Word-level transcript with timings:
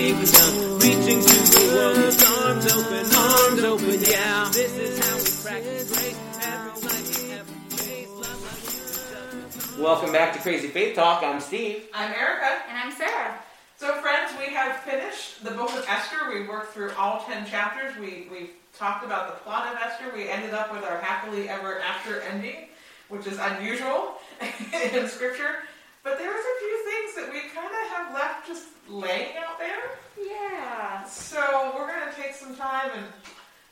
with 0.00 0.32
the 0.32 0.38
kingdom, 0.38 0.78
reaching 0.78 1.20
to 1.20 1.36
the 1.52 1.60
world 1.76 2.16
arms 2.48 2.66
open, 2.72 3.04
arms 3.14 3.64
open. 3.64 4.00
Yeah, 4.00 4.48
this 4.50 4.72
is 4.72 4.98
how 4.98 5.16
we 5.16 5.30
practice 5.44 5.92
grace. 5.92 6.16
Every 6.40 6.72
night, 6.88 7.38
every 7.38 7.76
day, 7.76 8.06
love 8.08 8.40
like 8.48 9.76
you. 9.76 9.82
Welcome 9.82 10.12
back 10.12 10.32
to 10.32 10.38
Crazy 10.38 10.68
Faith 10.68 10.96
Talk. 10.96 11.22
I'm 11.22 11.38
Steve. 11.40 11.86
I'm 11.92 12.12
Erica. 12.12 12.62
And 12.70 12.78
I'm 12.78 12.92
Sarah. 12.92 13.38
So, 13.76 14.00
friends, 14.00 14.32
we 14.38 14.54
have 14.54 14.76
finished 14.80 15.44
the 15.44 15.50
book 15.50 15.70
of 15.74 15.84
Esther. 15.86 16.32
We 16.32 16.48
worked 16.48 16.72
through 16.72 16.92
all 16.92 17.20
10 17.26 17.46
chapters. 17.46 17.94
We, 17.98 18.26
we 18.30 18.50
talked 18.78 19.04
about 19.04 19.28
the 19.28 19.44
plot 19.44 19.70
of 19.70 19.78
Esther. 19.82 20.10
We 20.14 20.30
ended 20.30 20.54
up 20.54 20.72
with 20.72 20.82
our 20.82 20.98
happily 20.98 21.50
ever 21.50 21.78
after 21.80 22.22
ending, 22.22 22.68
which 23.10 23.26
is 23.26 23.38
unusual 23.38 24.14
in 24.94 25.08
Scripture. 25.08 25.56
But 26.02 26.18
there 26.18 26.30
was 26.30 26.40
a 26.40 26.58
few 26.60 26.84
things 26.90 27.14
that 27.16 27.32
we 27.32 27.48
kind 27.50 27.66
of 27.68 27.90
have 27.96 28.14
left 28.14 28.46
just 28.46 28.64
laying 28.88 29.36
out 29.36 29.58
there. 29.58 29.98
Yeah. 30.20 31.04
So, 31.04 31.72
we're 31.76 31.86
going 31.86 32.08
to 32.08 32.16
take 32.20 32.34
some 32.34 32.56
time 32.56 32.90
and 32.94 33.04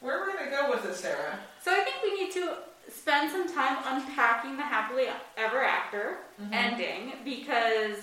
where 0.00 0.18
are 0.22 0.26
we 0.26 0.32
going 0.32 0.44
to 0.44 0.50
go 0.50 0.70
with 0.70 0.82
this, 0.84 1.00
Sarah? 1.00 1.38
So 1.62 1.72
I 1.72 1.80
think 1.80 1.96
we 2.02 2.14
need 2.22 2.32
to 2.32 2.54
spend 2.90 3.30
some 3.30 3.52
time 3.52 3.78
unpacking 3.84 4.56
the 4.56 4.62
happily 4.62 5.06
ever 5.36 5.62
after 5.62 6.18
Mhm. 6.40 6.54
ending 6.54 7.12
because 7.24 7.98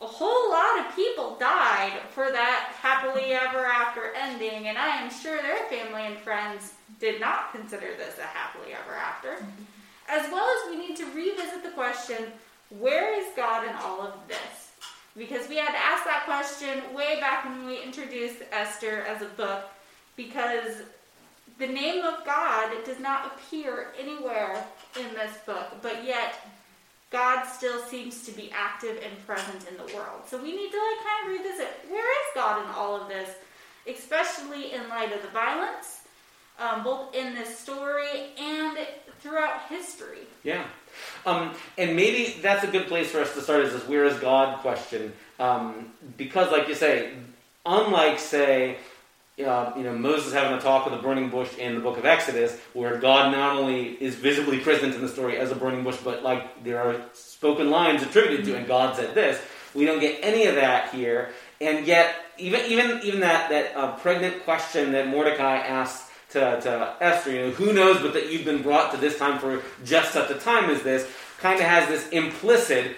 a 0.00 0.06
whole 0.06 0.50
lot 0.50 0.78
of 0.80 0.94
people 0.96 1.36
died 1.36 2.00
for 2.14 2.30
that 2.32 2.72
happily 2.80 3.32
ever 3.34 3.64
after 3.64 4.12
ending, 4.14 4.68
and 4.68 4.76
I 4.78 4.88
am 4.96 5.10
sure 5.10 5.40
their 5.40 5.64
family 5.68 6.02
and 6.06 6.18
friends 6.18 6.72
did 6.98 7.20
not 7.20 7.52
consider 7.52 7.94
this 7.94 8.18
a 8.18 8.22
happily 8.26 8.74
ever 8.74 8.94
after. 8.94 9.36
As 10.08 10.28
well 10.32 10.46
as 10.48 10.70
we 10.70 10.76
need 10.76 10.96
to 10.96 11.06
revisit 11.12 11.62
the 11.62 11.70
question 11.70 12.32
where 12.78 13.18
is 13.18 13.26
God 13.36 13.68
in 13.68 13.74
all 13.76 14.00
of 14.00 14.14
this? 14.28 14.72
Because 15.16 15.48
we 15.48 15.56
had 15.56 15.70
to 15.70 15.78
ask 15.78 16.04
that 16.04 16.24
question 16.24 16.94
way 16.94 17.20
back 17.20 17.44
when 17.44 17.66
we 17.66 17.82
introduced 17.82 18.42
Esther 18.50 19.04
as 19.08 19.22
a 19.22 19.26
book, 19.26 19.64
because 20.16 20.82
the 21.58 21.66
name 21.66 22.04
of 22.04 22.24
God 22.24 22.72
does 22.84 22.98
not 22.98 23.26
appear 23.26 23.92
anywhere 23.98 24.64
in 24.98 25.14
this 25.14 25.36
book, 25.46 25.76
but 25.82 26.04
yet 26.04 26.34
God 27.10 27.44
still 27.44 27.80
seems 27.84 28.26
to 28.26 28.32
be 28.32 28.50
active 28.52 29.00
and 29.04 29.24
present 29.24 29.68
in 29.68 29.76
the 29.76 29.94
world. 29.94 30.22
So 30.26 30.36
we 30.36 30.50
need 30.50 30.70
to 30.70 30.76
like 30.76 31.04
kind 31.04 31.26
of 31.26 31.44
revisit 31.44 31.68
where 31.88 32.10
is 32.10 32.34
God 32.34 32.64
in 32.64 32.70
all 32.74 33.00
of 33.00 33.08
this, 33.08 33.30
especially 33.86 34.72
in 34.72 34.88
light 34.88 35.12
of 35.12 35.22
the 35.22 35.28
violence, 35.28 36.00
um, 36.58 36.82
both 36.82 37.14
in 37.14 37.34
this 37.34 37.56
story 37.56 38.30
and 38.36 38.78
throughout 39.20 39.68
history. 39.68 40.26
Yeah. 40.42 40.64
Um, 41.26 41.54
and 41.78 41.96
maybe 41.96 42.40
that's 42.40 42.64
a 42.64 42.66
good 42.66 42.86
place 42.86 43.10
for 43.10 43.20
us 43.20 43.34
to 43.34 43.40
start 43.40 43.64
is 43.64 43.72
this 43.72 43.86
where 43.88 44.04
is 44.04 44.18
God 44.18 44.58
question. 44.60 45.12
Um, 45.38 45.92
because, 46.16 46.50
like 46.52 46.68
you 46.68 46.74
say, 46.74 47.12
unlike, 47.66 48.18
say, 48.18 48.76
uh, 49.44 49.72
you 49.76 49.82
know, 49.82 49.92
Moses 49.96 50.32
having 50.32 50.56
a 50.56 50.60
talk 50.60 50.84
with 50.84 50.94
a 50.94 51.02
burning 51.02 51.28
bush 51.28 51.56
in 51.58 51.74
the 51.74 51.80
book 51.80 51.98
of 51.98 52.04
Exodus, 52.04 52.56
where 52.72 52.98
God 52.98 53.32
not 53.32 53.56
only 53.56 53.88
is 54.00 54.14
visibly 54.14 54.60
present 54.60 54.94
in 54.94 55.00
the 55.00 55.08
story 55.08 55.38
as 55.38 55.50
a 55.50 55.56
burning 55.56 55.82
bush, 55.82 55.96
but 56.04 56.22
like 56.22 56.62
there 56.62 56.80
are 56.80 57.00
spoken 57.14 57.70
lines 57.70 58.02
attributed 58.02 58.44
to, 58.46 58.56
and 58.56 58.66
God 58.66 58.94
said 58.94 59.14
this. 59.14 59.40
We 59.74 59.86
don't 59.86 59.98
get 59.98 60.20
any 60.22 60.46
of 60.46 60.54
that 60.54 60.94
here, 60.94 61.30
and 61.60 61.84
yet 61.84 62.14
even 62.38 62.60
even 62.66 63.00
even 63.02 63.20
that 63.20 63.50
that 63.50 63.76
uh, 63.76 63.96
pregnant 63.96 64.44
question 64.44 64.92
that 64.92 65.08
Mordecai 65.08 65.56
asks 65.56 66.12
to, 66.34 66.60
to 66.60 66.94
Esther, 67.00 67.30
you 67.32 67.40
know, 67.40 67.50
who 67.50 67.72
knows 67.72 68.00
but 68.00 68.12
that 68.12 68.30
you've 68.30 68.44
been 68.44 68.62
brought 68.62 68.92
to 68.92 68.98
this 68.98 69.18
time 69.18 69.38
for 69.38 69.62
just 69.84 70.12
such 70.12 70.30
a 70.30 70.34
time 70.34 70.70
as 70.70 70.82
this, 70.82 71.10
kind 71.38 71.58
of 71.58 71.66
has 71.66 71.88
this 71.88 72.08
implicit 72.10 72.96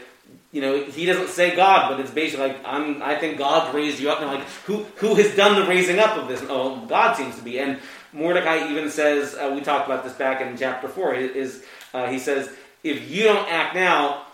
you 0.52 0.62
know, 0.62 0.84
he 0.84 1.04
doesn't 1.04 1.28
say 1.28 1.54
God, 1.54 1.90
but 1.90 2.00
it's 2.00 2.10
basically 2.10 2.48
like 2.48 2.60
I'm. 2.64 3.02
I 3.02 3.18
think 3.18 3.36
God 3.36 3.74
raised 3.74 4.00
you 4.00 4.08
up. 4.08 4.22
And 4.22 4.28
like, 4.28 4.48
who 4.64 4.84
who 4.96 5.14
has 5.16 5.36
done 5.36 5.60
the 5.60 5.68
raising 5.68 5.98
up 5.98 6.16
of 6.16 6.28
this? 6.28 6.42
Oh, 6.48 6.86
God 6.86 7.14
seems 7.14 7.36
to 7.36 7.42
be. 7.42 7.58
And 7.58 7.78
Mordecai 8.14 8.70
even 8.70 8.88
says, 8.90 9.34
uh, 9.34 9.52
we 9.54 9.60
talked 9.60 9.86
about 9.86 10.02
this 10.02 10.14
back 10.14 10.40
in 10.40 10.56
chapter 10.56 10.88
four. 10.88 11.14
Is 11.14 11.62
uh, 11.92 12.06
he 12.06 12.18
says, 12.18 12.48
if 12.82 13.10
you 13.10 13.24
don't 13.24 13.46
act 13.52 13.74
now, 13.74 14.24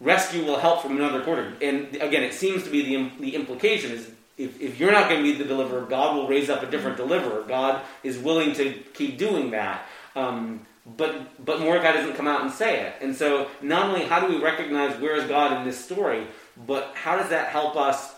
rescue 0.00 0.44
will 0.44 0.58
help 0.58 0.80
from 0.80 0.96
another 0.96 1.22
quarter. 1.22 1.54
And 1.60 1.96
again, 1.96 2.22
it 2.22 2.34
seems 2.34 2.62
to 2.62 2.70
be 2.70 2.82
the 2.82 3.10
the 3.18 3.34
implication 3.34 3.90
is. 3.90 4.10
If, 4.36 4.60
if 4.60 4.80
you're 4.80 4.92
not 4.92 5.08
going 5.08 5.22
to 5.22 5.32
be 5.32 5.38
the 5.38 5.44
deliverer, 5.44 5.82
God 5.82 6.16
will 6.16 6.26
raise 6.26 6.50
up 6.50 6.62
a 6.62 6.70
different 6.70 6.96
deliverer. 6.96 7.44
God 7.46 7.82
is 8.02 8.18
willing 8.18 8.52
to 8.54 8.72
keep 8.92 9.16
doing 9.16 9.50
that. 9.52 9.86
Um, 10.16 10.66
but 10.96 11.44
but 11.44 11.60
Mordecai 11.60 11.92
doesn't 11.92 12.14
come 12.14 12.28
out 12.28 12.42
and 12.42 12.52
say 12.52 12.80
it. 12.80 12.94
And 13.00 13.14
so 13.14 13.48
not 13.62 13.88
only 13.88 14.04
how 14.04 14.20
do 14.20 14.32
we 14.32 14.42
recognize 14.42 15.00
where 15.00 15.16
is 15.16 15.24
God 15.24 15.56
in 15.56 15.64
this 15.64 15.82
story, 15.82 16.26
but 16.66 16.92
how 16.94 17.16
does 17.16 17.30
that 17.30 17.48
help 17.48 17.76
us 17.76 18.14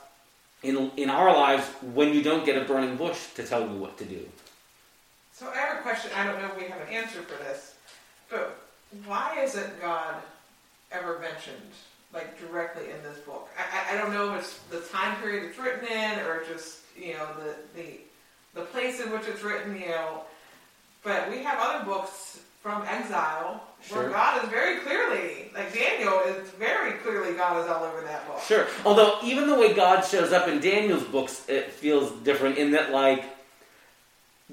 in 0.62 0.90
in 0.96 1.10
our 1.10 1.32
lives 1.32 1.66
when 1.94 2.12
you 2.12 2.22
don't 2.22 2.44
get 2.44 2.60
a 2.60 2.64
burning 2.64 2.96
bush 2.96 3.34
to 3.34 3.44
tell 3.44 3.60
you 3.60 3.76
what 3.78 3.96
to 3.98 4.04
do? 4.04 4.26
So, 5.32 5.48
I 5.50 5.56
have 5.56 5.78
a 5.78 5.82
question. 5.82 6.10
I 6.16 6.24
don't 6.24 6.40
know 6.40 6.48
if 6.48 6.56
we 6.56 6.64
have 6.64 6.80
an 6.80 6.88
answer 6.88 7.20
for 7.20 7.36
this, 7.44 7.74
but 8.30 8.58
why 9.04 9.42
isn't 9.42 9.80
God 9.82 10.14
ever 10.90 11.18
mentioned, 11.18 11.72
like 12.16 12.38
directly 12.40 12.90
in 12.90 13.00
this 13.02 13.18
book? 13.18 13.48
I, 13.56 13.94
I, 13.94 13.94
I 13.94 14.00
don't 14.00 14.12
know 14.12 14.34
if 14.34 14.40
it's 14.40 14.58
the 14.70 14.80
time 14.92 15.16
period 15.20 15.44
it's 15.44 15.58
written 15.58 15.86
in, 15.86 16.18
or 16.26 16.42
just 16.44 16.80
you 16.98 17.12
know 17.14 17.28
the 17.38 17.54
the 17.80 18.00
the 18.60 18.66
place 18.66 19.00
in 19.00 19.12
which 19.12 19.28
it's 19.28 19.42
written. 19.42 19.78
You 19.80 19.90
know, 19.90 20.22
but 21.04 21.30
we 21.30 21.44
have 21.44 21.58
other 21.60 21.84
books 21.84 22.40
from 22.62 22.82
exile 22.82 23.62
Sure. 23.82 23.98
where 24.04 24.10
God 24.10 24.42
is 24.42 24.50
very 24.50 24.80
clearly, 24.80 25.52
like 25.54 25.72
Daniel 25.72 26.18
is 26.26 26.48
very 26.52 26.92
clearly 26.94 27.34
God 27.36 27.62
is 27.62 27.70
all 27.70 27.84
over 27.84 28.00
that 28.00 28.26
book. 28.26 28.40
Sure. 28.42 28.66
Although 28.84 29.18
even 29.22 29.48
the 29.48 29.54
way 29.54 29.74
God 29.74 30.00
shows 30.00 30.32
up 30.32 30.48
in 30.48 30.58
Daniel's 30.60 31.04
books, 31.04 31.44
it 31.48 31.70
feels 31.70 32.10
different 32.24 32.58
in 32.58 32.72
that 32.72 32.90
like 32.90 33.24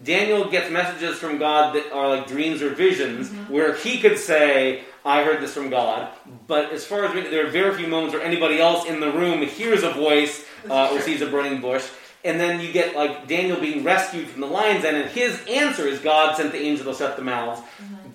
Daniel 0.02 0.50
gets 0.50 0.72
messages 0.72 1.20
from 1.20 1.38
God 1.38 1.76
that 1.76 1.92
are 1.92 2.10
like 2.10 2.28
dreams 2.28 2.62
or 2.62 2.70
visions, 2.70 3.30
where 3.48 3.76
he 3.76 4.00
could 4.00 4.18
say, 4.18 4.84
"I 5.06 5.24
heard 5.24 5.42
this 5.42 5.54
from 5.54 5.70
God." 5.70 6.10
But 6.48 6.72
as 6.72 6.84
far 6.84 7.06
as 7.06 7.14
we, 7.14 7.22
there 7.22 7.46
are 7.46 7.50
very 7.50 7.76
few 7.76 7.88
moments 7.88 8.16
where 8.16 8.24
anybody 8.24 8.60
else 8.60 8.86
in 8.86 9.00
the 9.00 9.12
room 9.12 9.46
hears 9.46 9.84
a 9.84 9.92
voice 9.92 10.46
uh, 10.70 10.90
or 10.92 11.00
sees 11.00 11.22
a 11.22 11.28
burning 11.28 11.62
bush. 11.62 11.88
And 12.26 12.40
then 12.40 12.62
you 12.62 12.72
get 12.72 12.96
like 12.96 13.28
Daniel 13.28 13.60
being 13.60 13.84
rescued 13.84 14.28
from 14.30 14.42
the 14.42 14.48
lion's 14.48 14.84
den, 14.84 14.96
and 14.96 15.10
his 15.12 15.40
answer 15.48 15.86
is 15.86 16.00
God 16.00 16.38
sent 16.38 16.54
the 16.54 16.60
angel 16.60 16.92
to 16.92 16.98
shut 16.98 17.18
the 17.18 17.22
mouths. 17.22 17.62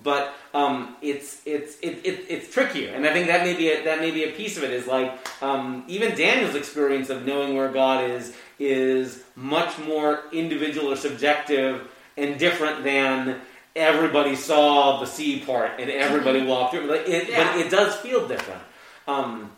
But 0.03 0.33
um, 0.53 0.95
it's 1.01 1.41
it's 1.45 1.77
it, 1.79 2.01
it, 2.03 2.25
it's 2.27 2.51
trickier, 2.51 2.93
and 2.93 3.05
I 3.05 3.13
think 3.13 3.27
that 3.27 3.45
may 3.45 3.55
be 3.55 3.69
a, 3.69 3.83
that 3.83 3.99
may 3.99 4.11
be 4.11 4.23
a 4.23 4.31
piece 4.31 4.57
of 4.57 4.63
it. 4.63 4.71
Is 4.71 4.87
like 4.87 5.15
um, 5.43 5.83
even 5.87 6.15
Daniel's 6.15 6.55
experience 6.55 7.09
of 7.09 7.25
knowing 7.25 7.55
where 7.55 7.69
God 7.71 8.03
is 8.09 8.33
is 8.59 9.23
much 9.35 9.77
more 9.79 10.23
individual 10.31 10.91
or 10.91 10.95
subjective 10.95 11.87
and 12.17 12.37
different 12.37 12.83
than 12.83 13.39
everybody 13.75 14.35
saw 14.35 14.99
the 14.99 15.05
sea 15.05 15.39
part 15.39 15.79
and 15.79 15.89
everybody 15.89 16.43
walked 16.45 16.73
through. 16.73 16.87
But 16.87 17.07
it, 17.07 17.29
Yeah. 17.29 17.53
but 17.53 17.65
it 17.65 17.69
does 17.71 17.95
feel 17.97 18.27
different. 18.27 18.61
Um, 19.07 19.51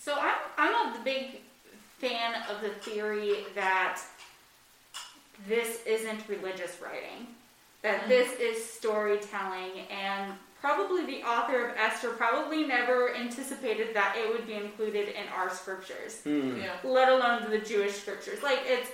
So 0.00 0.14
I'm 0.14 0.34
I'm 0.56 0.94
a 0.94 1.04
big 1.04 1.40
fan 1.98 2.34
of 2.48 2.60
the 2.62 2.70
theory 2.70 3.44
that 3.54 4.00
this 5.48 5.82
isn't 5.84 6.20
religious 6.28 6.80
writing, 6.80 7.26
that 7.82 8.08
this 8.08 8.32
is 8.38 8.64
storytelling, 8.64 9.80
and 9.90 10.32
probably 10.60 11.06
the 11.06 11.22
author 11.22 11.66
of 11.66 11.76
Esther 11.76 12.10
probably 12.10 12.66
never 12.66 13.14
anticipated 13.14 13.94
that 13.94 14.16
it 14.16 14.28
would 14.28 14.46
be 14.46 14.54
included 14.54 15.08
in 15.08 15.28
our 15.34 15.50
scriptures 15.50 16.20
hmm. 16.22 16.58
Yeah. 16.58 16.72
let 16.84 17.08
alone 17.08 17.50
the 17.50 17.58
Jewish 17.58 17.94
scriptures. 17.94 18.42
Like 18.42 18.60
it's 18.64 18.90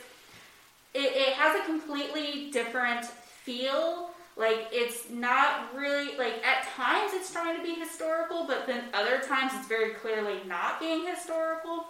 it, 0.94 1.16
it 1.16 1.32
has 1.34 1.60
a 1.60 1.64
completely 1.64 2.50
different 2.50 3.04
feel. 3.04 4.10
Like 4.36 4.68
it's 4.72 5.10
not 5.10 5.74
really 5.74 6.16
like 6.16 6.44
at 6.44 6.66
times 6.74 7.12
it's 7.14 7.32
trying 7.32 7.56
to 7.56 7.62
be 7.62 7.74
historical, 7.74 8.44
but 8.46 8.66
then 8.66 8.84
other 8.94 9.20
times 9.20 9.52
it's 9.54 9.68
very 9.68 9.90
clearly 9.90 10.38
not 10.46 10.80
being 10.80 11.06
historical. 11.06 11.86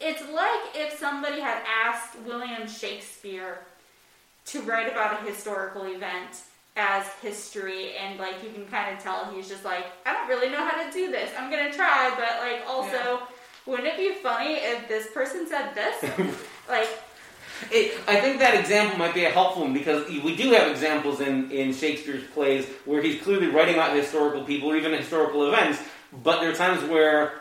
It's 0.00 0.22
like 0.32 0.74
if 0.74 0.98
somebody 0.98 1.40
had 1.40 1.62
asked 1.66 2.18
William 2.26 2.66
Shakespeare 2.66 3.58
to 4.46 4.62
write 4.62 4.90
about 4.90 5.22
a 5.22 5.26
historical 5.26 5.84
event 5.84 6.42
as 6.76 7.06
history 7.22 7.94
and 7.96 8.18
like 8.18 8.42
you 8.42 8.50
can 8.50 8.66
kind 8.66 8.96
of 8.96 9.02
tell 9.02 9.26
he's 9.26 9.48
just 9.48 9.64
like 9.64 9.86
I 10.04 10.12
don't 10.12 10.28
really 10.28 10.50
know 10.50 10.64
how 10.66 10.84
to 10.84 10.90
do 10.90 11.10
this. 11.10 11.30
I'm 11.38 11.50
going 11.50 11.70
to 11.70 11.76
try, 11.76 12.10
but 12.16 12.40
like 12.40 12.62
also 12.66 13.22
wouldn't 13.66 13.88
it 13.88 13.96
be 13.96 14.14
funny 14.20 14.54
if 14.54 14.88
this 14.88 15.10
person 15.12 15.46
said 15.46 15.74
this? 15.74 16.02
like, 16.68 16.88
It, 17.70 17.98
I 18.06 18.20
think 18.20 18.38
that 18.40 18.54
example 18.54 18.98
might 18.98 19.14
be 19.14 19.24
a 19.24 19.30
helpful 19.30 19.62
one 19.62 19.72
because 19.72 20.06
we 20.08 20.36
do 20.36 20.50
have 20.52 20.70
examples 20.70 21.20
in, 21.20 21.50
in 21.50 21.72
Shakespeare's 21.72 22.24
plays 22.32 22.66
where 22.84 23.00
he's 23.00 23.22
clearly 23.22 23.46
writing 23.46 23.74
about 23.74 23.96
historical 23.96 24.44
people 24.44 24.70
or 24.70 24.76
even 24.76 24.92
historical 24.92 25.46
events, 25.46 25.80
but 26.22 26.40
there 26.40 26.50
are 26.50 26.54
times 26.54 26.82
where 26.90 27.40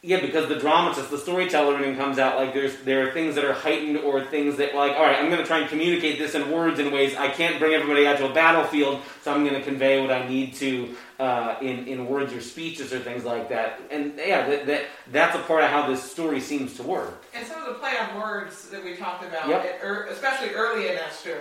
Yeah, 0.00 0.20
because 0.20 0.48
the 0.48 0.54
dramatist, 0.54 1.10
the 1.10 1.18
storyteller, 1.18 1.74
when 1.74 1.82
it 1.82 1.96
comes 1.96 2.20
out, 2.20 2.36
like 2.36 2.54
there's 2.54 2.76
there 2.82 3.08
are 3.08 3.10
things 3.10 3.34
that 3.34 3.44
are 3.44 3.52
heightened 3.52 3.96
or 3.96 4.24
things 4.24 4.56
that 4.58 4.72
like, 4.72 4.92
all 4.92 5.02
right, 5.02 5.18
I'm 5.18 5.26
going 5.28 5.40
to 5.40 5.44
try 5.46 5.58
and 5.58 5.68
communicate 5.68 6.20
this 6.20 6.36
in 6.36 6.52
words 6.52 6.78
in 6.78 6.92
ways 6.92 7.16
I 7.16 7.28
can't 7.28 7.58
bring 7.58 7.74
everybody 7.74 8.06
out 8.06 8.18
to 8.18 8.30
a 8.30 8.32
battlefield, 8.32 9.02
so 9.22 9.32
I'm 9.34 9.42
going 9.42 9.56
to 9.56 9.62
convey 9.62 10.00
what 10.00 10.12
I 10.12 10.28
need 10.28 10.54
to 10.54 10.94
uh, 11.18 11.56
in 11.60 11.88
in 11.88 12.06
words 12.06 12.32
or 12.32 12.40
speeches 12.40 12.92
or 12.92 13.00
things 13.00 13.24
like 13.24 13.48
that. 13.48 13.80
And 13.90 14.12
yeah, 14.16 14.46
that, 14.48 14.66
that 14.66 14.84
that's 15.10 15.34
a 15.34 15.40
part 15.40 15.64
of 15.64 15.70
how 15.70 15.88
this 15.88 16.00
story 16.00 16.38
seems 16.38 16.74
to 16.76 16.84
work. 16.84 17.24
And 17.34 17.44
some 17.44 17.60
of 17.60 17.66
the 17.66 17.74
play 17.80 17.94
on 17.98 18.20
words 18.20 18.68
that 18.68 18.84
we 18.84 18.94
talked 18.94 19.24
about, 19.24 19.48
Yep. 19.48 19.82
or 19.82 20.04
especially 20.12 20.50
early 20.50 20.86
in 20.86 20.96
Esther, 20.96 21.40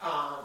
um, 0.00 0.36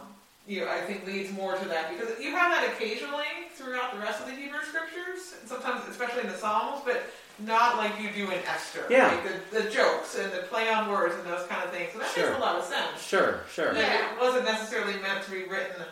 you 0.45 0.59
know, 0.59 0.69
I 0.69 0.81
think 0.81 1.07
leads 1.07 1.31
more 1.31 1.55
to 1.55 1.65
that 1.69 1.89
because 1.89 2.19
you 2.19 2.31
have 2.31 2.51
that 2.51 2.69
occasionally 2.73 3.23
throughout 3.55 3.93
the 3.93 3.99
rest 3.99 4.19
of 4.19 4.25
the 4.25 4.33
Hebrew 4.33 4.59
scriptures, 4.61 5.35
and 5.39 5.47
sometimes 5.49 5.87
especially 5.89 6.23
in 6.23 6.27
the 6.27 6.37
Psalms, 6.37 6.81
but 6.85 7.03
not 7.39 7.77
like 7.77 7.99
you 8.01 8.09
do 8.11 8.31
in 8.31 8.39
Esther. 8.45 8.85
Yeah. 8.89 9.07
Like 9.07 9.51
the, 9.51 9.61
the 9.63 9.69
jokes 9.69 10.17
and 10.17 10.31
the 10.31 10.43
play 10.43 10.69
on 10.71 10.89
words 10.89 11.15
and 11.15 11.25
those 11.25 11.45
kind 11.47 11.63
of 11.63 11.71
things. 11.71 11.91
So 11.93 11.99
that 11.99 12.11
Sure. 12.11 12.27
makes 12.27 12.37
a 12.37 12.41
lot 12.41 12.55
of 12.55 12.63
sense. 12.65 13.01
Sure, 13.01 13.41
sure. 13.51 13.73
That 13.73 13.81
Yeah. 13.81 14.13
it 14.13 14.19
wasn't 14.19 14.45
necessarily 14.45 14.93
meant 14.99 15.23
to 15.25 15.31
be 15.31 15.43
written 15.43 15.83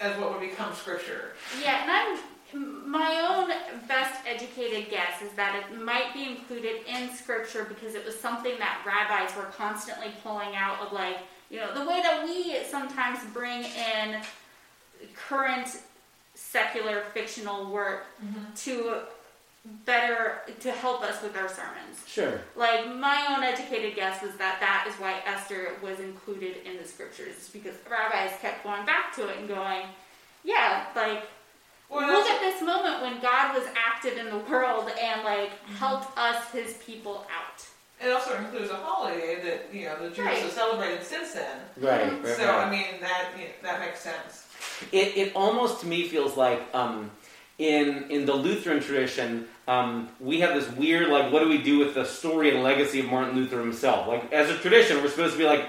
as 0.00 0.16
what 0.18 0.32
would 0.32 0.40
become 0.40 0.74
scripture. 0.74 1.32
Yeah, 1.62 1.82
and 1.82 1.90
I'm 1.90 2.18
my 2.54 3.26
own 3.28 3.50
best 3.86 4.20
educated 4.26 4.90
guess 4.90 5.20
is 5.20 5.32
that 5.32 5.62
it 5.62 5.82
might 5.82 6.14
be 6.14 6.24
included 6.24 6.76
in 6.86 7.14
scripture 7.14 7.64
because 7.64 7.94
it 7.94 8.04
was 8.04 8.18
something 8.18 8.58
that 8.58 8.82
rabbis 8.86 9.36
were 9.36 9.50
constantly 9.52 10.08
pulling 10.22 10.56
out 10.56 10.80
of 10.80 10.92
like, 10.92 11.18
you 11.50 11.58
know, 11.58 11.74
the 11.74 11.84
way 11.84 12.00
that 12.00 12.24
we 12.24 12.56
sometimes 12.64 13.18
bring 13.34 13.64
in 13.64 14.20
current 15.14 15.80
secular 16.34 17.02
fictional 17.12 17.70
work 17.70 18.06
mm-hmm. 18.24 18.54
to 18.54 19.02
better 19.84 20.40
to 20.60 20.70
help 20.70 21.02
us 21.02 21.22
with 21.22 21.36
our 21.36 21.48
sermons. 21.48 22.02
Sure. 22.06 22.40
Like 22.56 22.86
my 22.94 23.26
own 23.36 23.42
educated 23.42 23.94
guess 23.94 24.22
is 24.22 24.36
that 24.36 24.58
that 24.60 24.86
is 24.88 24.94
why 24.96 25.16
Esther 25.26 25.72
was 25.82 25.98
included 26.00 26.56
in 26.64 26.76
the 26.78 26.84
scriptures, 26.84 27.36
is 27.36 27.48
because 27.48 27.74
rabbis 27.90 28.32
kept 28.40 28.64
going 28.64 28.84
back 28.86 29.14
to 29.16 29.28
it 29.28 29.38
and 29.38 29.48
going, 29.48 29.82
yeah, 30.44 30.86
like 30.96 31.22
Well, 31.90 32.06
look 32.06 32.26
at 32.28 32.40
this 32.40 32.60
moment 32.62 33.02
when 33.02 33.20
God 33.20 33.54
was 33.56 33.66
active 33.76 34.16
in 34.18 34.26
the 34.26 34.38
world 34.50 34.90
and 35.00 35.22
like 35.24 35.50
Mm-hmm. 35.50 35.74
helped 35.76 36.16
us, 36.18 36.50
His 36.50 36.74
people, 36.84 37.26
out. 37.34 37.64
It 38.00 38.10
also 38.12 38.36
includes 38.36 38.70
a 38.70 38.76
holiday 38.76 39.40
that 39.42 39.74
you 39.74 39.84
know 39.86 39.98
the 40.02 40.08
Jews 40.14 40.24
Right. 40.26 40.38
have 40.42 40.52
celebrated 40.52 41.02
since 41.02 41.32
then. 41.32 41.58
Right. 41.80 42.12
right, 42.22 42.36
So 42.36 42.46
right. 42.46 42.66
I 42.66 42.70
mean 42.70 43.00
that 43.00 43.30
you 43.36 43.44
know, 43.44 43.50
that 43.64 43.80
makes 43.80 44.00
sense. 44.00 44.46
It, 44.92 45.16
it 45.16 45.32
almost 45.36 45.80
to 45.80 45.86
me 45.86 46.06
feels 46.08 46.36
like 46.36 46.62
um, 46.74 47.10
in 47.58 48.10
in 48.10 48.24
the 48.24 48.34
Lutheran 48.34 48.80
tradition, 48.80 49.46
um, 49.66 50.08
we 50.20 50.40
have 50.40 50.54
this 50.54 50.70
weird 50.76 51.08
like, 51.08 51.32
what 51.32 51.42
do 51.42 51.48
we 51.48 51.58
do 51.58 51.78
with 51.78 51.94
the 51.94 52.04
story 52.04 52.54
and 52.54 52.62
legacy 52.62 53.00
of 53.00 53.06
Martin 53.06 53.36
Luther 53.36 53.60
himself? 53.60 54.08
Like 54.08 54.32
as 54.32 54.48
a 54.50 54.56
tradition, 54.56 55.02
we're 55.02 55.10
supposed 55.10 55.34
to 55.34 55.38
be 55.38 55.44
like. 55.44 55.68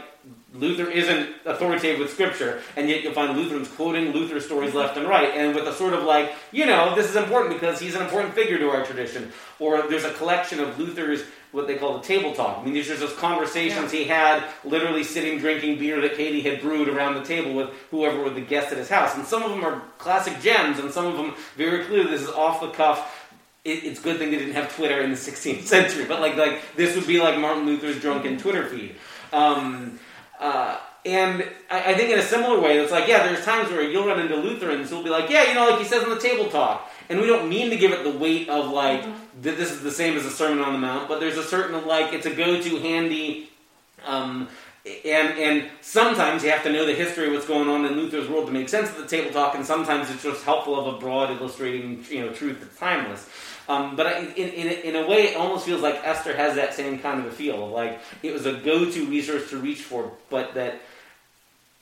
Luther 0.54 0.90
isn't 0.90 1.30
authoritative 1.46 2.00
with 2.00 2.12
scripture, 2.12 2.62
and 2.76 2.90
yet 2.90 3.04
you'll 3.04 3.14
find 3.14 3.38
Lutherans 3.38 3.68
quoting 3.68 4.12
Luther 4.12 4.40
stories 4.40 4.74
left 4.74 4.98
and 4.98 5.08
right, 5.08 5.30
and 5.36 5.54
with 5.54 5.68
a 5.68 5.74
sort 5.74 5.94
of 5.94 6.04
like, 6.04 6.34
you 6.52 6.66
know, 6.66 6.96
this 6.96 7.08
is 7.08 7.16
important 7.16 7.54
because 7.54 7.80
he's 7.80 7.94
an 7.94 8.02
important 8.02 8.34
figure 8.34 8.58
to 8.58 8.70
our 8.70 8.84
tradition. 8.84 9.32
Or 9.60 9.88
there's 9.88 10.06
a 10.06 10.14
collection 10.14 10.60
of 10.60 10.80
Luther's 10.80 11.24
what 11.52 11.66
they 11.66 11.76
call 11.78 11.98
the 11.98 12.04
table 12.04 12.34
talk. 12.34 12.60
I 12.60 12.64
mean, 12.64 12.74
these 12.74 12.90
are 12.92 12.98
just 12.98 13.18
conversations 13.18 13.92
he 13.92 14.04
had, 14.04 14.44
literally 14.64 15.04
sitting 15.04 15.40
drinking 15.40 15.80
beer 15.80 16.00
that 16.02 16.16
Katie 16.16 16.42
had 16.42 16.62
brewed 16.62 16.88
around 16.88 17.16
the 17.16 17.24
table 17.24 17.54
with 17.54 17.70
whoever 17.90 18.22
were 18.22 18.30
the 18.30 18.42
guests 18.42 18.72
at 18.72 18.78
his 18.78 18.90
house. 18.90 19.16
And 19.16 19.26
some 19.26 19.42
of 19.42 19.50
them 19.50 19.66
are 19.66 19.82
classic 19.98 20.40
gems, 20.42 20.78
and 20.78 20.92
some 20.92 21.08
of 21.08 21.18
them 21.18 21.34
very 21.58 21.86
clearly 21.86 22.12
this 22.12 22.22
is 22.22 22.30
off 22.30 22.62
the 22.62 22.70
cuff. 22.70 23.32
It's 23.66 24.00
a 24.00 24.04
good 24.04 24.18
thing 24.18 24.32
they 24.32 24.38
didn't 24.38 24.54
have 24.54 24.76
Twitter 24.76 25.02
in 25.02 25.10
the 25.10 25.16
16th 25.18 25.64
century, 25.64 26.06
but 26.06 26.22
like 26.22 26.36
like 26.36 26.62
this 26.76 26.96
would 26.96 27.08
be 27.08 27.20
like 27.20 27.38
Martin 27.40 27.66
Luther's 27.66 28.00
drunken 28.00 28.38
Twitter 28.38 28.68
feed. 28.68 28.96
Um, 29.34 30.00
uh, 30.40 30.78
and 31.06 31.44
I, 31.70 31.92
I 31.92 31.94
think 31.96 32.12
in 32.12 32.20
a 32.20 32.24
similar 32.24 32.60
way, 32.60 32.78
it's 32.78 32.92
like, 32.92 33.08
yeah, 33.08 33.26
there's 33.26 33.46
times 33.46 33.72
where 33.72 33.82
you'll 33.82 34.06
run 34.06 34.20
into 34.20 34.36
Lutherans 34.36 34.90
who'll 34.90 35.04
be 35.04 35.10
like, 35.10 35.30
yeah, 35.30 35.44
you 35.44 35.54
know, 35.54 35.70
like 35.70 35.80
he 35.80 35.86
says 35.86 36.04
in 36.04 36.10
the 36.10 36.20
table 36.20 36.50
talk. 36.50 36.90
And 37.10 37.20
we 37.20 37.28
don't 37.28 37.50
mean 37.50 37.70
to 37.72 37.78
give 37.78 37.92
it 37.92 38.04
the 38.04 38.18
weight 38.18 38.50
of 38.50 38.70
like, 38.72 39.04
that 39.42 39.58
this 39.58 39.72
is 39.72 39.82
the 39.82 39.92
same 39.92 40.18
as 40.18 40.26
a 40.26 40.30
Sermon 40.30 40.64
on 40.64 40.74
the 40.74 40.80
Mount, 40.80 41.08
but 41.08 41.20
there's 41.20 41.38
a 41.38 41.44
certain, 41.44 41.86
like, 41.88 42.14
it's 42.14 42.26
a 42.26 42.34
go 42.34 42.62
to 42.62 42.80
handy. 42.80 43.50
Um, 44.06 44.48
and 45.06 45.38
and 45.38 45.70
sometimes 45.82 46.44
you 46.44 46.50
have 46.50 46.64
to 46.64 46.72
know 46.72 46.86
the 46.86 46.94
history 46.94 47.28
of 47.28 47.34
what's 47.34 47.46
going 47.46 47.68
on 47.68 47.86
in 47.86 47.94
Luther's 47.94 48.30
world 48.30 48.48
to 48.48 48.54
make 48.54 48.70
sense 48.70 48.90
of 48.90 48.98
the 48.98 49.08
table 49.08 49.32
talk, 49.32 49.56
and 49.56 49.66
sometimes 49.66 50.10
it's 50.10 50.24
just 50.24 50.44
helpful 50.44 50.80
of 50.80 50.96
a 50.96 50.98
broad 50.98 51.30
illustrating 51.32 52.04
you 52.10 52.26
know 52.26 52.32
truth 52.32 52.60
that's 52.62 52.78
timeless. 52.78 53.30
Um, 53.70 53.96
but 53.96 54.08
I, 54.08 54.20
in, 54.20 54.50
in, 54.50 54.68
in 54.68 54.96
a 54.96 55.08
way, 55.08 55.28
it 55.28 55.38
almost 55.38 55.64
feels 55.64 55.82
like 55.82 56.02
Esther 56.04 56.36
has 56.36 56.56
that 56.56 56.74
same 56.74 56.98
kind 56.98 57.20
of 57.20 57.28
a 57.28 57.32
feel. 57.32 57.70
Like 57.70 58.02
it 58.24 58.34
was 58.34 58.48
a 58.48 58.54
go-to 58.54 59.06
resource 59.06 59.52
to 59.52 59.58
reach 59.58 59.82
for, 59.82 60.12
but 60.32 60.56
that 60.56 60.82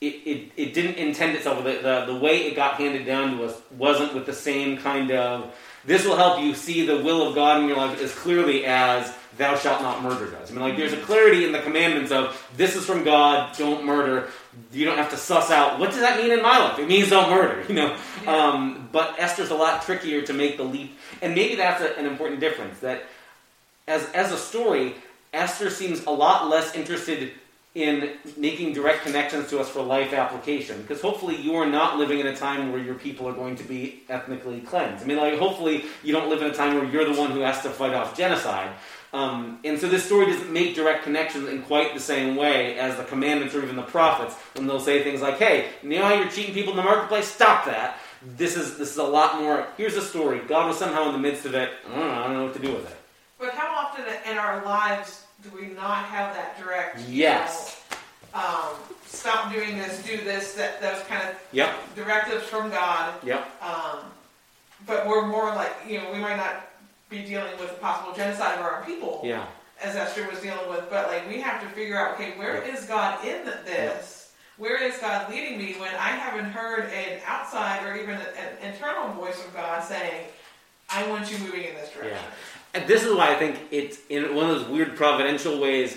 it, 0.02 0.06
it, 0.06 0.52
it 0.56 0.74
didn't 0.74 0.96
intend 0.96 1.34
itself. 1.34 1.64
The, 1.64 1.80
the, 1.82 2.12
the 2.12 2.18
way 2.20 2.46
it 2.46 2.54
got 2.54 2.74
handed 2.74 3.06
down 3.06 3.38
to 3.38 3.44
us 3.44 3.58
wasn't 3.76 4.14
with 4.14 4.26
the 4.26 4.34
same 4.34 4.76
kind 4.76 5.10
of, 5.10 5.54
this 5.86 6.04
will 6.04 6.16
help 6.16 6.42
you 6.42 6.54
see 6.54 6.84
the 6.84 6.98
will 6.98 7.26
of 7.26 7.34
God 7.34 7.62
in 7.62 7.68
your 7.68 7.78
life 7.78 8.00
as 8.02 8.14
clearly 8.14 8.66
as 8.66 9.10
thou 9.38 9.56
shalt 9.56 9.80
not 9.80 10.02
murder 10.02 10.30
does. 10.30 10.50
I 10.50 10.54
mean, 10.54 10.62
like, 10.62 10.76
there's 10.76 10.92
a 10.92 11.00
clarity 11.00 11.44
in 11.44 11.52
the 11.52 11.60
commandments 11.60 12.10
of 12.10 12.36
this 12.56 12.76
is 12.76 12.84
from 12.84 13.04
God, 13.04 13.56
don't 13.56 13.84
murder. 13.84 14.28
You 14.72 14.84
don't 14.84 14.98
have 14.98 15.10
to 15.10 15.16
suss 15.16 15.50
out, 15.50 15.78
what 15.78 15.90
does 15.90 16.00
that 16.00 16.20
mean 16.20 16.32
in 16.32 16.42
my 16.42 16.58
life? 16.58 16.78
It 16.78 16.88
means 16.88 17.10
don't 17.10 17.30
murder, 17.30 17.64
you 17.68 17.74
know? 17.74 17.96
Um, 18.26 18.88
but 18.92 19.14
Esther's 19.18 19.50
a 19.50 19.54
lot 19.54 19.82
trickier 19.82 20.22
to 20.22 20.32
make 20.32 20.56
the 20.56 20.64
leap. 20.64 20.98
And 21.22 21.34
maybe 21.34 21.54
that's 21.54 21.80
a, 21.80 21.96
an 21.96 22.06
important 22.06 22.40
difference, 22.40 22.80
that 22.80 23.04
as, 23.86 24.04
as 24.10 24.32
a 24.32 24.36
story, 24.36 24.96
Esther 25.32 25.70
seems 25.70 26.04
a 26.04 26.10
lot 26.10 26.48
less 26.48 26.74
interested 26.74 27.32
in 27.78 28.10
making 28.36 28.72
direct 28.72 29.04
connections 29.04 29.48
to 29.50 29.60
us 29.60 29.68
for 29.68 29.82
life 29.82 30.12
application. 30.12 30.82
Because 30.82 31.00
hopefully 31.00 31.36
you 31.36 31.54
are 31.54 31.66
not 31.66 31.96
living 31.96 32.18
in 32.18 32.26
a 32.26 32.36
time 32.36 32.72
where 32.72 32.80
your 32.80 32.96
people 32.96 33.28
are 33.28 33.32
going 33.32 33.56
to 33.56 33.64
be 33.64 34.02
ethnically 34.08 34.60
cleansed. 34.60 35.04
I 35.04 35.06
mean, 35.06 35.16
like, 35.16 35.38
hopefully 35.38 35.84
you 36.02 36.12
don't 36.12 36.28
live 36.28 36.42
in 36.42 36.50
a 36.50 36.54
time 36.54 36.74
where 36.74 36.84
you're 36.84 37.04
the 37.04 37.18
one 37.18 37.30
who 37.30 37.40
has 37.40 37.62
to 37.62 37.70
fight 37.70 37.94
off 37.94 38.16
genocide. 38.16 38.70
Um, 39.12 39.60
and 39.64 39.78
so 39.78 39.88
this 39.88 40.04
story 40.04 40.26
doesn't 40.26 40.52
make 40.52 40.74
direct 40.74 41.04
connections 41.04 41.48
in 41.48 41.62
quite 41.62 41.94
the 41.94 42.00
same 42.00 42.36
way 42.36 42.78
as 42.78 42.96
the 42.96 43.04
commandments 43.04 43.54
or 43.54 43.62
even 43.62 43.76
the 43.76 43.82
prophets 43.82 44.34
when 44.54 44.66
they'll 44.66 44.80
say 44.80 45.02
things 45.02 45.22
like, 45.22 45.38
hey, 45.38 45.68
you 45.82 45.90
know 45.90 46.02
how 46.02 46.14
you're 46.14 46.28
cheating 46.28 46.52
people 46.52 46.72
in 46.72 46.76
the 46.76 46.82
marketplace? 46.82 47.26
Stop 47.26 47.64
that. 47.66 47.98
This 48.36 48.56
is, 48.56 48.76
this 48.76 48.90
is 48.90 48.98
a 48.98 49.04
lot 49.04 49.40
more, 49.40 49.66
here's 49.76 49.96
a 49.96 50.02
story. 50.02 50.40
God 50.46 50.66
was 50.66 50.76
somehow 50.76 51.06
in 51.06 51.12
the 51.12 51.18
midst 51.18 51.46
of 51.46 51.54
it. 51.54 51.70
I 51.86 51.94
don't 51.94 52.00
know, 52.00 52.12
I 52.12 52.24
don't 52.24 52.34
know 52.34 52.44
what 52.44 52.54
to 52.54 52.60
do 52.60 52.72
with 52.74 52.90
it. 52.90 52.96
But 53.38 53.54
how 53.54 53.86
often 53.86 54.04
in 54.30 54.36
our 54.36 54.64
lives 54.64 55.24
do 55.42 55.50
we 55.54 55.68
not 55.68 56.04
have 56.06 56.34
that 56.34 56.60
direct? 56.60 57.00
Yes. 57.08 57.67
Um, 58.34 58.74
stop 59.06 59.52
doing 59.52 59.78
this, 59.78 60.02
do 60.02 60.18
this, 60.18 60.52
that 60.54 60.80
those 60.80 61.02
kind 61.04 61.28
of 61.28 61.34
Yep, 61.52 61.94
directives 61.96 62.44
from 62.44 62.70
God. 62.70 63.14
yep. 63.24 63.48
Um, 63.62 63.98
but 64.86 65.06
we're 65.06 65.26
more 65.26 65.46
like, 65.54 65.72
you 65.86 65.98
know, 66.00 66.12
we 66.12 66.18
might 66.18 66.36
not 66.36 66.66
be 67.08 67.24
dealing 67.24 67.52
with 67.58 67.70
a 67.70 67.74
possible 67.74 68.14
genocide 68.14 68.58
of 68.58 68.64
our 68.64 68.78
own 68.80 68.84
people, 68.84 69.22
Yeah. 69.24 69.44
as 69.82 69.96
Esther 69.96 70.28
was 70.30 70.40
dealing 70.40 70.68
with, 70.68 70.88
but 70.90 71.08
like 71.08 71.28
we 71.28 71.40
have 71.40 71.60
to 71.62 71.68
figure 71.70 71.98
out, 71.98 72.14
okay, 72.14 72.32
where 72.36 72.62
is 72.62 72.84
God 72.84 73.24
in 73.24 73.44
this? 73.44 74.32
Where 74.58 74.82
is 74.82 74.98
God 74.98 75.30
leading 75.30 75.56
me 75.56 75.74
when 75.78 75.94
I 75.94 76.08
haven't 76.10 76.46
heard 76.46 76.90
an 76.92 77.20
outside 77.26 77.84
or 77.86 77.96
even 77.96 78.16
an 78.16 78.58
internal 78.62 79.12
voice 79.12 79.42
of 79.44 79.54
God 79.54 79.82
saying, 79.84 80.26
I 80.90 81.06
want 81.08 81.30
you 81.30 81.38
moving 81.38 81.62
in 81.64 81.74
this 81.74 81.90
direction? 81.92 82.18
And 82.74 82.86
this 82.88 83.04
is 83.04 83.14
why 83.14 83.30
I 83.32 83.34
think 83.36 83.56
it's 83.70 83.98
in 84.10 84.34
one 84.34 84.50
of 84.50 84.58
those 84.58 84.68
weird 84.68 84.96
providential 84.96 85.58
ways. 85.60 85.96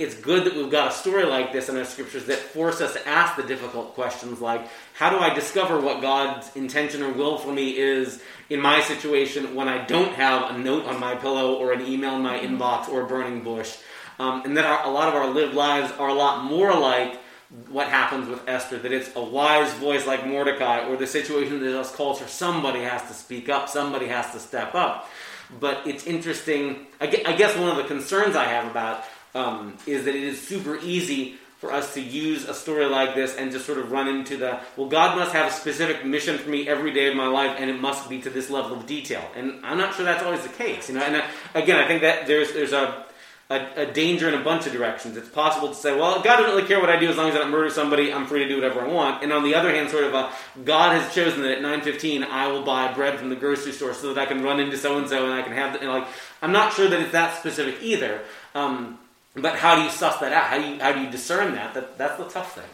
It's 0.00 0.14
good 0.14 0.44
that 0.46 0.56
we've 0.56 0.70
got 0.70 0.92
a 0.92 0.94
story 0.94 1.24
like 1.24 1.52
this 1.52 1.68
in 1.68 1.76
our 1.76 1.84
scriptures 1.84 2.24
that 2.24 2.38
force 2.38 2.80
us 2.80 2.94
to 2.94 3.06
ask 3.06 3.36
the 3.36 3.42
difficult 3.42 3.92
questions 3.92 4.40
like, 4.40 4.66
how 4.94 5.10
do 5.10 5.18
I 5.18 5.34
discover 5.34 5.78
what 5.78 6.00
God's 6.00 6.56
intention 6.56 7.02
or 7.02 7.12
will 7.12 7.36
for 7.36 7.52
me 7.52 7.76
is 7.76 8.22
in 8.48 8.62
my 8.62 8.80
situation 8.80 9.54
when 9.54 9.68
I 9.68 9.84
don't 9.84 10.14
have 10.14 10.54
a 10.54 10.58
note 10.58 10.86
on 10.86 10.98
my 10.98 11.16
pillow 11.16 11.56
or 11.56 11.74
an 11.74 11.86
email 11.86 12.16
in 12.16 12.22
my 12.22 12.38
inbox 12.38 12.88
or 12.88 13.02
a 13.02 13.06
burning 13.06 13.42
bush? 13.44 13.76
Um, 14.18 14.40
and 14.46 14.56
that 14.56 14.64
our, 14.64 14.86
a 14.86 14.90
lot 14.90 15.08
of 15.08 15.14
our 15.14 15.28
lived 15.28 15.52
lives 15.52 15.92
are 15.98 16.08
a 16.08 16.14
lot 16.14 16.44
more 16.44 16.74
like 16.74 17.20
what 17.68 17.88
happens 17.88 18.26
with 18.26 18.48
Esther, 18.48 18.78
that 18.78 18.92
it's 18.92 19.14
a 19.16 19.22
wise 19.22 19.70
voice 19.74 20.06
like 20.06 20.26
Mordecai, 20.26 20.88
or 20.88 20.96
the 20.96 21.06
situation 21.06 21.60
that 21.60 21.78
us 21.78 21.94
calls 21.94 22.20
for 22.20 22.28
somebody 22.28 22.80
has 22.80 23.06
to 23.08 23.12
speak 23.12 23.50
up, 23.50 23.68
somebody 23.68 24.06
has 24.06 24.32
to 24.32 24.40
step 24.40 24.74
up. 24.74 25.10
But 25.58 25.86
it's 25.86 26.06
interesting. 26.06 26.86
I 27.00 27.06
I 27.26 27.32
guess 27.34 27.54
one 27.56 27.68
of 27.68 27.76
the 27.76 27.84
concerns 27.84 28.34
I 28.36 28.44
have 28.44 28.70
about 28.70 29.04
um, 29.34 29.76
is 29.86 30.04
that 30.04 30.14
it 30.14 30.22
is 30.22 30.40
super 30.40 30.78
easy 30.78 31.36
for 31.58 31.72
us 31.72 31.92
to 31.92 32.00
use 32.00 32.48
a 32.48 32.54
story 32.54 32.86
like 32.86 33.14
this 33.14 33.36
and 33.36 33.52
just 33.52 33.66
sort 33.66 33.76
of 33.76 33.92
run 33.92 34.08
into 34.08 34.38
the 34.38 34.58
well, 34.76 34.88
God 34.88 35.18
must 35.18 35.32
have 35.32 35.50
a 35.50 35.54
specific 35.54 36.06
mission 36.06 36.38
for 36.38 36.48
me 36.48 36.66
every 36.66 36.90
day 36.90 37.08
of 37.08 37.16
my 37.16 37.26
life, 37.26 37.56
and 37.58 37.68
it 37.68 37.78
must 37.78 38.08
be 38.08 38.20
to 38.22 38.30
this 38.30 38.48
level 38.48 38.78
of 38.78 38.86
detail. 38.86 39.22
And 39.36 39.64
I'm 39.64 39.76
not 39.76 39.94
sure 39.94 40.06
that's 40.06 40.22
always 40.22 40.42
the 40.42 40.48
case, 40.48 40.88
you 40.88 40.94
know. 40.94 41.02
And 41.02 41.16
uh, 41.16 41.22
again, 41.54 41.76
I 41.76 41.86
think 41.86 42.00
that 42.00 42.26
there's 42.26 42.52
there's 42.52 42.72
a 42.72 43.04
a, 43.50 43.82
a 43.82 43.86
danger 43.86 44.28
in 44.28 44.34
a 44.34 44.44
bunch 44.44 44.66
of 44.66 44.72
directions. 44.72 45.16
It's 45.16 45.28
possible 45.28 45.68
to 45.68 45.74
say, 45.74 45.94
well, 45.98 46.22
God 46.22 46.36
doesn't 46.36 46.54
really 46.54 46.68
care 46.68 46.80
what 46.80 46.88
I 46.88 46.98
do 46.98 47.10
as 47.10 47.16
long 47.16 47.28
as 47.28 47.34
I 47.34 47.38
don't 47.38 47.50
murder 47.50 47.68
somebody. 47.68 48.12
I'm 48.12 48.26
free 48.26 48.44
to 48.44 48.48
do 48.48 48.54
whatever 48.54 48.82
I 48.82 48.86
want. 48.86 49.24
And 49.24 49.32
on 49.32 49.42
the 49.42 49.56
other 49.56 49.74
hand, 49.74 49.90
sort 49.90 50.04
of 50.04 50.14
a 50.14 50.32
God 50.64 50.98
has 50.98 51.12
chosen 51.12 51.42
that 51.42 51.58
at 51.58 51.62
9:15 51.62 52.22
I 52.22 52.46
will 52.46 52.62
buy 52.62 52.92
bread 52.92 53.18
from 53.18 53.28
the 53.28 53.36
grocery 53.36 53.72
store 53.72 53.92
so 53.92 54.14
that 54.14 54.20
I 54.20 54.26
can 54.26 54.42
run 54.42 54.60
into 54.60 54.78
so 54.78 54.96
and 54.96 55.08
so 55.08 55.24
and 55.24 55.34
I 55.34 55.42
can 55.42 55.52
have 55.52 55.74
the, 55.74 55.80
and 55.80 55.90
like 55.90 56.06
I'm 56.40 56.52
not 56.52 56.72
sure 56.72 56.88
that 56.88 57.00
it's 57.00 57.12
that 57.12 57.38
specific 57.38 57.82
either. 57.82 58.22
Um, 58.54 58.98
but 59.34 59.56
how 59.56 59.76
do 59.76 59.82
you 59.82 59.90
suss 59.90 60.18
that 60.18 60.32
out? 60.32 60.44
How 60.44 60.58
do 60.58 60.66
you 60.66 60.80
how 60.80 60.92
do 60.92 61.00
you 61.00 61.10
discern 61.10 61.54
that? 61.54 61.74
That 61.74 61.96
that's 61.98 62.16
the 62.18 62.28
tough 62.28 62.54
thing. 62.54 62.64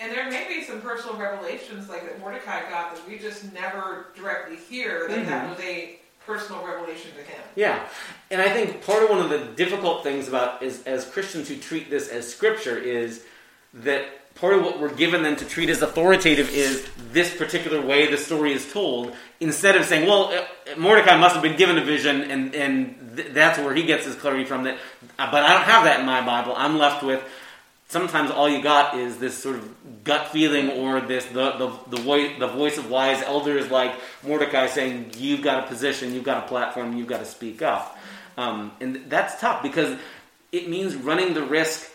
And 0.00 0.12
there 0.12 0.30
may 0.30 0.46
be 0.46 0.62
some 0.62 0.80
personal 0.80 1.16
revelations 1.16 1.88
like 1.88 2.02
that 2.04 2.20
Mordecai 2.20 2.68
got 2.70 2.94
that 2.94 3.08
we 3.08 3.18
just 3.18 3.52
never 3.52 4.06
directly 4.16 4.56
hear 4.56 5.08
that 5.08 5.26
that 5.26 5.44
Mhm. 5.46 5.50
was 5.50 5.60
a 5.60 5.98
personal 6.24 6.64
revelation 6.64 7.10
to 7.16 7.22
him. 7.22 7.40
Yeah, 7.56 7.80
and 8.30 8.40
I 8.40 8.50
think 8.50 8.84
part 8.84 9.02
of 9.02 9.10
one 9.10 9.18
of 9.20 9.30
the 9.30 9.38
difficult 9.56 10.02
things 10.04 10.28
about 10.28 10.62
is 10.62 10.82
as 10.84 11.04
Christians 11.10 11.48
who 11.48 11.56
treat 11.56 11.90
this 11.90 12.08
as 12.08 12.30
scripture 12.32 12.76
is 12.76 13.24
that 13.74 14.04
part 14.40 14.54
of 14.54 14.62
what 14.62 14.80
we're 14.80 14.94
given 14.94 15.22
then 15.22 15.36
to 15.36 15.44
treat 15.44 15.68
as 15.68 15.82
authoritative 15.82 16.50
is 16.50 16.88
this 17.12 17.34
particular 17.36 17.80
way 17.80 18.10
the 18.10 18.16
story 18.16 18.52
is 18.52 18.72
told, 18.72 19.14
instead 19.40 19.76
of 19.76 19.84
saying, 19.84 20.06
well, 20.06 20.32
uh, 20.32 20.78
Mordecai 20.78 21.16
must 21.16 21.34
have 21.34 21.42
been 21.42 21.56
given 21.56 21.78
a 21.78 21.84
vision, 21.84 22.22
and 22.22 22.54
and 22.54 23.16
th- 23.16 23.32
that's 23.32 23.58
where 23.58 23.74
he 23.74 23.82
gets 23.84 24.06
his 24.06 24.14
clarity 24.14 24.44
from. 24.44 24.64
That, 24.64 24.78
uh, 25.18 25.30
but 25.30 25.42
I 25.42 25.54
don't 25.54 25.64
have 25.64 25.84
that 25.84 26.00
in 26.00 26.06
my 26.06 26.24
Bible. 26.24 26.54
I'm 26.56 26.78
left 26.78 27.02
with. 27.02 27.22
Sometimes 27.90 28.30
all 28.30 28.50
you 28.50 28.62
got 28.62 28.98
is 28.98 29.16
this 29.16 29.36
sort 29.36 29.56
of 29.56 30.04
gut 30.04 30.28
feeling, 30.28 30.70
or 30.70 31.00
this 31.00 31.24
the 31.26 31.52
the 31.52 31.96
the 31.96 32.02
voice 32.02 32.38
the 32.38 32.48
voice 32.48 32.76
of 32.78 32.90
wise 32.90 33.22
elders 33.22 33.70
like 33.70 33.94
Mordecai 34.22 34.66
saying, 34.66 35.12
"You've 35.16 35.42
got 35.42 35.64
a 35.64 35.66
position, 35.66 36.14
you've 36.14 36.24
got 36.24 36.44
a 36.44 36.48
platform, 36.48 36.96
you've 36.96 37.08
got 37.08 37.20
to 37.20 37.26
speak 37.26 37.62
up," 37.62 37.98
um, 38.36 38.72
and 38.80 39.06
that's 39.08 39.40
tough 39.40 39.62
because 39.62 39.98
it 40.52 40.68
means 40.68 40.96
running 40.96 41.32
the 41.34 41.42
risk 41.42 41.90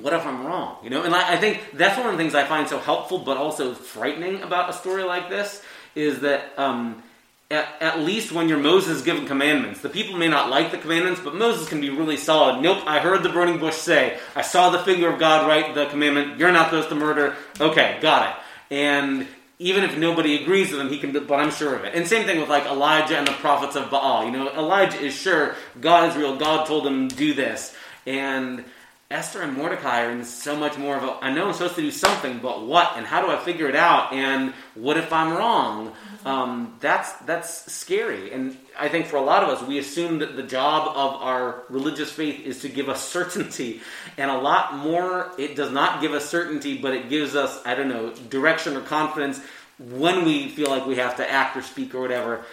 what 0.00 0.12
if 0.12 0.24
I'm 0.24 0.46
wrong? 0.46 0.78
You 0.82 0.90
know, 0.90 1.02
and 1.02 1.14
I, 1.14 1.34
I 1.34 1.36
think 1.36 1.72
that's 1.74 1.96
one 1.98 2.06
of 2.06 2.12
the 2.12 2.18
things 2.18 2.34
I 2.34 2.44
find 2.44 2.68
so 2.68 2.78
helpful, 2.78 3.18
but 3.18 3.36
also 3.36 3.74
frightening 3.74 4.42
about 4.42 4.70
a 4.70 4.72
story 4.72 5.02
like 5.02 5.28
this 5.28 5.62
is 5.94 6.20
that 6.20 6.58
um, 6.58 7.02
at, 7.50 7.66
at 7.80 8.00
least 8.00 8.32
when 8.32 8.48
you're 8.48 8.58
Moses 8.58 9.02
given 9.02 9.26
commandments, 9.26 9.80
the 9.80 9.88
people 9.88 10.16
may 10.16 10.28
not 10.28 10.50
like 10.50 10.70
the 10.70 10.78
commandments, 10.78 11.20
but 11.22 11.34
Moses 11.34 11.68
can 11.68 11.80
be 11.80 11.90
really 11.90 12.16
solid. 12.16 12.62
Nope, 12.62 12.82
I 12.86 13.00
heard 13.00 13.22
the 13.22 13.30
burning 13.30 13.58
bush 13.58 13.74
say, 13.74 14.18
I 14.36 14.42
saw 14.42 14.70
the 14.70 14.78
finger 14.80 15.12
of 15.12 15.18
God 15.18 15.48
write 15.48 15.74
the 15.74 15.86
commandment, 15.86 16.38
you're 16.38 16.52
not 16.52 16.66
supposed 16.66 16.90
to 16.90 16.94
murder. 16.94 17.36
Okay, 17.60 17.98
got 18.00 18.30
it. 18.30 18.74
And 18.74 19.26
even 19.58 19.82
if 19.82 19.96
nobody 19.96 20.40
agrees 20.40 20.70
with 20.70 20.80
him, 20.80 20.88
he 20.88 20.98
can, 20.98 21.12
but 21.12 21.40
I'm 21.40 21.50
sure 21.50 21.74
of 21.74 21.84
it. 21.84 21.94
And 21.94 22.06
same 22.06 22.26
thing 22.26 22.38
with 22.38 22.48
like 22.48 22.66
Elijah 22.66 23.16
and 23.16 23.26
the 23.26 23.32
prophets 23.32 23.76
of 23.76 23.90
Baal. 23.90 24.24
You 24.24 24.30
know, 24.30 24.52
Elijah 24.52 25.00
is 25.00 25.14
sure 25.14 25.56
God 25.80 26.08
is 26.08 26.16
real, 26.16 26.36
God 26.36 26.66
told 26.66 26.86
him 26.86 27.08
do 27.08 27.34
this. 27.34 27.74
And 28.06 28.64
Esther 29.10 29.40
and 29.40 29.56
Mordecai 29.56 30.04
are 30.04 30.10
in 30.10 30.22
so 30.22 30.54
much 30.54 30.76
more 30.76 30.94
of 30.94 31.02
a 31.02 31.16
I 31.24 31.32
know 31.32 31.46
I'm 31.46 31.54
supposed 31.54 31.76
to 31.76 31.80
do 31.80 31.90
something, 31.90 32.40
but 32.40 32.66
what 32.66 32.92
and 32.94 33.06
how 33.06 33.22
do 33.24 33.32
I 33.32 33.38
figure 33.42 33.66
it 33.66 33.74
out? 33.74 34.12
And 34.12 34.52
what 34.74 34.98
if 34.98 35.14
I'm 35.14 35.32
wrong? 35.32 35.94
Um, 36.26 36.76
that's 36.80 37.12
that's 37.20 37.72
scary. 37.72 38.30
And 38.34 38.58
I 38.78 38.90
think 38.90 39.06
for 39.06 39.16
a 39.16 39.22
lot 39.22 39.42
of 39.42 39.48
us, 39.48 39.66
we 39.66 39.78
assume 39.78 40.18
that 40.18 40.36
the 40.36 40.42
job 40.42 40.88
of 40.94 41.22
our 41.22 41.62
religious 41.70 42.12
faith 42.12 42.44
is 42.44 42.60
to 42.60 42.68
give 42.68 42.90
us 42.90 43.02
certainty, 43.08 43.80
and 44.18 44.30
a 44.30 44.36
lot 44.36 44.76
more. 44.76 45.32
It 45.38 45.56
does 45.56 45.72
not 45.72 46.02
give 46.02 46.12
us 46.12 46.28
certainty, 46.28 46.76
but 46.76 46.92
it 46.92 47.08
gives 47.08 47.34
us 47.34 47.62
I 47.64 47.74
don't 47.76 47.88
know 47.88 48.12
direction 48.28 48.76
or 48.76 48.82
confidence 48.82 49.40
when 49.78 50.26
we 50.26 50.50
feel 50.50 50.68
like 50.68 50.84
we 50.84 50.96
have 50.96 51.16
to 51.16 51.30
act 51.30 51.56
or 51.56 51.62
speak 51.62 51.94
or 51.94 52.02
whatever, 52.02 52.44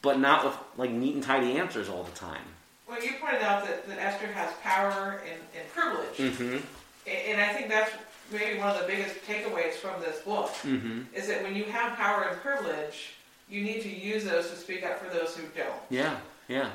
but 0.00 0.20
not 0.20 0.44
with 0.44 0.56
like 0.76 0.92
neat 0.92 1.16
and 1.16 1.24
tidy 1.24 1.58
answers 1.58 1.88
all 1.88 2.04
the 2.04 2.12
time. 2.12 2.44
Well, 2.88 3.02
you 3.02 3.12
pointed 3.20 3.42
out 3.42 3.66
that, 3.66 3.86
that 3.86 3.98
Esther 3.98 4.28
has 4.28 4.50
power 4.62 5.20
and, 5.30 5.40
and 5.58 5.68
privilege. 5.72 6.16
Mm-hmm. 6.16 6.58
And 7.06 7.40
I 7.40 7.52
think 7.52 7.68
that's 7.68 7.90
maybe 8.32 8.58
one 8.58 8.70
of 8.70 8.80
the 8.80 8.86
biggest 8.86 9.16
takeaways 9.26 9.74
from 9.74 10.00
this 10.00 10.20
book 10.20 10.50
Mm-hmm. 10.62 11.02
is 11.14 11.28
that 11.28 11.42
when 11.42 11.54
you 11.54 11.64
have 11.64 11.96
power 11.96 12.24
and 12.30 12.40
privilege, 12.40 13.14
you 13.48 13.62
need 13.62 13.82
to 13.82 13.88
use 13.88 14.24
those 14.24 14.50
to 14.50 14.56
speak 14.56 14.84
up 14.84 14.98
for 14.98 15.12
those 15.14 15.36
who 15.36 15.42
don't. 15.56 15.80
Yeah. 15.90 16.16
Yeah. 16.48 16.70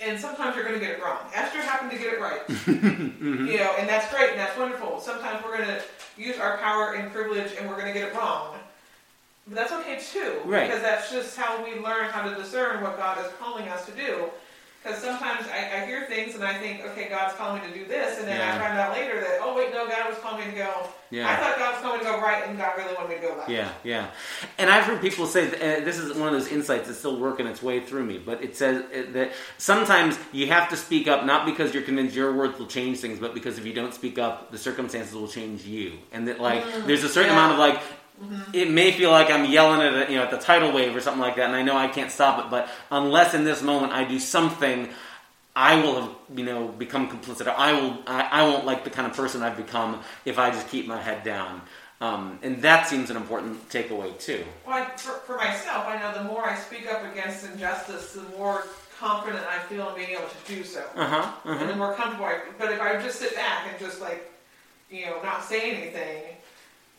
And 0.00 0.18
sometimes 0.18 0.56
you're 0.56 0.64
going 0.64 0.78
to 0.78 0.84
get 0.84 0.98
it 0.98 1.02
wrong. 1.02 1.20
Esther 1.32 1.62
happened 1.62 1.92
to 1.92 1.98
get 1.98 2.14
it 2.14 2.20
right. 2.20 2.40
Mm-hmm. 2.48 3.46
You 3.46 3.56
know, 3.56 3.74
and 3.78 3.88
that's 3.88 4.12
great 4.12 4.30
and 4.30 4.38
that's 4.38 4.58
wonderful. 4.58 5.00
Sometimes 5.00 5.42
we're 5.42 5.56
going 5.56 5.68
to 5.68 5.82
use 6.18 6.38
our 6.38 6.58
power 6.58 6.92
and 6.92 7.10
privilege 7.10 7.52
and 7.58 7.66
we're 7.68 7.76
going 7.76 7.86
to 7.86 7.98
get 7.98 8.08
it 8.08 8.14
wrong. 8.14 8.56
But 9.46 9.56
that's 9.56 9.72
okay 9.72 9.98
too. 9.98 10.40
Right. 10.44 10.66
Because 10.66 10.82
that's 10.82 11.10
just 11.10 11.36
how 11.36 11.64
we 11.64 11.80
learn 11.80 12.10
how 12.10 12.28
to 12.28 12.34
discern 12.34 12.82
what 12.82 12.98
God 12.98 13.24
is 13.24 13.32
calling 13.38 13.66
us 13.68 13.86
to 13.86 13.92
do. 13.92 14.26
Because 14.84 15.00
sometimes 15.00 15.46
I, 15.48 15.80
I 15.82 15.86
hear 15.86 16.04
things 16.04 16.34
and 16.34 16.44
I 16.44 16.58
think, 16.58 16.84
okay, 16.84 17.08
God's 17.08 17.32
calling 17.36 17.62
me 17.62 17.68
to 17.68 17.74
do 17.74 17.86
this, 17.86 18.18
and 18.18 18.28
then 18.28 18.36
Yeah. 18.36 18.54
I 18.54 18.58
find 18.58 18.78
out 18.78 18.92
later 18.92 19.18
that, 19.18 19.38
oh 19.40 19.56
wait, 19.56 19.72
no, 19.72 19.88
God 19.88 20.10
was 20.10 20.18
calling 20.18 20.44
me 20.44 20.50
to 20.52 20.58
go. 20.58 20.88
Yeah. 21.10 21.30
I 21.30 21.36
thought 21.36 21.58
God 21.58 21.72
was 21.72 21.80
calling 21.80 22.00
me 22.00 22.04
to 22.04 22.10
go 22.10 22.20
right, 22.20 22.46
and 22.46 22.58
God 22.58 22.76
really 22.76 22.94
wanted 22.94 23.08
me 23.08 23.14
to 23.14 23.20
go 23.22 23.34
left. 23.38 23.48
Yeah, 23.48 23.70
yeah. 23.82 24.08
And 24.58 24.68
I've 24.68 24.84
heard 24.84 25.00
people 25.00 25.26
say 25.26 25.46
that, 25.46 25.58
uh, 25.58 25.84
this 25.86 25.96
is 25.96 26.14
one 26.14 26.28
of 26.28 26.34
those 26.34 26.52
insights 26.52 26.88
that's 26.88 26.98
still 26.98 27.18
working 27.18 27.46
its 27.46 27.62
way 27.62 27.80
through 27.80 28.04
me. 28.04 28.18
But 28.18 28.44
it 28.44 28.58
says 28.58 28.82
uh, 28.82 29.10
that 29.12 29.32
sometimes 29.56 30.18
you 30.32 30.48
have 30.48 30.68
to 30.68 30.76
speak 30.76 31.08
up, 31.08 31.24
not 31.24 31.46
because 31.46 31.72
you're 31.72 31.82
convinced 31.82 32.14
your 32.14 32.34
words 32.34 32.58
will 32.58 32.66
change 32.66 32.98
things, 32.98 33.18
but 33.18 33.32
because 33.32 33.56
if 33.56 33.64
you 33.64 33.72
don't 33.72 33.94
speak 33.94 34.18
up, 34.18 34.50
the 34.50 34.58
circumstances 34.58 35.14
will 35.14 35.28
change 35.28 35.64
you. 35.64 35.94
And 36.12 36.28
that 36.28 36.40
like 36.40 36.62
there's 36.84 37.04
a 37.04 37.08
certain 37.08 37.32
yeah. 37.32 37.38
amount 37.38 37.52
of 37.54 37.58
like. 37.58 37.80
It 38.52 38.70
may 38.70 38.92
feel 38.92 39.10
like 39.10 39.30
I'm 39.30 39.50
yelling 39.50 39.80
at 39.80 40.08
a, 40.08 40.12
you 40.12 40.16
know 40.18 40.24
at 40.24 40.30
the 40.30 40.38
tidal 40.38 40.72
wave 40.72 40.94
or 40.94 41.00
something 41.00 41.20
like 41.20 41.36
that, 41.36 41.46
and 41.46 41.56
I 41.56 41.62
know 41.62 41.76
I 41.76 41.88
can't 41.88 42.10
stop 42.10 42.44
it. 42.44 42.50
But 42.50 42.68
unless 42.90 43.34
in 43.34 43.44
this 43.44 43.60
moment 43.62 43.92
I 43.92 44.04
do 44.04 44.18
something, 44.18 44.88
I 45.56 45.76
will 45.82 46.00
have 46.00 46.10
you 46.34 46.44
know 46.44 46.68
become 46.68 47.08
complicit. 47.08 47.48
I 47.48 47.72
will 47.72 47.98
I, 48.06 48.22
I 48.30 48.42
won't 48.44 48.64
like 48.64 48.84
the 48.84 48.90
kind 48.90 49.10
of 49.10 49.16
person 49.16 49.42
I've 49.42 49.56
become 49.56 50.00
if 50.24 50.38
I 50.38 50.50
just 50.50 50.68
keep 50.68 50.86
my 50.86 51.00
head 51.00 51.24
down. 51.24 51.62
Um, 52.00 52.38
and 52.42 52.60
that 52.62 52.86
seems 52.88 53.10
an 53.10 53.16
important 53.16 53.68
takeaway 53.70 54.18
too. 54.18 54.44
Well, 54.66 54.82
I, 54.82 54.96
for, 54.96 55.12
for 55.20 55.36
myself, 55.36 55.86
I 55.86 55.98
know 55.98 56.12
the 56.12 56.24
more 56.24 56.44
I 56.44 56.54
speak 56.56 56.86
up 56.86 57.02
against 57.10 57.46
injustice, 57.46 58.12
the 58.12 58.22
more 58.36 58.64
confident 58.98 59.44
I 59.46 59.58
feel 59.60 59.88
in 59.90 59.94
being 59.94 60.10
able 60.10 60.28
to 60.28 60.54
do 60.54 60.64
so. 60.64 60.84
Uh 60.94 61.06
huh. 61.06 61.32
and 61.44 61.70
the 61.70 61.76
more 61.76 61.94
comfortable 61.94 62.26
I 62.26 62.40
But 62.58 62.72
if 62.72 62.80
I 62.80 63.00
just 63.00 63.20
sit 63.20 63.34
back 63.34 63.68
and 63.70 63.78
just 63.78 64.00
like, 64.00 64.30
you 64.90 65.06
know, 65.06 65.22
not 65.22 65.44
say 65.44 65.70
anything, 65.70 66.22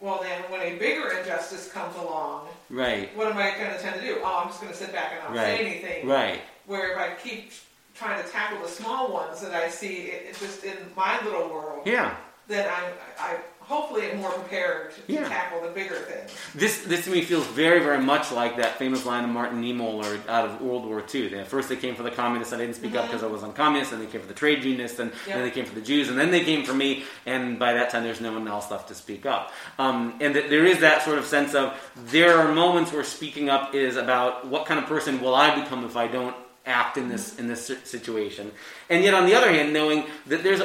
well 0.06 0.22
then 0.22 0.40
when 0.52 0.62
a 0.62 0.78
bigger 0.78 1.10
injustice 1.18 1.72
comes 1.72 1.96
along, 1.96 2.48
Right. 2.70 3.16
what 3.18 3.28
am 3.28 3.38
I 3.38 3.52
going 3.58 3.72
to 3.72 3.80
tend 3.80 4.00
to 4.00 4.06
do? 4.06 4.20
Oh, 4.24 4.42
I'm 4.44 4.48
just 4.50 4.62
going 4.62 4.72
to 4.72 4.78
sit 4.78 4.94
back 4.94 5.14
and 5.14 5.24
not 5.24 5.36
Right. 5.36 5.58
say 5.58 5.66
anything. 5.66 6.08
Right. 6.08 6.42
Where 6.68 6.92
if 6.92 6.98
I 6.98 7.16
keep 7.16 7.52
trying 7.96 8.24
to 8.24 8.30
tackle 8.30 8.60
the 8.62 8.68
small 8.68 9.12
ones 9.12 9.42
that 9.42 9.54
I 9.54 9.68
see 9.70 10.04
it, 10.12 10.28
it 10.30 10.38
just 10.40 10.64
in 10.64 10.78
my 10.96 11.20
little 11.24 11.50
world, 11.50 11.82
Yeah. 11.88 12.16
Then 12.48 12.68
I'm 12.70 12.92
I 13.20 13.38
hopefully 13.60 14.12
am 14.12 14.18
more 14.22 14.30
prepared 14.30 14.92
to 14.94 15.02
Yeah. 15.08 15.28
tackle 15.28 15.60
the 15.62 15.70
bigger 15.70 15.96
things. 15.96 16.32
This 16.54 16.84
this 16.84 17.06
to 17.06 17.10
me 17.12 17.22
feels 17.22 17.46
very 17.48 17.80
very 17.80 17.98
much 18.00 18.32
like 18.32 18.58
that 18.58 18.78
famous 18.78 19.06
line 19.08 19.24
of 19.24 19.32
Martin 19.32 19.62
Niemöller 19.64 20.20
out 20.30 20.46
of 20.46 20.62
World 20.62 20.86
War 20.86 21.04
II. 21.14 21.30
They- 21.30 21.44
First 21.46 21.70
they 21.70 21.76
came 21.76 21.96
for 21.96 22.04
the 22.04 22.12
communists, 22.12 22.54
I 22.54 22.58
didn't 22.58 22.76
speak 22.76 22.96
up 22.96 23.06
because 23.08 23.24
I 23.24 23.28
was 23.28 23.42
on 23.42 23.54
communist, 23.54 23.92
and 23.92 24.00
they 24.02 24.06
came 24.06 24.22
for 24.22 24.28
the 24.28 24.36
trade 24.36 24.64
unionists, 24.64 25.00
and 25.00 25.12
Yeah. 25.28 25.36
then 25.38 25.44
they 25.46 25.52
came 25.52 25.66
for 25.66 25.74
the 25.74 25.82
Jews, 25.82 26.10
and 26.10 26.20
then 26.20 26.30
they 26.30 26.44
came 26.44 26.64
for 26.64 26.74
me. 26.76 27.06
And 27.26 27.58
by 27.58 27.74
that 27.74 27.90
time, 27.90 28.04
there's 28.04 28.22
no 28.22 28.34
one 28.34 28.48
else 28.48 28.70
left 28.70 28.88
to 28.90 28.96
speak 28.96 29.26
up. 29.26 29.52
Um, 29.80 30.14
and 30.22 30.36
that 30.36 30.50
there 30.52 30.66
is 30.66 30.80
that 30.80 31.02
sort 31.04 31.18
of 31.18 31.26
sense 31.26 31.56
of 31.56 31.74
there 31.96 32.38
are 32.38 32.54
moments 32.54 32.92
where 32.94 33.04
speaking 33.04 33.50
up 33.50 33.74
is 33.74 33.96
about 33.98 34.46
what 34.46 34.68
kind 34.68 34.80
of 34.80 34.86
person 34.86 35.20
will 35.22 35.34
I 35.34 35.56
become 35.60 35.84
if 35.86 35.98
I 35.98 36.06
don't 36.08 36.36
act 36.66 36.98
in 36.98 37.10
this 37.10 37.38
in 37.38 37.48
this 37.48 37.72
situation. 37.84 38.52
And 38.90 39.04
yet, 39.04 39.14
on 39.14 39.26
the 39.26 39.36
other 39.36 39.52
hand, 39.52 39.74
knowing 39.74 40.06
that 40.28 40.44
there's 40.44 40.62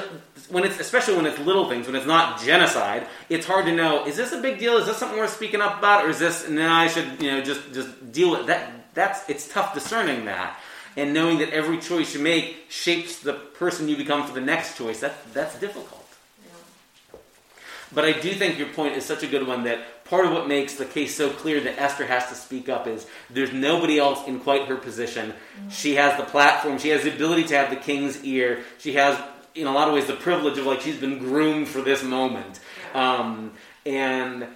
when 0.49 0.65
it's 0.65 0.81
especially 0.81 1.17
when 1.17 1.27
it's 1.27 1.39
little 1.39 1.69
things, 1.69 1.87
when 1.87 1.97
it's 1.97 2.07
not 2.07 2.41
genocide, 2.41 3.07
it's 3.29 3.47
hard 3.47 3.67
to 3.67 3.73
know 3.73 4.07
is 4.07 4.17
this 4.17 4.33
a 4.33 4.41
big 4.41 4.59
deal? 4.59 4.77
Is 4.77 4.87
this 4.87 4.97
something 4.97 5.19
worth 5.19 5.35
speaking 5.35 5.61
up 5.61 5.79
about, 5.79 6.05
or 6.05 6.09
is 6.09 6.19
this 6.19 6.49
no? 6.49 6.69
I 6.69 6.89
should 6.89 7.23
you 7.23 7.31
know 7.31 7.43
just 7.43 7.73
just 7.73 8.13
deal 8.13 8.31
with 8.31 8.47
that. 8.47 8.95
That's 8.95 9.29
it's 9.29 9.49
tough 9.49 9.75
discerning 9.75 10.25
that. 10.25 10.59
And 10.97 11.15
knowing 11.15 11.39
that 11.39 11.51
every 11.51 11.79
choice 11.79 12.15
you 12.15 12.21
make 12.21 12.67
shapes 12.69 13.21
the 13.21 13.33
person 13.33 13.89
you 13.89 13.97
become 13.97 14.27
for 14.27 14.35
the 14.35 14.41
next 14.41 14.77
choice, 14.77 15.01
that, 15.01 15.15
that's 15.33 15.59
difficult. 15.61 16.00
But 17.93 18.05
I 18.05 18.13
do 18.13 18.33
think 18.35 18.59
your 18.59 18.69
point 18.69 18.97
is 18.97 19.05
such 19.05 19.23
a 19.23 19.27
good 19.27 19.47
one 19.47 19.65
that 19.65 20.05
part 20.05 20.25
of 20.25 20.33
what 20.33 20.47
makes 20.47 20.75
the 20.75 20.85
case 20.85 21.17
so 21.17 21.31
clear 21.31 21.61
that 21.61 21.81
Esther 21.81 22.07
has 22.07 22.29
to 22.29 22.35
speak 22.35 22.69
up 22.69 22.87
is 22.87 23.07
there's 23.31 23.53
nobody 23.53 23.99
else 23.99 24.27
in 24.29 24.41
quite 24.41 24.67
her 24.67 24.77
position. 24.77 25.35
She 25.71 25.97
has 25.97 26.17
the 26.17 26.25
platform, 26.25 26.79
she 26.79 26.91
has 26.91 27.03
the 27.03 27.13
ability 27.15 27.45
to 27.45 27.57
have 27.57 27.71
the 27.71 27.77
king's 27.77 28.23
ear, 28.25 28.63
she 28.79 28.93
has, 28.95 29.21
in 29.55 29.67
a 29.67 29.73
lot 29.73 29.89
of 29.89 29.95
ways, 29.95 30.07
the 30.07 30.15
privilege 30.15 30.59
of 30.59 30.67
like 30.67 30.81
she's 30.81 30.99
been 30.99 31.19
groomed 31.19 31.69
for 31.69 31.81
this 31.81 32.03
moment. 32.03 32.61
Um, 32.95 33.53
and 33.85 34.47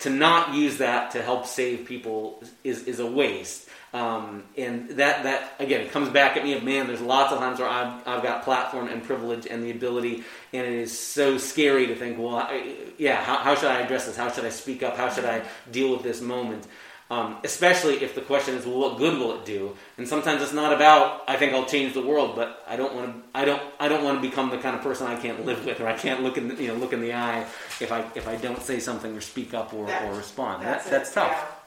to 0.00 0.10
not 0.10 0.54
use 0.54 0.78
that 0.78 1.12
to 1.12 1.22
help 1.22 1.46
save 1.46 1.86
people 1.86 2.42
is, 2.62 2.84
is 2.84 3.00
a 3.00 3.06
waste. 3.06 3.68
Um, 3.94 4.42
and 4.58 4.88
that, 4.90 5.22
that 5.22 5.54
again 5.60 5.88
comes 5.88 6.08
back 6.08 6.36
at 6.36 6.42
me 6.42 6.52
of 6.54 6.64
man. 6.64 6.88
There's 6.88 7.00
lots 7.00 7.32
of 7.32 7.38
times 7.38 7.60
where 7.60 7.68
I've, 7.68 8.06
I've 8.08 8.24
got 8.24 8.42
platform 8.42 8.88
and 8.88 9.00
privilege 9.04 9.46
and 9.46 9.62
the 9.62 9.70
ability, 9.70 10.24
and 10.52 10.66
it 10.66 10.72
is 10.72 10.98
so 10.98 11.38
scary 11.38 11.86
to 11.86 11.94
think, 11.94 12.18
well, 12.18 12.34
I, 12.36 12.74
yeah, 12.98 13.22
how, 13.22 13.36
how 13.36 13.54
should 13.54 13.70
I 13.70 13.82
address 13.82 14.06
this? 14.06 14.16
How 14.16 14.32
should 14.32 14.44
I 14.44 14.50
speak 14.50 14.82
up? 14.82 14.96
How 14.96 15.08
should 15.10 15.24
I 15.24 15.42
deal 15.70 15.92
with 15.92 16.02
this 16.02 16.20
moment? 16.20 16.66
Um, 17.08 17.36
especially 17.44 18.02
if 18.02 18.16
the 18.16 18.20
question 18.22 18.56
is, 18.56 18.66
well, 18.66 18.78
what 18.80 18.98
good 18.98 19.16
will 19.16 19.38
it 19.38 19.44
do? 19.44 19.76
And 19.96 20.08
sometimes 20.08 20.42
it's 20.42 20.54
not 20.54 20.72
about, 20.72 21.22
I 21.28 21.36
think 21.36 21.52
I'll 21.52 21.66
change 21.66 21.94
the 21.94 22.02
world, 22.04 22.34
but 22.34 22.64
I 22.66 22.74
don't 22.74 22.94
want 22.96 23.14
to, 23.14 23.38
I 23.38 23.44
don't, 23.44 23.62
I 23.78 23.86
don't 23.86 24.02
want 24.02 24.20
to 24.20 24.28
become 24.28 24.50
the 24.50 24.58
kind 24.58 24.74
of 24.74 24.82
person 24.82 25.06
I 25.06 25.14
can't 25.20 25.46
live 25.46 25.64
with, 25.64 25.80
or 25.80 25.86
I 25.86 25.96
can't 25.96 26.24
look 26.24 26.36
in, 26.36 26.48
the, 26.48 26.60
you 26.60 26.68
know, 26.68 26.74
look 26.74 26.92
in 26.92 27.00
the 27.00 27.12
eye 27.14 27.42
if 27.78 27.92
I, 27.92 28.00
if 28.16 28.26
I 28.26 28.34
don't 28.36 28.60
say 28.60 28.80
something 28.80 29.14
or 29.16 29.20
speak 29.20 29.54
up 29.54 29.72
or, 29.72 29.86
That- 29.86 30.10
or 30.10 30.16
respond. 30.16 30.64
That's 30.64 30.88
That's, 30.88 31.10
that's 31.10 31.14
tough. 31.14 31.60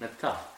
That's 0.00 0.20
tough. 0.20 0.54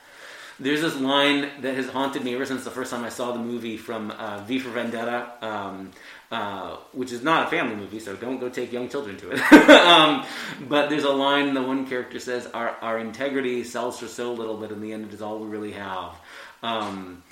There's 0.61 0.83
this 0.83 0.95
line 0.97 1.49
that 1.62 1.75
has 1.75 1.88
haunted 1.88 2.23
me 2.23 2.35
ever 2.35 2.45
since 2.45 2.64
the 2.64 2.71
first 2.71 2.90
time 2.90 3.02
I 3.02 3.09
saw 3.09 3.33
the 3.33 3.38
movie 3.38 3.79
from 3.79 4.11
uh, 4.11 4.45
V 4.45 4.59
for 4.59 4.69
Vendetta, 4.69 5.33
um, 5.40 5.90
uh, 6.31 6.76
which 6.93 7.12
is 7.12 7.23
not 7.23 7.47
a 7.47 7.50
family 7.50 7.76
movie, 7.76 7.99
so 7.99 8.14
don't 8.14 8.38
go 8.38 8.50
take 8.50 8.71
young 8.71 8.90
children 8.90 9.17
to 9.17 9.31
it. 9.31 9.52
um, 9.71 10.26
but 10.69 10.90
there's 10.90 11.05
a 11.05 11.11
line 11.11 11.55
the 11.55 11.62
one 11.62 11.87
character 11.87 12.19
says, 12.19 12.47
"Our 12.52 12.76
our 12.83 12.99
integrity 12.99 13.64
sells 13.64 13.99
for 13.99 14.07
so 14.07 14.35
little, 14.35 14.59
but 14.59 14.71
in 14.71 14.83
the 14.83 14.93
end, 14.93 15.07
it 15.07 15.14
is 15.14 15.23
all 15.23 15.38
we 15.38 15.49
really 15.49 15.73
have." 15.73 16.14
Um, 16.62 17.23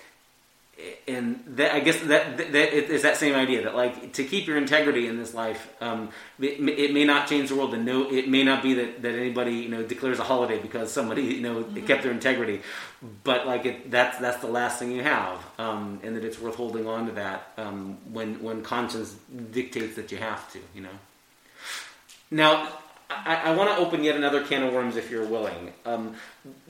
and 1.08 1.42
that, 1.56 1.74
I 1.74 1.80
guess 1.80 1.98
that, 2.00 2.36
that, 2.36 2.52
that 2.52 2.76
it- 2.76 2.90
it's 2.90 3.02
that 3.02 3.16
same 3.16 3.34
idea 3.34 3.62
that 3.64 3.74
like 3.74 4.12
to 4.12 4.24
keep 4.24 4.46
your 4.46 4.56
integrity 4.56 5.08
in 5.08 5.18
this 5.18 5.34
life, 5.34 5.68
um, 5.80 6.10
it, 6.38 6.60
may- 6.60 6.72
it 6.72 6.92
may 6.92 7.04
not 7.04 7.26
change 7.28 7.48
the 7.48 7.56
world, 7.56 7.74
and 7.74 7.84
no, 7.84 8.08
it 8.10 8.28
may 8.28 8.44
not 8.44 8.62
be 8.62 8.74
that, 8.74 9.02
that 9.02 9.14
anybody 9.14 9.54
you 9.56 9.68
know 9.68 9.82
declares 9.82 10.18
a 10.20 10.24
holiday 10.24 10.58
because 10.60 10.92
somebody 10.92 11.22
you 11.22 11.40
know 11.40 11.64
kept 11.86 12.02
their 12.04 12.12
integrity, 12.12 12.60
but 13.24 13.46
like 13.46 13.66
it, 13.66 13.90
that's 13.90 14.18
that's 14.18 14.38
the 14.40 14.46
last 14.46 14.78
thing 14.78 14.92
you 14.92 15.02
have, 15.02 15.44
um, 15.58 15.98
and 16.04 16.14
that 16.16 16.24
it's 16.24 16.38
worth 16.40 16.54
holding 16.54 16.86
on 16.86 17.06
to 17.06 17.12
that 17.12 17.52
um, 17.56 17.98
when 18.12 18.40
when 18.42 18.62
conscience 18.62 19.16
dictates 19.50 19.96
that 19.96 20.12
you 20.12 20.18
have 20.18 20.50
to, 20.52 20.60
you 20.74 20.82
know. 20.82 20.96
Now, 22.30 22.68
I, 23.10 23.36
I 23.44 23.50
want 23.52 23.70
to 23.70 23.76
open 23.76 24.04
yet 24.04 24.16
another 24.16 24.44
can 24.44 24.62
of 24.62 24.72
worms 24.72 24.96
if 24.96 25.10
you're 25.10 25.24
willing, 25.24 25.72
um, 25.86 26.14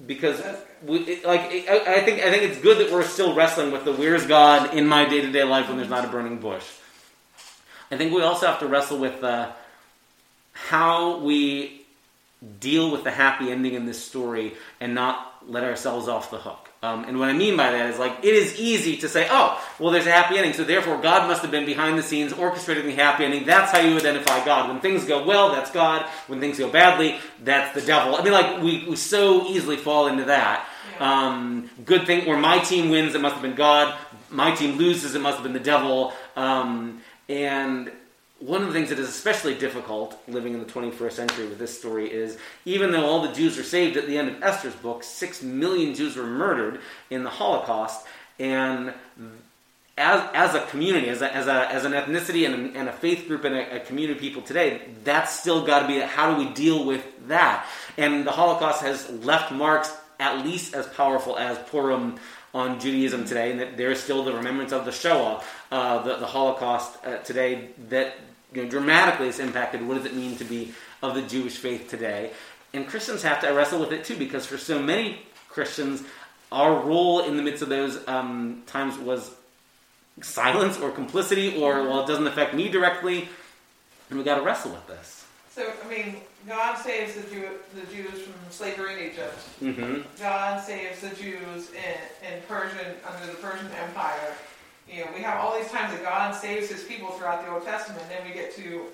because 0.06 0.40
we, 0.84 0.98
it, 1.00 1.24
like 1.24 1.40
I, 1.40 1.96
I 1.96 2.00
think 2.00 2.22
I 2.22 2.30
think 2.30 2.44
it's 2.44 2.60
good 2.60 2.78
that 2.78 2.92
we're 2.92 3.04
still 3.04 3.34
wrestling 3.34 3.72
with 3.72 3.84
the 3.84 3.92
where's 3.92 4.26
God 4.26 4.74
in 4.74 4.86
my 4.86 5.08
day 5.08 5.20
to 5.20 5.32
day 5.32 5.42
life 5.42 5.68
when 5.68 5.76
there's 5.76 5.90
not 5.90 6.04
a 6.04 6.08
burning 6.08 6.38
bush. 6.38 6.64
I 7.90 7.96
think 7.96 8.12
we 8.12 8.22
also 8.22 8.46
have 8.46 8.60
to 8.60 8.66
wrestle 8.66 8.98
with 8.98 9.24
uh, 9.24 9.50
how 10.52 11.18
we 11.18 11.86
deal 12.60 12.92
with 12.92 13.02
the 13.02 13.10
happy 13.10 13.50
ending 13.50 13.74
in 13.74 13.86
this 13.86 14.04
story 14.04 14.54
and 14.80 14.94
not 14.94 15.34
let 15.48 15.64
ourselves 15.64 16.06
off 16.06 16.30
the 16.30 16.38
hook. 16.38 16.67
Um, 16.80 17.04
and 17.04 17.18
what 17.18 17.28
I 17.28 17.32
mean 17.32 17.56
by 17.56 17.72
that 17.72 17.90
is 17.90 17.98
like 17.98 18.18
it 18.22 18.34
is 18.34 18.56
easy 18.56 18.98
to 18.98 19.08
say, 19.08 19.26
oh, 19.28 19.60
well, 19.80 19.90
there's 19.90 20.06
a 20.06 20.12
happy 20.12 20.36
ending, 20.36 20.52
so 20.52 20.62
therefore 20.62 20.96
God 21.00 21.26
must 21.26 21.42
have 21.42 21.50
been 21.50 21.66
behind 21.66 21.98
the 21.98 22.04
scenes 22.04 22.32
orchestrating 22.32 22.84
the 22.84 22.94
happy 22.94 23.24
ending. 23.24 23.44
That's 23.44 23.72
how 23.72 23.80
you 23.80 23.96
identify 23.96 24.44
God. 24.44 24.68
When 24.68 24.80
things 24.80 25.04
go 25.04 25.26
well, 25.26 25.50
that's 25.50 25.72
God. 25.72 26.06
When 26.28 26.38
things 26.38 26.58
go 26.58 26.70
badly, 26.70 27.18
that's 27.42 27.74
the 27.74 27.84
devil. 27.84 28.14
I 28.14 28.22
mean, 28.22 28.32
like 28.32 28.62
we, 28.62 28.84
we 28.88 28.94
so 28.94 29.48
easily 29.48 29.76
fall 29.76 30.06
into 30.06 30.26
that. 30.26 30.68
Um, 31.00 31.68
good 31.84 32.06
thing, 32.06 32.28
or 32.28 32.36
my 32.36 32.58
team 32.60 32.90
wins, 32.90 33.14
it 33.16 33.20
must 33.20 33.34
have 33.34 33.42
been 33.42 33.56
God. 33.56 33.96
My 34.30 34.54
team 34.54 34.78
loses, 34.78 35.16
it 35.16 35.20
must 35.20 35.38
have 35.38 35.42
been 35.42 35.54
the 35.54 35.60
devil. 35.60 36.12
Um, 36.36 37.00
and 37.28 37.90
one 38.40 38.62
of 38.62 38.68
the 38.68 38.72
things 38.72 38.90
that 38.90 38.98
is 38.98 39.08
especially 39.08 39.54
difficult 39.54 40.20
living 40.28 40.54
in 40.54 40.60
the 40.60 40.66
21st 40.66 41.12
century 41.12 41.46
with 41.48 41.58
this 41.58 41.76
story 41.76 42.10
is 42.10 42.38
even 42.64 42.92
though 42.92 43.04
all 43.04 43.22
the 43.22 43.32
Jews 43.32 43.58
are 43.58 43.64
saved 43.64 43.96
at 43.96 44.06
the 44.06 44.16
end 44.16 44.28
of 44.28 44.42
Esther's 44.42 44.76
book, 44.76 45.02
six 45.02 45.42
million 45.42 45.94
Jews 45.94 46.16
were 46.16 46.26
murdered 46.26 46.80
in 47.10 47.24
the 47.24 47.30
Holocaust. 47.30 48.06
And 48.38 48.94
as, 49.96 50.30
as 50.34 50.54
a 50.54 50.60
community, 50.66 51.08
as, 51.08 51.20
a, 51.20 51.34
as, 51.34 51.48
a, 51.48 51.68
as 51.72 51.84
an 51.84 51.92
ethnicity 51.92 52.46
and 52.46 52.76
a, 52.76 52.78
and 52.78 52.88
a 52.88 52.92
faith 52.92 53.26
group 53.26 53.42
and 53.42 53.56
a, 53.56 53.76
a 53.76 53.80
community 53.80 54.14
of 54.14 54.20
people 54.20 54.42
today, 54.42 54.82
that's 55.02 55.40
still 55.40 55.66
got 55.66 55.80
to 55.80 55.88
be 55.88 55.98
how 55.98 56.32
do 56.32 56.44
we 56.44 56.52
deal 56.52 56.84
with 56.84 57.04
that? 57.26 57.66
And 57.96 58.24
the 58.24 58.30
Holocaust 58.30 58.82
has 58.82 59.10
left 59.24 59.50
marks 59.50 59.92
at 60.20 60.44
least 60.44 60.74
as 60.74 60.86
powerful 60.86 61.36
as 61.36 61.58
Purim 61.70 62.18
on 62.54 62.80
Judaism 62.80 63.24
today, 63.24 63.50
and 63.50 63.60
that 63.60 63.76
there 63.76 63.90
is 63.90 64.02
still 64.02 64.24
the 64.24 64.32
remembrance 64.32 64.72
of 64.72 64.84
the 64.84 64.92
Shoah, 64.92 65.42
uh, 65.70 66.02
the, 66.02 66.16
the 66.16 66.26
Holocaust 66.26 66.96
uh, 67.04 67.18
today, 67.18 67.70
that 67.88 68.14
you 68.52 68.62
know, 68.62 68.68
dramatically 68.68 69.26
has 69.26 69.38
impacted 69.38 69.86
what 69.86 69.94
does 69.94 70.06
it 70.06 70.14
mean 70.14 70.36
to 70.36 70.44
be 70.44 70.72
of 71.02 71.14
the 71.14 71.22
Jewish 71.22 71.56
faith 71.56 71.88
today. 71.88 72.30
And 72.72 72.86
Christians 72.86 73.22
have 73.22 73.40
to 73.40 73.52
wrestle 73.52 73.80
with 73.80 73.92
it 73.92 74.04
too, 74.04 74.16
because 74.16 74.46
for 74.46 74.58
so 74.58 74.80
many 74.80 75.22
Christians, 75.48 76.02
our 76.52 76.80
role 76.80 77.20
in 77.20 77.36
the 77.36 77.42
midst 77.42 77.62
of 77.62 77.68
those 77.68 78.06
um, 78.08 78.62
times 78.66 78.98
was 78.98 79.30
silence 80.22 80.78
or 80.78 80.90
complicity, 80.90 81.62
or 81.62 81.82
well, 81.84 82.04
it 82.04 82.06
doesn't 82.06 82.26
affect 82.26 82.54
me 82.54 82.68
directly, 82.68 83.28
and 84.10 84.18
we 84.18 84.24
got 84.24 84.36
to 84.36 84.42
wrestle 84.42 84.72
with 84.72 84.86
this. 84.86 85.26
So, 85.50 85.72
I 85.84 85.88
mean, 85.88 86.16
God 86.46 86.76
saves 86.76 87.14
the, 87.14 87.22
Jew, 87.22 87.48
the 87.74 87.92
Jews 87.92 88.22
from 88.22 88.34
slavery 88.50 88.94
in 88.94 89.10
Egypt. 89.10 89.38
Mm-hmm. 89.60 90.22
God 90.22 90.62
saves 90.62 91.00
the 91.00 91.10
Jews 91.10 91.70
in, 91.70 92.28
in 92.28 92.42
Persian 92.46 92.94
under 93.06 93.26
the 93.26 93.38
Persian 93.38 93.66
Empire. 93.72 94.34
You 94.90 95.04
know, 95.04 95.10
we 95.14 95.20
have 95.22 95.38
all 95.40 95.58
these 95.58 95.70
times 95.70 95.92
that 95.92 96.02
God 96.02 96.34
saves 96.34 96.68
His 96.70 96.82
people 96.84 97.10
throughout 97.10 97.44
the 97.44 97.52
Old 97.52 97.64
Testament. 97.64 98.02
And 98.02 98.10
then 98.10 98.26
we 98.26 98.32
get 98.32 98.54
to 98.56 98.84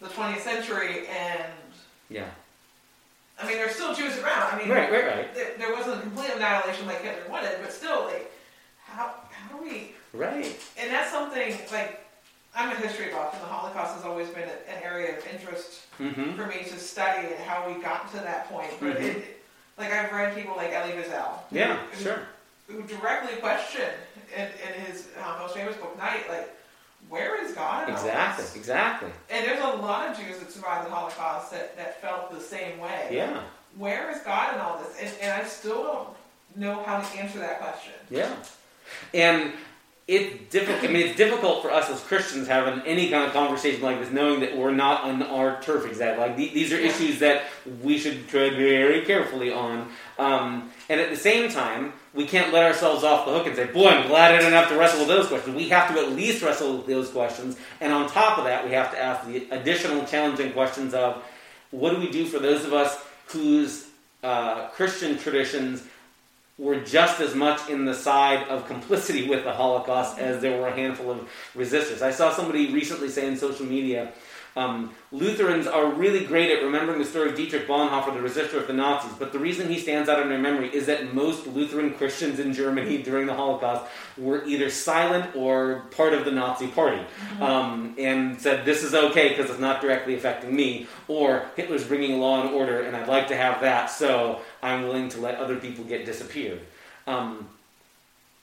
the 0.00 0.08
20th 0.08 0.40
century, 0.40 1.06
and 1.08 1.42
Yeah. 2.10 2.24
I 3.40 3.46
mean, 3.48 3.56
there's 3.56 3.74
still 3.74 3.94
Jews 3.94 4.16
around. 4.18 4.54
I 4.54 4.58
mean, 4.58 4.68
Right, 4.68 4.90
right, 4.90 5.06
right. 5.06 5.34
there, 5.34 5.50
there 5.58 5.72
wasn't 5.74 5.98
a 5.98 6.00
complete 6.02 6.30
annihilation 6.36 6.86
like 6.86 7.02
Hitler 7.02 7.28
wanted, 7.30 7.58
but 7.60 7.72
still, 7.72 8.04
like, 8.04 8.30
how 8.86 9.12
how 9.32 9.56
do 9.56 9.62
we? 9.64 9.92
Right. 10.12 10.56
And 10.78 10.90
that's 10.92 11.10
something 11.10 11.56
like 11.72 12.00
I'm 12.54 12.70
a 12.70 12.76
history 12.76 13.10
buff, 13.10 13.32
and 13.34 13.42
the 13.42 13.46
Holocaust 13.46 13.96
has 13.96 14.04
always 14.04 14.28
been 14.28 14.44
an 14.48 14.82
area 14.82 15.18
of 15.18 15.26
interest 15.26 15.80
Mm-hmm. 16.00 16.34
for 16.36 16.46
me 16.46 16.64
to 16.64 16.76
study 16.78 17.28
and 17.28 17.38
how 17.44 17.68
we 17.68 17.80
got 17.80 18.10
to 18.10 18.16
that 18.18 18.48
point. 18.48 18.70
But 18.80 18.96
Mhm. 18.98 19.02
it, 19.16 19.40
like 19.78 19.92
I've 19.92 20.10
read 20.12 20.34
people 20.34 20.56
like 20.56 20.72
Elie 20.72 20.92
Wiesel, 20.92 21.38
Yeah, 21.52 21.76
who, 21.92 22.02
sure. 22.02 22.20
who 22.68 22.82
directly 22.82 23.36
question 23.36 23.90
in, 24.36 24.42
in 24.44 24.80
his 24.86 25.08
uh, 25.22 25.38
most 25.40 25.54
famous 25.54 25.76
book, 25.76 25.96
Night, 25.98 26.28
like, 26.28 26.50
where 27.08 27.42
is 27.44 27.52
God 27.52 27.88
in 27.88 27.94
all 27.94 28.00
Exactly, 28.00 28.44
this? 28.44 28.56
exactly. 28.56 29.10
And 29.30 29.46
there's 29.46 29.60
a 29.60 29.76
lot 29.76 30.10
of 30.10 30.16
Jews 30.18 30.38
that 30.38 30.50
survived 30.50 30.86
the 30.86 30.90
Holocaust 30.94 31.50
that, 31.52 31.76
that 31.76 32.00
felt 32.00 32.30
the 32.32 32.40
same 32.40 32.78
way. 32.78 33.08
Yeah, 33.12 33.40
Where 33.76 34.10
is 34.10 34.18
God 34.22 34.54
in 34.54 34.60
all 34.60 34.78
this? 34.78 34.96
And, 35.00 35.10
and 35.20 35.42
I 35.42 35.44
still 35.46 35.82
don't 35.82 36.08
know 36.56 36.82
how 36.84 37.00
to 37.00 37.18
answer 37.18 37.38
that 37.40 37.58
question. 37.60 37.92
yeah. 38.10 38.34
And 39.12 39.52
it's 40.06 40.52
difficult. 40.52 40.84
I 40.84 40.92
mean, 40.92 41.06
it's 41.06 41.16
difficult 41.16 41.62
for 41.62 41.70
us 41.70 41.88
as 41.88 41.98
Christians 42.00 42.46
having 42.46 42.80
any 42.86 43.08
kind 43.08 43.24
of 43.24 43.32
conversation 43.32 43.80
like 43.82 43.98
this, 44.00 44.10
knowing 44.10 44.40
that 44.40 44.54
we're 44.54 44.70
not 44.74 45.04
on 45.04 45.22
our 45.22 45.60
turf 45.62 45.86
exactly. 45.86 46.22
Like 46.26 46.36
these 46.36 46.72
are 46.74 46.76
issues 46.78 47.20
that 47.20 47.44
we 47.82 47.96
should 47.98 48.28
tread 48.28 48.54
very 48.56 49.00
carefully 49.06 49.50
on. 49.50 49.88
Um, 50.18 50.70
and 50.88 51.00
at 51.00 51.10
the 51.10 51.16
same 51.16 51.50
time, 51.50 51.92
we 52.12 52.26
can't 52.26 52.52
let 52.52 52.62
ourselves 52.64 53.02
off 53.02 53.26
the 53.26 53.32
hook 53.32 53.46
and 53.46 53.56
say, 53.56 53.66
"Boy, 53.66 53.88
I'm 53.88 54.06
glad 54.06 54.32
I 54.32 54.38
didn't 54.38 54.52
have 54.52 54.68
to 54.68 54.76
wrestle 54.76 55.00
with 55.00 55.08
those 55.08 55.26
questions." 55.26 55.56
We 55.56 55.68
have 55.70 55.92
to 55.92 56.00
at 56.00 56.12
least 56.12 56.42
wrestle 56.42 56.76
with 56.76 56.86
those 56.86 57.10
questions, 57.10 57.56
and 57.80 57.92
on 57.92 58.08
top 58.08 58.38
of 58.38 58.44
that, 58.44 58.64
we 58.64 58.72
have 58.72 58.90
to 58.92 59.02
ask 59.02 59.26
the 59.26 59.48
additional 59.50 60.04
challenging 60.04 60.52
questions 60.52 60.94
of, 60.94 61.22
"What 61.70 61.90
do 61.90 61.98
we 61.98 62.10
do 62.10 62.26
for 62.26 62.38
those 62.38 62.64
of 62.64 62.72
us 62.72 62.96
whose 63.26 63.86
uh, 64.22 64.68
Christian 64.68 65.18
traditions?" 65.18 65.82
were 66.56 66.76
just 66.76 67.20
as 67.20 67.34
much 67.34 67.68
in 67.68 67.84
the 67.84 67.94
side 67.94 68.46
of 68.48 68.64
complicity 68.68 69.28
with 69.28 69.42
the 69.42 69.52
Holocaust 69.52 70.18
as 70.20 70.40
there 70.40 70.56
were 70.60 70.68
a 70.68 70.72
handful 70.72 71.10
of 71.10 71.28
resistors. 71.56 72.00
I 72.00 72.12
saw 72.12 72.32
somebody 72.32 72.72
recently 72.72 73.08
say 73.08 73.26
in 73.26 73.36
social 73.36 73.66
media, 73.66 74.12
um, 74.56 74.94
Lutherans 75.10 75.66
are 75.66 75.90
really 75.90 76.24
great 76.24 76.50
at 76.50 76.62
remembering 76.62 77.00
the 77.00 77.04
story 77.04 77.30
of 77.30 77.36
Dietrich 77.36 77.66
Bonhoeffer, 77.66 78.14
the 78.14 78.20
resistor 78.20 78.60
of 78.60 78.68
the 78.68 78.72
Nazis, 78.72 79.12
but 79.18 79.32
the 79.32 79.38
reason 79.38 79.68
he 79.68 79.78
stands 79.78 80.08
out 80.08 80.22
in 80.22 80.28
their 80.28 80.38
memory 80.38 80.72
is 80.72 80.86
that 80.86 81.12
most 81.12 81.46
Lutheran 81.48 81.92
Christians 81.94 82.38
in 82.38 82.52
Germany 82.52 83.02
during 83.02 83.26
the 83.26 83.34
Holocaust 83.34 83.90
were 84.16 84.44
either 84.44 84.70
silent 84.70 85.34
or 85.34 85.86
part 85.90 86.12
of 86.12 86.24
the 86.24 86.30
Nazi 86.30 86.68
party 86.68 87.02
um, 87.40 87.96
and 87.98 88.40
said, 88.40 88.64
This 88.64 88.84
is 88.84 88.94
okay 88.94 89.30
because 89.30 89.50
it's 89.50 89.60
not 89.60 89.80
directly 89.80 90.14
affecting 90.14 90.54
me, 90.54 90.86
or 91.08 91.46
Hitler's 91.56 91.84
bringing 91.84 92.20
law 92.20 92.42
and 92.42 92.50
order 92.50 92.82
and 92.82 92.96
I'd 92.96 93.08
like 93.08 93.28
to 93.28 93.36
have 93.36 93.60
that, 93.62 93.86
so 93.86 94.40
I'm 94.62 94.84
willing 94.84 95.08
to 95.10 95.20
let 95.20 95.38
other 95.38 95.56
people 95.56 95.84
get 95.84 96.06
disappeared. 96.06 96.60
Um, 97.08 97.48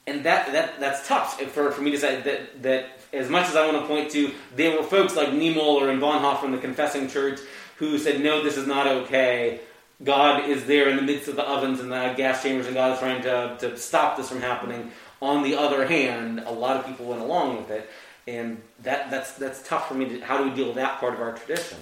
and 0.07 0.25
that, 0.25 0.51
that 0.51 0.79
that's 0.79 1.07
tough 1.07 1.39
for, 1.39 1.71
for 1.71 1.81
me 1.81 1.91
to 1.91 1.97
say 1.97 2.21
that, 2.21 2.63
that 2.63 3.00
as 3.13 3.29
much 3.29 3.47
as 3.49 3.55
I 3.55 3.65
want 3.65 3.81
to 3.81 3.87
point 3.87 4.11
to, 4.11 4.31
there 4.55 4.77
were 4.77 4.83
folks 4.83 5.15
like 5.15 5.29
Niemöller 5.29 5.89
and 5.89 6.01
Bonhoeffer 6.01 6.45
in 6.45 6.51
the 6.51 6.57
Confessing 6.57 7.07
Church 7.07 7.39
who 7.77 7.97
said, 7.97 8.21
no, 8.21 8.43
this 8.43 8.57
is 8.57 8.67
not 8.67 8.87
okay. 8.87 9.59
God 10.03 10.49
is 10.49 10.65
there 10.65 10.89
in 10.89 10.95
the 10.95 11.01
midst 11.01 11.27
of 11.27 11.35
the 11.35 11.47
ovens 11.47 11.79
and 11.79 11.91
the 11.91 12.13
gas 12.15 12.43
chambers, 12.43 12.67
and 12.67 12.75
God 12.75 12.93
is 12.93 12.99
trying 12.99 13.21
to, 13.23 13.57
to 13.59 13.77
stop 13.77 14.17
this 14.17 14.29
from 14.29 14.41
happening. 14.41 14.91
On 15.21 15.43
the 15.43 15.55
other 15.55 15.85
hand, 15.85 16.43
a 16.45 16.51
lot 16.51 16.77
of 16.77 16.85
people 16.85 17.05
went 17.07 17.21
along 17.21 17.57
with 17.57 17.69
it, 17.69 17.89
and 18.27 18.61
that, 18.83 19.11
that's, 19.11 19.33
that's 19.33 19.67
tough 19.67 19.87
for 19.87 19.93
me 19.93 20.05
to. 20.05 20.21
How 20.21 20.37
do 20.37 20.49
we 20.49 20.55
deal 20.55 20.67
with 20.67 20.75
that 20.75 20.99
part 20.99 21.13
of 21.13 21.21
our 21.21 21.33
tradition? 21.33 21.77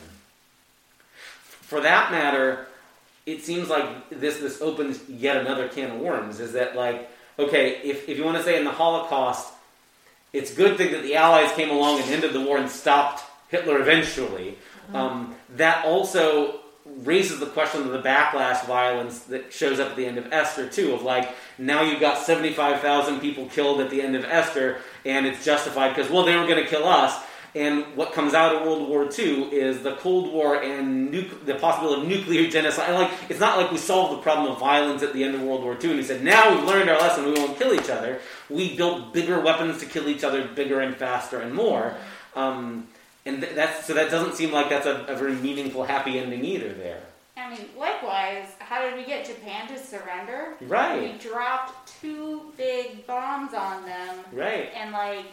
For 1.21 1.81
that 1.81 2.11
matter, 2.11 2.67
it 3.25 3.43
seems 3.43 3.69
like 3.69 4.09
this 4.09 4.39
this 4.39 4.61
opens 4.61 5.07
yet 5.07 5.37
another 5.37 5.67
can 5.67 5.91
of 5.91 5.99
worms. 5.99 6.39
Is 6.39 6.53
that 6.53 6.75
like 6.75 7.09
okay, 7.37 7.79
if, 7.83 8.09
if 8.09 8.17
you 8.17 8.25
want 8.25 8.37
to 8.37 8.43
say 8.43 8.57
in 8.57 8.65
the 8.65 8.71
Holocaust, 8.71 9.53
it's 10.33 10.51
a 10.51 10.55
good 10.55 10.77
thing 10.77 10.91
that 10.91 11.03
the 11.03 11.15
Allies 11.15 11.51
came 11.53 11.69
along 11.69 12.01
and 12.01 12.09
ended 12.11 12.33
the 12.33 12.41
war 12.41 12.57
and 12.57 12.69
stopped 12.69 13.23
Hitler 13.49 13.81
eventually. 13.81 14.57
Um, 14.93 15.35
that 15.55 15.85
also 15.85 16.61
raises 16.85 17.39
the 17.39 17.45
question 17.45 17.81
of 17.81 17.91
the 17.91 18.01
backlash 18.01 18.65
violence 18.65 19.19
that 19.21 19.53
shows 19.53 19.79
up 19.79 19.91
at 19.91 19.95
the 19.95 20.05
end 20.05 20.17
of 20.17 20.31
Esther 20.31 20.67
too. 20.67 20.93
Of 20.93 21.03
like 21.03 21.35
now 21.57 21.83
you've 21.83 21.99
got 21.99 22.17
seventy 22.17 22.53
five 22.53 22.81
thousand 22.81 23.19
people 23.19 23.45
killed 23.47 23.81
at 23.81 23.89
the 23.89 24.01
end 24.01 24.15
of 24.15 24.25
Esther, 24.25 24.79
and 25.05 25.25
it's 25.25 25.45
justified 25.45 25.95
because 25.95 26.11
well 26.11 26.23
they 26.23 26.35
were 26.35 26.47
going 26.47 26.63
to 26.63 26.69
kill 26.69 26.87
us. 26.87 27.23
And 27.55 27.85
what 27.95 28.13
comes 28.13 28.33
out 28.33 28.55
of 28.55 28.61
World 28.61 28.87
War 28.87 29.09
II 29.17 29.45
is 29.45 29.81
the 29.81 29.95
Cold 29.95 30.31
War 30.31 30.61
and 30.61 31.11
nuc- 31.11 31.45
the 31.45 31.55
possibility 31.55 32.01
of 32.03 32.07
nuclear 32.07 32.49
genocide. 32.49 32.93
Like 32.93 33.11
it's 33.27 33.39
not 33.39 33.57
like 33.57 33.71
we 33.71 33.77
solved 33.77 34.17
the 34.17 34.21
problem 34.21 34.51
of 34.51 34.59
violence 34.59 35.01
at 35.01 35.13
the 35.13 35.23
end 35.23 35.35
of 35.35 35.41
World 35.41 35.63
War 35.63 35.77
II 35.81 35.89
and 35.89 35.99
we 35.99 36.05
said 36.05 36.23
now 36.23 36.53
we've 36.55 36.63
learned 36.65 36.89
our 36.89 36.99
lesson, 36.99 37.25
we 37.25 37.33
won't 37.33 37.57
kill 37.57 37.73
each 37.73 37.89
other. 37.89 38.19
We 38.49 38.77
built 38.77 39.13
bigger 39.13 39.39
weapons 39.39 39.79
to 39.79 39.85
kill 39.85 40.07
each 40.07 40.23
other, 40.23 40.47
bigger 40.47 40.79
and 40.81 40.95
faster 40.95 41.39
and 41.39 41.53
more. 41.53 41.95
Um, 42.35 42.87
and 43.25 43.41
th- 43.41 43.55
that's 43.55 43.85
so 43.85 43.93
that 43.93 44.09
doesn't 44.11 44.35
seem 44.35 44.51
like 44.51 44.69
that's 44.69 44.85
a, 44.85 45.05
a 45.07 45.15
very 45.15 45.35
meaningful, 45.35 45.83
happy 45.83 46.19
ending 46.19 46.45
either. 46.45 46.73
There, 46.73 47.01
I 47.37 47.49
mean, 47.49 47.65
likewise, 47.77 48.47
how 48.59 48.81
did 48.81 48.95
we 48.95 49.05
get 49.05 49.25
Japan 49.25 49.67
to 49.67 49.77
surrender? 49.77 50.55
right, 50.61 51.01
We 51.01 51.17
dropped 51.17 51.91
two 52.01 52.51
big 52.57 53.05
bombs 53.05 53.53
on 53.53 53.85
them, 53.85 54.19
right, 54.31 54.71
and 54.75 54.91
like, 54.91 55.25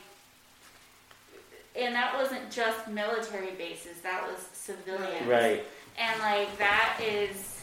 and 1.78 1.94
that 1.94 2.14
wasn't 2.14 2.50
just 2.50 2.88
military 2.88 3.52
bases. 3.52 4.00
That 4.02 4.26
was 4.26 4.46
civilians. 4.52 5.26
right, 5.26 5.64
And 5.98 6.20
like 6.20 6.56
that 6.58 6.98
is, 7.02 7.62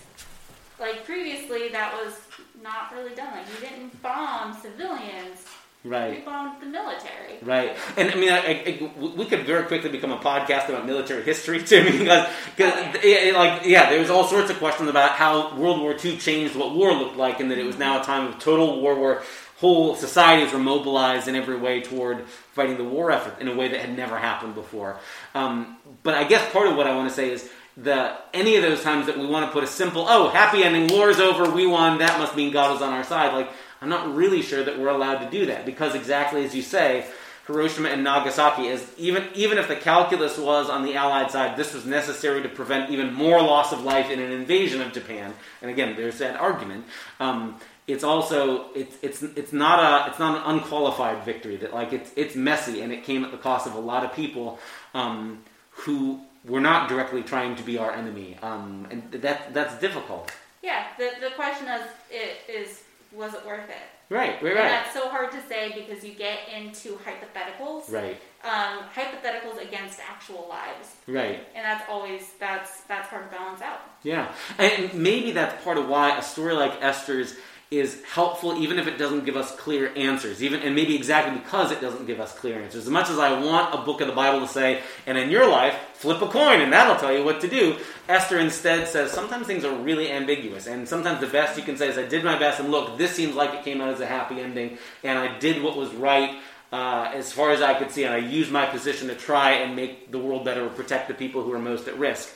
like 0.80 1.06
previously, 1.06 1.70
that 1.70 1.94
was 1.94 2.20
not 2.62 2.94
really 2.94 3.16
done. 3.16 3.32
Like 3.34 3.48
you 3.50 3.68
didn't 3.68 4.02
bomb 4.02 4.58
civilians. 4.62 5.46
right. 5.84 6.20
You 6.20 6.26
bombed 6.26 6.62
the 6.62 6.68
military. 6.68 7.40
Right, 7.42 7.76
and 7.98 8.12
I 8.12 8.16
mean, 8.16 8.32
I, 8.32 8.38
I, 8.38 8.92
we 8.98 9.26
could 9.26 9.46
very 9.46 9.66
quickly 9.66 9.90
become 9.90 10.12
a 10.12 10.18
podcast 10.18 10.70
about 10.70 10.86
military 10.86 11.24
history 11.24 11.62
too, 11.64 11.84
because, 11.84 12.30
because 12.56 12.74
oh, 12.74 13.00
yeah, 13.04 13.38
like, 13.38 13.66
yeah, 13.66 13.90
there's 13.90 14.10
all 14.10 14.24
sorts 14.26 14.50
of 14.50 14.58
questions 14.58 14.90
about 14.90 15.12
how 15.12 15.56
World 15.58 15.82
War 15.82 15.96
II 16.04 16.18
changed 16.18 16.56
what 16.56 16.74
war 16.74 16.94
looked 16.94 17.18
like, 17.18 17.40
and 17.40 17.52
that 17.52 17.58
it 17.58 17.66
was 17.66 17.76
mm-hmm. 17.76 17.84
now 17.84 18.02
a 18.02 18.04
time 18.04 18.28
of 18.28 18.40
total 18.40 18.82
war 18.82 19.00
where 19.00 19.24
whole 19.64 19.96
societies 19.96 20.52
were 20.52 20.60
mobilized 20.60 21.30
in 21.30 21.36
every 21.36 21.56
way 21.56 21.80
toward 21.80 22.28
fighting 22.52 22.76
the 22.76 22.84
war 22.84 23.12
effort 23.12 23.40
in 23.40 23.48
a 23.48 23.56
way 23.56 23.70
that 23.70 23.80
had 23.80 23.96
never 23.96 24.18
happened 24.18 24.54
before. 24.56 24.98
Um, 25.34 25.78
but 26.04 26.16
I 26.16 26.26
guess 26.26 26.52
part 26.52 26.68
of 26.68 26.76
what 26.76 26.86
I 26.86 26.94
want 26.98 27.08
to 27.08 27.16
say 27.16 27.32
is 27.32 27.50
the 27.78 28.18
any 28.34 28.58
of 28.58 28.62
those 28.62 28.84
times 28.84 29.06
that 29.06 29.18
we 29.18 29.26
want 29.26 29.46
to 29.46 29.54
put 29.54 29.64
a 29.64 29.68
simple, 29.68 30.06
oh, 30.10 30.28
happy 30.28 30.66
ending, 30.66 30.94
war's 30.94 31.18
over, 31.18 31.50
we 31.50 31.66
won, 31.66 32.00
that 32.00 32.20
must 32.20 32.36
mean 32.36 32.52
God 32.52 32.76
is 32.76 32.82
on 32.82 32.92
our 32.92 33.06
side. 33.06 33.32
Like, 33.34 33.54
I'm 33.80 33.88
not 33.88 34.14
really 34.14 34.42
sure 34.42 34.66
that 34.66 34.78
we're 34.78 34.90
allowed 34.90 35.20
to 35.20 35.30
do 35.30 35.46
that 35.46 35.66
because 35.66 35.96
exactly 35.96 36.44
as 36.44 36.54
you 36.54 36.62
say, 36.62 37.06
Hiroshima 37.48 37.88
and 37.88 38.04
Nagasaki 38.04 38.68
is 38.68 38.86
even 38.98 39.28
even 39.34 39.58
if 39.58 39.70
the 39.70 39.78
calculus 39.78 40.38
was 40.38 40.70
on 40.70 40.84
the 40.84 40.96
Allied 40.96 41.32
side, 41.32 41.56
this 41.56 41.74
was 41.74 41.86
necessary 41.86 42.42
to 42.44 42.50
prevent 42.50 42.90
even 42.90 43.14
more 43.14 43.42
loss 43.42 43.72
of 43.72 43.82
life 43.84 44.10
in 44.10 44.20
an 44.20 44.32
invasion 44.34 44.82
of 44.82 44.92
Japan. 44.92 45.34
And 45.62 45.72
again, 45.72 45.96
there's 45.96 46.18
that 46.20 46.36
argument. 46.40 46.86
Um, 47.22 47.60
it's 47.88 48.04
also 48.04 48.72
it's 48.74 48.96
it's 49.02 49.22
it's 49.24 49.54
not 49.54 49.80
a 49.80 50.10
it's 50.10 50.20
not 50.20 50.38
an 50.38 50.56
unqualified 50.56 51.24
victory. 51.24 51.58
That 51.58 51.74
like 51.74 51.94
it's 51.94 52.12
it's 52.16 52.36
messy 52.36 52.82
and 52.82 52.92
it 52.94 53.04
came 53.04 53.24
at 53.24 53.32
the 53.32 53.38
cost 53.38 53.68
of 53.68 53.76
a 53.76 53.80
lot 53.80 54.04
of 54.06 54.14
people 54.14 54.60
um, 54.94 55.40
who 55.72 56.20
were 56.46 56.62
not 56.62 56.90
directly 56.90 57.24
trying 57.24 57.56
to 57.56 57.64
be 57.64 57.78
our 57.78 57.92
enemy, 57.92 58.38
um, 58.42 58.88
and 58.92 59.12
that 59.12 59.54
that's 59.54 59.76
difficult. 59.80 60.32
Yeah. 60.62 60.86
The 60.98 61.12
the 61.20 61.32
question 61.36 61.68
is, 61.68 61.82
it 62.10 62.50
is 62.50 62.84
was 63.12 63.34
it 63.34 63.46
worth 63.46 63.70
it? 63.70 63.76
Right, 64.10 64.42
right, 64.44 64.56
right. 64.56 64.58
And 64.58 64.70
that's 64.70 64.94
so 64.94 65.10
hard 65.10 65.32
to 65.32 65.42
say 65.48 65.72
because 65.74 66.04
you 66.04 66.14
get 66.14 66.40
into 66.56 67.00
hypotheticals. 67.00 67.92
right, 67.92 68.18
Um, 68.44 68.84
hypotheticals 68.96 69.62
against 69.62 70.00
actual 70.00 70.46
lives, 70.50 70.96
right. 71.08 71.40
and 71.56 71.64
that's 71.66 71.90
always 71.90 72.22
that's 72.40 72.82
that's 72.82 73.08
hard 73.08 73.30
to 73.32 73.36
balance 73.36 73.62
out. 73.62 73.80
Yeah, 74.04 74.32
and 74.60 74.94
maybe 74.94 75.32
that's 75.32 75.64
part 75.64 75.78
of 75.78 75.88
why 75.88 76.18
a 76.18 76.22
story 76.22 76.54
like 76.54 76.74
Esther's 76.82 77.36
is 77.80 78.02
helpful, 78.04 78.58
even 78.62 78.80
if 78.80 78.88
it 78.88 78.98
doesn't 78.98 79.26
give 79.26 79.36
us 79.36 79.56
clear 79.56 79.92
answers. 79.96 80.42
Even 80.44 80.62
and 80.62 80.76
maybe 80.76 80.96
exactly 80.96 81.38
because 81.38 81.72
it 81.72 81.82
doesn't 81.82 82.06
give 82.06 82.20
us 82.20 82.38
clear 82.38 82.62
answers. 82.62 82.86
As 82.86 82.90
much 82.90 83.10
as 83.10 83.20
I 83.20 83.40
want 83.40 83.74
a 83.74 83.84
book 83.84 84.02
of 84.02 84.08
the 84.08 84.14
Bible 84.14 84.40
to 84.42 84.48
say, 84.48 84.82
and 85.06 85.18
in 85.18 85.30
your 85.30 85.48
life, 85.50 85.76
flip 85.94 86.22
a 86.22 86.28
coin 86.28 86.62
and 86.62 86.72
that'll 86.74 86.96
tell 86.96 87.16
you 87.16 87.24
what 87.24 87.42
to 87.42 87.48
do. 87.48 87.78
Esther 88.10 88.40
instead 88.40 88.88
says 88.88 89.12
sometimes 89.12 89.48
things 89.48 89.66
are 89.66 89.76
really 89.76 90.12
ambiguous, 90.12 90.68
and 90.68 90.88
sometimes 90.88 91.20
the 91.20 91.28
best 91.28 91.58
you 91.58 91.64
can 91.64 91.78
say 91.78 91.88
is, 91.88 91.98
"I 91.98 92.06
did 92.06 92.24
my 92.24 92.38
best," 92.38 92.60
and 92.60 92.70
look, 92.70 92.98
this 92.98 93.12
seems 93.12 93.36
like 93.36 93.54
it 93.54 93.64
came 93.64 93.82
out 93.82 93.90
as 93.90 94.00
a 94.00 94.06
happy 94.06 94.40
ending, 94.42 94.78
and 95.04 95.18
I 95.18 95.38
did 95.40 95.64
what 95.64 95.76
was 95.76 95.94
right. 95.94 96.40
Uh, 96.72 97.12
as 97.14 97.32
far 97.32 97.52
as 97.52 97.62
I 97.62 97.76
could 97.76 97.92
see, 97.92 98.04
and 98.04 98.16
I 98.16 98.18
used 98.18 98.52
my 98.52 98.66
position 98.66 99.08
to 99.10 99.14
try 99.14 99.52
and 99.52 99.76
make 99.76 100.12
the 100.12 100.18
world 100.18 100.44
better 100.44 100.66
or 100.66 100.70
protect 100.70 101.08
the 101.08 101.14
people 101.14 101.44
who 101.44 101.54
are 101.54 101.60
most 101.60 101.88
at 101.88 101.96
risk 102.00 102.36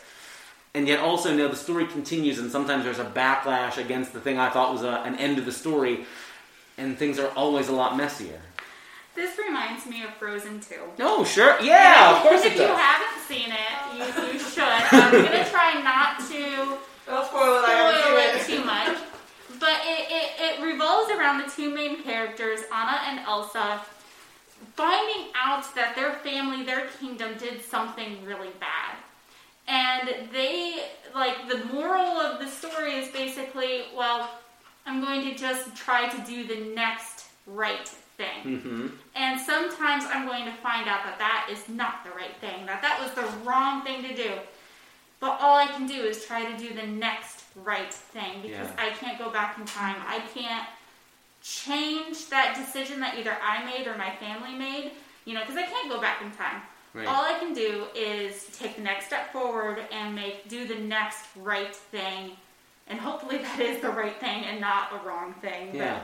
and 0.77 0.87
yet 0.87 0.99
also 0.99 1.33
know 1.35 1.47
the 1.47 1.55
story 1.55 1.85
continues 1.87 2.37
and 2.39 2.51
sometimes 2.51 2.83
there's 2.85 2.99
a 2.99 3.05
backlash 3.21 3.77
against 3.85 4.13
the 4.13 4.19
thing 4.19 4.37
i 4.37 4.49
thought 4.49 4.71
was 4.71 4.83
a, 4.83 4.95
an 5.09 5.15
end 5.15 5.37
of 5.39 5.45
the 5.45 5.51
story 5.51 6.05
and 6.77 6.97
things 6.97 7.17
are 7.19 7.29
always 7.41 7.67
a 7.67 7.75
lot 7.81 7.97
messier 7.97 8.39
This 9.15 9.33
reminds 9.45 9.85
me 9.87 10.03
of 10.03 10.11
Frozen 10.21 10.59
2. 10.61 10.75
no 10.99 11.23
sure 11.23 11.53
yeah 11.61 12.15
of 12.15 12.21
course 12.21 12.43
if 12.45 12.53
it 12.53 12.59
you 12.61 12.67
haven't 12.67 13.17
seen 13.31 13.49
it, 13.51 13.75
you, 13.97 14.05
you 14.33 14.39
should. 14.39 14.63
I'm 14.63 15.11
gonna 15.11 15.45
try 15.55 15.71
not 15.91 16.11
to 16.31 16.41
Don't 17.07 17.25
spoil 17.27 17.53
it. 17.59 17.65
I 17.67 17.73
haven't 17.79 18.01
spoil 18.01 18.17
it 18.17 18.41
seen 18.45 18.55
it. 18.55 18.59
too 18.59 18.65
much. 18.65 18.97
But 19.59 19.77
it, 19.93 20.01
it, 20.19 20.27
it 20.47 20.55
revolves 20.71 21.09
around 21.11 21.37
the 21.43 21.49
two 21.57 21.69
main 21.73 22.03
characters, 22.03 22.61
Anna 22.71 22.97
and 23.09 23.19
Elsa, 23.27 23.81
finding 24.75 25.23
out 25.35 25.63
that 25.75 25.91
their 25.97 26.13
family, 26.27 26.63
their 26.63 26.87
kingdom, 27.01 27.31
did 27.37 27.61
something 27.61 28.23
really 28.23 28.51
bad. 28.61 28.86
And 29.67 30.09
they, 30.31 30.85
like, 31.13 31.49
the 31.49 31.65
moral 31.65 32.05
of 32.19 32.39
the 32.39 32.47
story 32.47 32.93
is 32.95 33.11
basically, 33.11 33.83
well, 33.95 34.29
I'm 34.85 35.01
going 35.01 35.23
to 35.25 35.35
just 35.35 35.75
try 35.75 36.07
to 36.07 36.25
do 36.25 36.47
the 36.47 36.73
next 36.73 37.25
right 37.45 37.87
thing. 38.17 38.59
hmm 38.59 38.87
And 39.15 39.39
sometimes 39.39 40.05
I'm 40.07 40.25
going 40.25 40.45
to 40.45 40.53
find 40.53 40.87
out 40.87 41.03
that 41.03 41.19
that 41.19 41.49
is 41.51 41.67
not 41.67 42.03
the 42.05 42.11
right 42.11 42.35
thing, 42.39 42.65
that 42.65 42.81
that 42.81 42.99
was 43.01 43.11
the 43.13 43.29
wrong 43.45 43.83
thing 43.83 44.01
to 44.03 44.15
do. 44.15 44.31
But 45.19 45.39
all 45.41 45.57
I 45.57 45.67
can 45.67 45.87
do 45.87 45.95
is 46.05 46.25
try 46.25 46.49
to 46.49 46.57
do 46.57 46.73
the 46.73 46.85
next 46.87 47.43
right 47.55 47.93
thing 47.93 48.41
because 48.41 48.69
Yeah. 48.69 48.85
I 48.85 48.91
can't 48.91 49.17
go 49.17 49.29
back 49.31 49.57
in 49.57 49.65
time. 49.65 49.95
I 50.07 50.19
can't 50.33 50.67
change 51.41 52.29
that 52.29 52.55
decision 52.55 52.99
that 53.01 53.17
either 53.17 53.35
I 53.41 53.63
made 53.65 53.87
or 53.87 53.97
my 53.97 54.15
family 54.15 54.53
made, 54.53 54.91
you 55.25 55.33
know, 55.33 55.41
because 55.41 55.57
I 55.57 55.63
can't 55.63 55.89
go 55.89 55.99
back 55.99 56.21
in 56.21 56.31
time. 56.31 56.61
Right 56.93 57.07
All 57.07 57.23
I 57.23 57.37
can 57.39 57.53
do 57.53 57.85
is 57.95 58.45
take 58.57 58.75
the 58.75 58.81
next 58.83 59.07
step 59.07 59.31
forward 59.31 59.79
and 59.91 60.15
make 60.15 60.47
do 60.47 60.67
the 60.67 60.75
next 60.75 61.25
right 61.35 61.75
thing. 61.75 62.31
And 62.87 62.99
hopefully 62.99 63.37
that 63.39 63.59
is 63.59 63.81
the 63.81 63.89
right 63.89 64.17
thing 64.19 64.45
and 64.45 64.61
not 64.61 64.91
a 64.93 65.07
wrong 65.07 65.33
thing. 65.41 65.71
But 65.71 65.77
yeah 65.77 65.99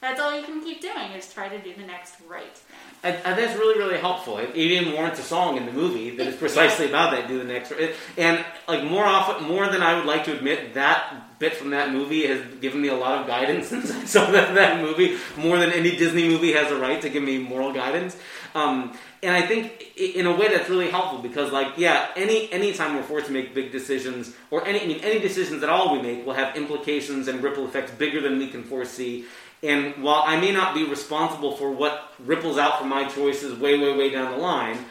that's 0.00 0.20
all 0.20 0.32
you 0.38 0.44
can 0.46 0.62
keep 0.62 0.80
doing 0.80 1.10
is 1.16 1.32
try 1.32 1.48
to 1.48 1.58
do 1.58 1.74
the 1.74 1.82
next 1.84 2.14
right 2.28 2.56
thing. 2.56 2.78
and, 3.02 3.16
and 3.24 3.36
that's 3.36 3.58
really 3.58 3.76
really 3.76 3.98
helpful 3.98 4.38
it, 4.38 4.48
it 4.50 4.56
even 4.56 4.92
warrants 4.92 5.18
a 5.18 5.22
song 5.24 5.56
in 5.56 5.66
the 5.66 5.72
movie 5.72 6.16
that 6.16 6.26
is 6.28 6.36
precisely 6.44 6.86
about 6.88 7.10
that 7.10 7.26
do 7.26 7.36
the 7.38 7.44
next 7.44 7.72
it- 7.72 7.96
and 8.16 8.44
like 8.68 8.84
more 8.84 9.04
often 9.04 9.44
more 9.48 9.66
than 9.68 9.82
i 9.82 9.96
would 9.96 10.06
like 10.06 10.22
to 10.24 10.32
admit 10.36 10.74
that 10.74 11.38
bit 11.40 11.54
from 11.54 11.70
that 11.70 11.90
movie 11.92 12.26
has 12.28 12.40
given 12.60 12.80
me 12.80 12.86
a 12.88 12.94
lot 12.94 13.20
of 13.20 13.26
guidance 13.26 13.66
since 13.68 13.90
i 13.90 14.04
saw 14.04 14.30
that, 14.30 14.54
that 14.54 14.80
movie 14.80 15.16
more 15.36 15.58
than 15.58 15.72
any 15.72 15.96
disney 15.96 16.28
movie 16.28 16.52
has 16.52 16.70
a 16.70 16.76
right 16.76 17.02
to 17.02 17.08
give 17.08 17.24
me 17.24 17.38
moral 17.38 17.72
guidance 17.72 18.16
um, 18.54 18.96
and 19.22 19.34
i 19.34 19.42
think 19.42 19.96
in 19.96 20.26
a 20.26 20.34
way 20.34 20.48
that's 20.48 20.68
really 20.68 20.90
helpful 20.90 21.18
because 21.20 21.52
like 21.52 21.76
yeah 21.76 22.08
any 22.16 22.50
anytime 22.52 22.94
we're 22.94 23.02
forced 23.02 23.26
to 23.26 23.32
make 23.32 23.54
big 23.54 23.72
decisions 23.72 24.34
or 24.50 24.66
any 24.66 24.80
I 24.80 24.86
mean, 24.86 25.00
any 25.00 25.18
decisions 25.18 25.62
at 25.62 25.68
all 25.68 25.96
we 25.96 26.02
make 26.02 26.24
will 26.24 26.34
have 26.34 26.56
implications 26.56 27.28
and 27.28 27.42
ripple 27.42 27.66
effects 27.66 27.90
bigger 27.92 28.20
than 28.20 28.38
we 28.38 28.48
can 28.48 28.62
foresee 28.62 29.26
and 29.62 30.02
while 30.02 30.22
I 30.24 30.40
may 30.40 30.52
not 30.52 30.74
be 30.74 30.84
responsible 30.84 31.56
for 31.56 31.70
what 31.70 32.12
ripples 32.20 32.58
out 32.58 32.78
from 32.78 32.88
my 32.88 33.08
choices 33.08 33.58
way, 33.58 33.78
way, 33.78 33.96
way 33.96 34.10
down 34.10 34.30
the 34.30 34.38
line, 34.38 34.84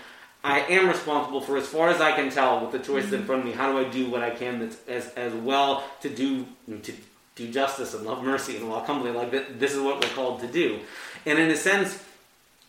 I 0.43 0.61
am 0.61 0.87
responsible 0.87 1.41
for, 1.41 1.57
as 1.57 1.67
far 1.67 1.89
as 1.89 2.01
I 2.01 2.11
can 2.11 2.29
tell, 2.29 2.61
with 2.61 2.71
the 2.71 2.79
choices 2.79 3.13
in 3.13 3.25
front 3.25 3.41
of 3.41 3.47
me, 3.47 3.53
how 3.53 3.71
do 3.71 3.79
I 3.79 3.89
do 3.89 4.09
what 4.09 4.21
I 4.21 4.29
can 4.29 4.59
that's 4.59 4.77
as, 4.87 5.07
as 5.15 5.33
well 5.33 5.83
to 6.01 6.09
do 6.09 6.45
to 6.83 6.93
do 7.35 7.51
justice 7.51 7.93
and 7.93 8.03
love 8.03 8.23
mercy 8.23 8.57
and 8.57 8.67
walk 8.67 8.87
humbly. 8.87 9.11
Like 9.11 9.31
that, 9.31 9.59
this 9.59 9.73
is 9.73 9.79
what 9.79 10.03
we're 10.03 10.09
called 10.13 10.39
to 10.41 10.47
do. 10.47 10.79
And 11.25 11.37
in 11.37 11.51
a 11.51 11.55
sense, 11.55 12.03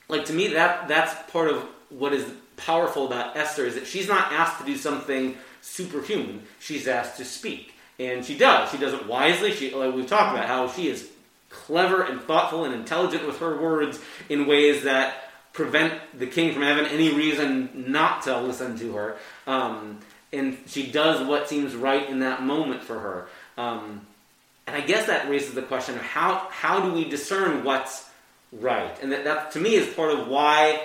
like 0.08 0.24
to 0.26 0.32
me, 0.32 0.48
that 0.48 0.88
that's 0.88 1.30
part 1.30 1.48
of 1.48 1.64
what 1.90 2.12
is 2.12 2.26
powerful 2.56 3.06
about 3.06 3.36
Esther 3.36 3.64
is 3.64 3.74
that 3.74 3.86
she's 3.86 4.08
not 4.08 4.32
asked 4.32 4.58
to 4.60 4.66
do 4.66 4.76
something 4.76 5.36
superhuman. 5.60 6.42
She's 6.60 6.88
asked 6.88 7.16
to 7.18 7.24
speak, 7.24 7.74
and 7.98 8.24
she 8.24 8.36
does. 8.36 8.70
She 8.70 8.78
does 8.78 8.94
it 8.94 9.06
wisely. 9.06 9.52
She, 9.52 9.74
like 9.74 9.94
we've 9.94 10.06
talked 10.06 10.34
about, 10.34 10.48
how 10.48 10.68
she 10.68 10.88
is 10.88 11.08
clever 11.50 12.02
and 12.02 12.20
thoughtful 12.20 12.64
and 12.64 12.74
intelligent 12.74 13.26
with 13.26 13.38
her 13.38 13.56
words 13.60 14.00
in 14.28 14.46
ways 14.46 14.84
that 14.84 15.30
prevent 15.52 15.94
the 16.18 16.26
king 16.26 16.52
from 16.52 16.62
having 16.62 16.86
any 16.86 17.12
reason 17.14 17.86
not 17.88 18.22
to 18.22 18.38
listen 18.40 18.78
to 18.78 18.92
her. 18.94 19.16
Um, 19.46 19.98
and 20.32 20.58
she 20.66 20.90
does 20.90 21.26
what 21.26 21.48
seems 21.48 21.74
right 21.74 22.08
in 22.08 22.20
that 22.20 22.42
moment 22.42 22.82
for 22.82 22.98
her. 22.98 23.28
Um, 23.56 24.06
and 24.66 24.76
I 24.76 24.82
guess 24.82 25.06
that 25.06 25.30
raises 25.30 25.54
the 25.54 25.62
question 25.62 25.96
of 25.96 26.02
how 26.02 26.46
how 26.50 26.80
do 26.80 26.92
we 26.92 27.08
discern 27.08 27.64
what's 27.64 28.07
right? 28.52 28.96
And 29.02 29.12
that, 29.12 29.24
that 29.24 29.52
to 29.52 29.60
me 29.60 29.74
is 29.74 29.92
part 29.94 30.12
of 30.12 30.28
why 30.28 30.80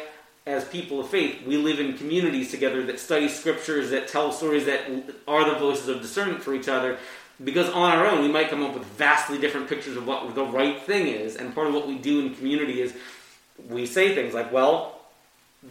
as 0.45 0.65
people 0.65 0.99
of 0.99 1.09
faith, 1.09 1.45
we 1.45 1.57
live 1.57 1.79
in 1.79 1.97
communities 1.97 2.51
together 2.51 2.85
that 2.85 2.99
study 2.99 3.29
scriptures, 3.29 3.91
that 3.91 4.07
tell 4.07 4.31
stories 4.31 4.65
that 4.65 4.81
are 5.27 5.49
the 5.49 5.57
voices 5.57 5.87
of 5.87 6.01
discernment 6.01 6.41
for 6.41 6.53
each 6.53 6.67
other. 6.67 6.97
Because 7.43 7.69
on 7.69 7.91
our 7.91 8.05
own, 8.05 8.21
we 8.21 8.27
might 8.27 8.49
come 8.49 8.61
up 8.63 8.73
with 8.73 8.85
vastly 8.85 9.37
different 9.39 9.69
pictures 9.69 9.95
of 9.97 10.05
what 10.05 10.35
the 10.35 10.45
right 10.45 10.81
thing 10.81 11.07
is. 11.07 11.35
And 11.35 11.55
part 11.55 11.67
of 11.67 11.73
what 11.73 11.87
we 11.87 11.97
do 11.97 12.19
in 12.19 12.35
community 12.35 12.81
is 12.81 12.93
we 13.69 13.85
say 13.85 14.13
things 14.13 14.33
like, 14.33 14.51
well, 14.51 14.99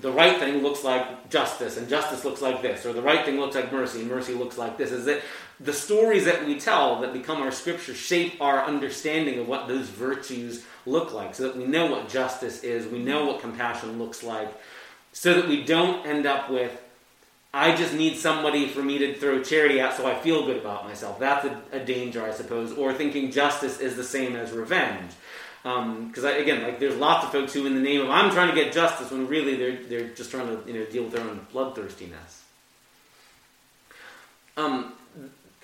the 0.00 0.10
right 0.10 0.38
thing 0.38 0.62
looks 0.62 0.82
like 0.82 1.28
justice, 1.28 1.76
and 1.76 1.88
justice 1.88 2.24
looks 2.24 2.40
like 2.40 2.62
this, 2.62 2.86
or 2.86 2.94
the 2.94 3.02
right 3.02 3.26
thing 3.26 3.38
looks 3.38 3.54
like 3.54 3.70
mercy, 3.70 4.00
and 4.00 4.08
mercy 4.08 4.32
looks 4.32 4.56
like 4.56 4.78
this. 4.78 4.90
Is 4.90 5.04
that 5.04 5.22
the 5.62 5.72
stories 5.72 6.24
that 6.24 6.46
we 6.46 6.58
tell 6.58 7.00
that 7.00 7.12
become 7.12 7.40
our 7.40 7.52
scripture 7.52 7.94
shape 7.94 8.40
our 8.40 8.64
understanding 8.64 9.38
of 9.38 9.48
what 9.48 9.68
those 9.68 9.88
virtues 9.88 10.64
look 10.86 11.12
like, 11.12 11.34
so 11.34 11.44
that 11.44 11.56
we 11.56 11.64
know 11.64 11.86
what 11.86 12.08
justice 12.08 12.64
is, 12.64 12.86
we 12.86 12.98
know 12.98 13.26
what 13.26 13.40
compassion 13.40 13.98
looks 13.98 14.22
like, 14.22 14.52
so 15.12 15.34
that 15.34 15.48
we 15.48 15.62
don't 15.62 16.04
end 16.06 16.26
up 16.26 16.50
with, 16.50 16.82
I 17.54 17.76
just 17.76 17.94
need 17.94 18.16
somebody 18.16 18.68
for 18.68 18.82
me 18.82 18.98
to 18.98 19.14
throw 19.14 19.42
charity 19.42 19.78
at 19.78 19.96
so 19.96 20.10
I 20.10 20.18
feel 20.18 20.46
good 20.46 20.56
about 20.56 20.84
myself. 20.84 21.20
That's 21.20 21.44
a, 21.44 21.62
a 21.72 21.84
danger, 21.84 22.24
I 22.24 22.32
suppose, 22.32 22.72
or 22.72 22.92
thinking 22.92 23.30
justice 23.30 23.78
is 23.78 23.94
the 23.94 24.04
same 24.04 24.34
as 24.34 24.52
revenge. 24.52 25.12
Because 25.62 26.24
um, 26.24 26.40
again, 26.40 26.62
like 26.62 26.80
there's 26.80 26.96
lots 26.96 27.24
of 27.24 27.30
folks 27.30 27.52
who, 27.52 27.66
in 27.66 27.74
the 27.76 27.80
name 27.80 28.00
of 28.00 28.10
I'm 28.10 28.32
trying 28.32 28.48
to 28.48 28.54
get 28.54 28.72
justice, 28.72 29.12
when 29.12 29.28
really 29.28 29.54
they're 29.54 29.76
they're 29.84 30.08
just 30.08 30.32
trying 30.32 30.48
to 30.48 30.60
you 30.66 30.76
know 30.76 30.84
deal 30.86 31.04
with 31.04 31.12
their 31.12 31.22
own 31.22 31.46
bloodthirstiness. 31.52 32.40
Um, 34.56 34.94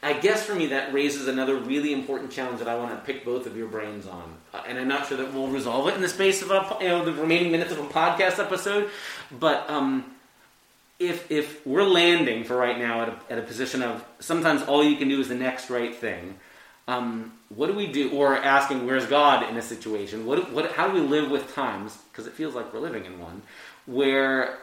I 0.03 0.13
guess 0.13 0.45
for 0.45 0.55
me 0.55 0.69
that 0.69 0.93
raises 0.93 1.29
another 1.29 1.57
really 1.57 1.93
important 1.93 2.31
challenge 2.31 2.61
that 2.61 2.69
I 2.69 2.77
want 2.77 2.93
to 2.93 3.13
pick 3.13 3.25
both 3.25 3.47
of 3.47 3.57
your 3.57 3.69
brains 3.69 4.07
on, 4.07 4.35
uh, 4.55 4.63
and 4.67 4.79
I'm 4.79 4.89
not 4.89 5.07
sure 5.07 5.19
that 5.19 5.33
we'll 5.33 5.49
resolve 5.49 5.89
it 5.89 5.95
in 5.95 6.03
the 6.03 6.09
space 6.09 6.43
of 6.43 6.51
a, 6.51 6.77
you 6.81 6.89
know 6.89 7.05
the 7.05 7.13
remaining 7.13 7.51
minutes 7.51 7.73
of 7.73 7.79
a 7.79 7.89
podcast 7.89 8.39
episode, 8.39 8.91
but. 9.31 9.69
Um, 9.71 10.15
if, 10.99 11.31
if 11.31 11.65
we're 11.65 11.85
landing 11.85 12.43
for 12.43 12.57
right 12.57 12.77
now 12.77 13.03
at 13.03 13.09
a, 13.09 13.33
at 13.33 13.39
a 13.39 13.43
position 13.43 13.83
of 13.83 14.05
sometimes 14.19 14.63
all 14.63 14.83
you 14.83 14.97
can 14.97 15.09
do 15.09 15.21
is 15.21 15.29
the 15.29 15.35
next 15.35 15.71
right 15.71 15.95
thing, 15.95 16.35
um, 16.89 17.33
what 17.51 17.69
do 17.69 17.75
we 17.75 17.87
do? 17.87 18.11
Or 18.11 18.37
asking, 18.37 18.85
where's 18.85 19.07
God 19.07 19.49
in 19.49 19.57
a 19.57 19.63
situation? 19.63 20.27
What, 20.27 20.51
what, 20.53 20.73
how 20.73 20.89
do 20.89 20.95
we 20.95 21.01
live 21.01 21.31
with 21.31 21.55
times, 21.55 21.97
because 22.11 22.27
it 22.27 22.33
feels 22.33 22.55
like 22.55 22.73
we're 22.75 22.81
living 22.81 23.05
in 23.05 23.21
one, 23.21 23.43
where 23.87 24.59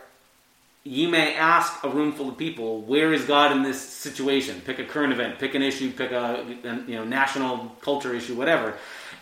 you 0.85 1.09
may 1.09 1.33
ask 1.33 1.83
a 1.83 1.89
room 1.89 2.11
full 2.13 2.29
of 2.29 2.37
people, 2.37 2.81
where 2.83 3.11
is 3.11 3.25
God 3.25 3.51
in 3.51 3.63
this 3.63 3.81
situation? 3.81 4.61
Pick 4.63 4.77
a 4.77 4.85
current 4.85 5.11
event, 5.11 5.39
pick 5.39 5.55
an 5.55 5.63
issue, 5.63 5.91
pick 5.91 6.11
a 6.11 6.45
you 6.87 6.95
know, 6.95 7.03
national 7.03 7.75
culture 7.81 8.13
issue, 8.13 8.35
whatever. 8.35 8.75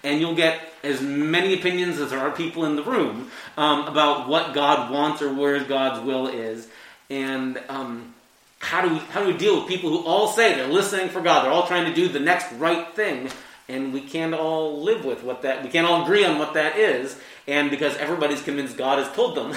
And 0.03 0.19
you'll 0.19 0.35
get 0.35 0.59
as 0.83 1.01
many 1.01 1.53
opinions 1.53 1.99
as 2.01 2.09
there 2.09 2.19
are 2.19 2.31
people 2.31 2.65
in 2.65 2.75
the 2.75 2.83
room 2.83 3.31
um, 3.55 3.87
about 3.87 4.27
what 4.27 4.53
God 4.53 4.91
wants 4.91 5.21
or 5.21 5.33
where 5.33 5.63
God's 5.63 6.05
will 6.05 6.27
is. 6.27 6.67
And 7.09 7.57
um, 7.69 8.13
how 8.59 8.81
do 8.81 8.93
we 8.93 8.99
how 8.99 9.21
do 9.21 9.27
we 9.27 9.37
deal 9.37 9.59
with 9.59 9.69
people 9.69 9.89
who 9.89 10.03
all 10.05 10.27
say 10.27 10.55
they're 10.55 10.67
listening 10.67 11.07
for 11.07 11.21
God? 11.21 11.45
They're 11.45 11.51
all 11.51 11.67
trying 11.67 11.85
to 11.85 11.93
do 11.93 12.09
the 12.09 12.19
next 12.19 12.51
right 12.53 12.93
thing, 12.93 13.29
and 13.69 13.93
we 13.93 14.01
can't 14.01 14.33
all 14.33 14.81
live 14.83 15.05
with 15.05 15.23
what 15.23 15.43
that. 15.43 15.63
We 15.63 15.69
can't 15.69 15.87
all 15.87 16.03
agree 16.03 16.25
on 16.25 16.39
what 16.39 16.53
that 16.55 16.77
is, 16.77 17.17
and 17.47 17.69
because 17.69 17.95
everybody's 17.97 18.41
convinced 18.41 18.77
God 18.77 18.99
has 18.99 19.11
told 19.13 19.35
them 19.35 19.53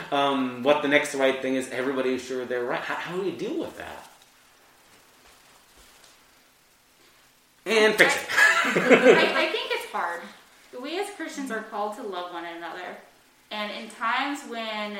um, 0.12 0.62
what 0.62 0.82
the 0.82 0.88
next 0.88 1.14
right 1.14 1.40
thing 1.40 1.54
is, 1.56 1.68
everybody 1.70 2.14
is 2.14 2.22
sure 2.24 2.44
they're 2.44 2.64
right. 2.64 2.80
How, 2.80 2.94
how 2.94 3.16
do 3.16 3.24
you 3.24 3.32
deal 3.32 3.58
with 3.58 3.76
that? 3.78 4.08
And 7.64 7.94
fix 7.94 8.16
it. 8.16 8.22
I, 8.30 9.46
I 9.46 9.46
think 9.52 9.70
it's 9.70 9.86
hard. 9.92 10.20
We 10.82 10.98
as 10.98 11.08
Christians 11.10 11.50
are 11.50 11.62
called 11.62 11.96
to 11.96 12.02
love 12.02 12.32
one 12.32 12.44
another, 12.44 12.96
and 13.52 13.70
in 13.72 13.88
times 13.90 14.40
when 14.48 14.98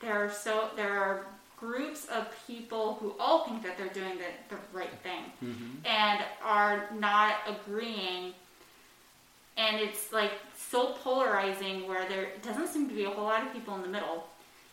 there 0.00 0.24
are 0.24 0.30
so 0.30 0.70
there 0.74 0.98
are 0.98 1.26
groups 1.58 2.06
of 2.06 2.26
people 2.46 2.94
who 2.94 3.14
all 3.20 3.44
think 3.44 3.62
that 3.62 3.76
they're 3.76 3.88
doing 3.88 4.16
the, 4.18 4.54
the 4.54 4.60
right 4.72 4.92
thing 5.02 5.22
Mm-hmm. 5.44 5.86
and 5.86 6.20
are 6.42 6.88
not 6.98 7.34
agreeing 7.46 8.32
and 9.56 9.76
it's 9.80 10.12
like 10.12 10.32
so 10.56 10.92
polarizing 11.02 11.86
where 11.86 12.08
there 12.08 12.28
doesn't 12.42 12.68
seem 12.68 12.88
to 12.88 12.94
be 12.94 13.04
a 13.04 13.10
whole 13.10 13.24
lot 13.24 13.46
of 13.46 13.52
people 13.52 13.74
in 13.76 13.82
the 13.82 13.88
middle 13.88 14.24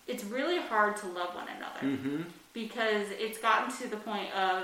it's 0.07 0.23
really 0.23 0.59
hard 0.59 0.97
to 0.97 1.05
love 1.07 1.35
one 1.35 1.47
another 1.55 1.95
Mm-hmm. 1.95 2.21
because 2.53 3.07
it's 3.11 3.37
gotten 3.37 3.71
to 3.77 3.87
the 3.87 3.97
point 3.97 4.33
of 4.33 4.63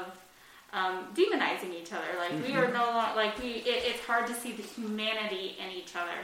um, 0.74 1.06
demonizing 1.16 1.72
each 1.74 1.94
other. 1.94 2.08
Like 2.18 2.34
we 2.46 2.54
are 2.56 2.68
no 2.74 2.84
longer 2.90 3.16
like 3.16 3.38
we. 3.42 3.50
It, 3.72 3.84
it's 3.86 4.04
hard 4.06 4.28
to 4.28 4.34
see 4.34 4.52
the 4.52 4.64
humanity 4.64 5.56
in 5.64 5.72
each 5.72 5.96
other, 5.96 6.18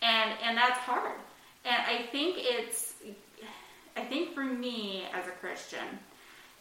and 0.00 0.30
and 0.42 0.56
that's 0.56 0.78
hard. 0.78 1.18
And 1.66 1.82
I 1.86 2.06
think 2.10 2.36
it's. 2.38 2.94
I 3.96 4.02
think 4.02 4.32
for 4.34 4.44
me 4.44 5.04
as 5.12 5.26
a 5.26 5.32
Christian, 5.32 5.86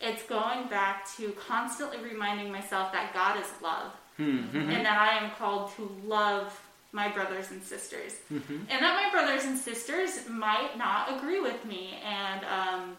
it's 0.01 0.23
going 0.23 0.67
back 0.67 1.07
to 1.17 1.31
constantly 1.33 1.99
reminding 1.99 2.51
myself 2.51 2.91
that 2.91 3.13
God 3.13 3.39
is 3.39 3.47
love, 3.61 3.91
Mm-hmm. 4.19 4.69
and 4.69 4.85
that 4.85 4.97
I 4.97 5.23
am 5.25 5.31
called 5.31 5.75
to 5.77 5.89
love 6.05 6.59
my 6.91 7.07
brothers 7.09 7.49
and 7.51 7.63
sisters, 7.63 8.13
Mm-hmm. 8.31 8.53
and 8.69 8.81
that 8.83 9.03
my 9.03 9.09
brothers 9.11 9.45
and 9.45 9.57
sisters 9.57 10.29
might 10.29 10.77
not 10.77 11.17
agree 11.17 11.39
with 11.39 11.65
me, 11.65 11.95
and 12.05 12.41
um, 12.45 12.95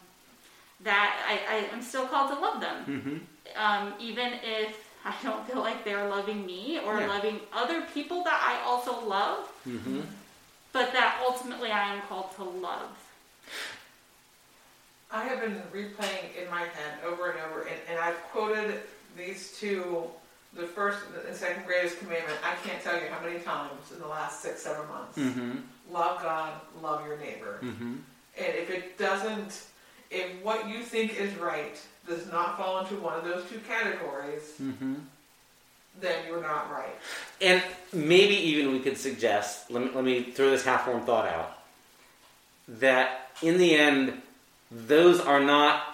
that 0.80 1.14
I, 1.28 1.54
I 1.54 1.74
am 1.74 1.80
still 1.82 2.06
called 2.06 2.30
to 2.34 2.38
love 2.40 2.60
them 2.60 2.84
Mm-hmm. 2.86 3.18
um, 3.64 3.92
even 4.00 4.32
if 4.42 4.76
I 5.04 5.14
don't 5.22 5.46
feel 5.46 5.60
like 5.60 5.84
they're 5.84 6.08
loving 6.08 6.44
me 6.46 6.80
or 6.84 6.98
Yeah. 6.98 7.06
loving 7.08 7.38
other 7.52 7.82
people 7.94 8.24
that 8.24 8.40
I 8.42 8.66
also 8.68 9.06
love, 9.06 9.48
Mm-hmm. 9.68 10.00
but 10.72 10.92
that 10.92 11.20
ultimately 11.24 11.70
I 11.70 11.94
am 11.94 12.00
called 12.08 12.34
to 12.36 12.42
love. 12.42 12.90
I 15.12 15.24
have 15.26 15.40
been 15.40 15.62
replaying 15.72 16.34
in 16.42 16.50
my 16.50 16.62
head 16.62 16.98
over 17.06 17.30
and 17.30 17.38
over, 17.46 17.62
and, 17.62 17.78
and 17.88 17.98
I've 18.00 18.20
quoted 18.32 18.80
these 19.16 19.56
two, 19.56 20.08
the 20.56 20.66
first 20.66 20.98
and 21.26 21.36
second 21.36 21.66
greatest 21.66 21.98
commandment. 21.98 22.38
I 22.44 22.54
can't 22.66 22.82
tell 22.82 22.94
you 22.94 23.08
how 23.08 23.24
many 23.24 23.40
times 23.40 23.92
in 23.92 24.00
the 24.00 24.06
last 24.06 24.40
six, 24.40 24.62
seven 24.62 24.86
months. 24.88 25.18
Mm-hmm. 25.18 25.58
Love 25.92 26.22
God, 26.22 26.52
love 26.82 27.06
your 27.06 27.18
neighbor. 27.18 27.58
Mm-hmm. 27.62 27.94
And 28.36 28.54
if 28.54 28.70
it 28.70 28.98
doesn't, 28.98 29.62
if 30.10 30.42
what 30.42 30.68
you 30.68 30.80
think 30.82 31.18
is 31.18 31.34
right 31.36 31.76
does 32.06 32.30
not 32.30 32.56
fall 32.56 32.80
into 32.80 32.94
one 32.96 33.14
of 33.14 33.24
those 33.24 33.44
two 33.50 33.60
categories, 33.66 34.54
Mm-hmm. 34.60 34.94
then 36.00 36.26
you're 36.28 36.42
not 36.42 36.70
right. 36.70 36.94
And 37.40 37.62
maybe 37.92 38.34
even 38.34 38.72
we 38.72 38.80
could 38.80 38.98
suggest, 38.98 39.70
let 39.70 39.82
me, 39.82 39.90
let 39.94 40.04
me 40.04 40.22
throw 40.22 40.50
this 40.50 40.64
half 40.64 40.84
formed 40.84 41.04
thought 41.04 41.26
out, 41.26 41.58
that 42.68 43.30
in 43.42 43.58
the 43.58 43.74
end, 43.76 44.20
those 44.70 45.20
are 45.20 45.40
not 45.40 45.93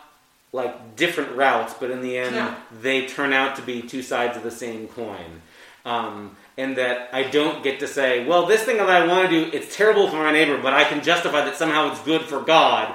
like 0.53 0.97
different 0.97 1.37
routes, 1.37 1.75
but 1.79 1.91
in 1.91 2.01
the 2.03 2.19
end, 2.19 2.35
No. 2.35 2.55
they 2.83 3.07
turn 3.07 3.33
out 3.33 3.57
to 3.57 3.63
be 3.63 3.83
two 3.83 4.03
sides 4.03 4.37
of 4.37 4.43
the 4.43 4.51
same 4.51 4.89
coin. 4.89 5.43
Um, 5.85 6.37
and 6.59 6.77
that 6.77 7.09
I 7.13 7.23
don't 7.23 7.63
get 7.63 7.81
to 7.81 7.87
say, 7.89 8.27
well, 8.27 8.45
this 8.45 8.65
thing 8.65 8.77
that 8.77 8.91
I 8.91 9.07
want 9.07 9.31
to 9.31 9.45
do, 9.45 9.57
it's 9.57 9.75
terrible 9.75 10.09
for 10.09 10.17
my 10.17 10.31
neighbor, 10.31 10.59
but 10.59 10.75
I 10.75 10.85
can 10.85 11.03
justify 11.03 11.43
that 11.47 11.57
somehow 11.57 11.91
it's 11.91 12.01
good 12.03 12.23
for 12.23 12.43
God. 12.43 12.95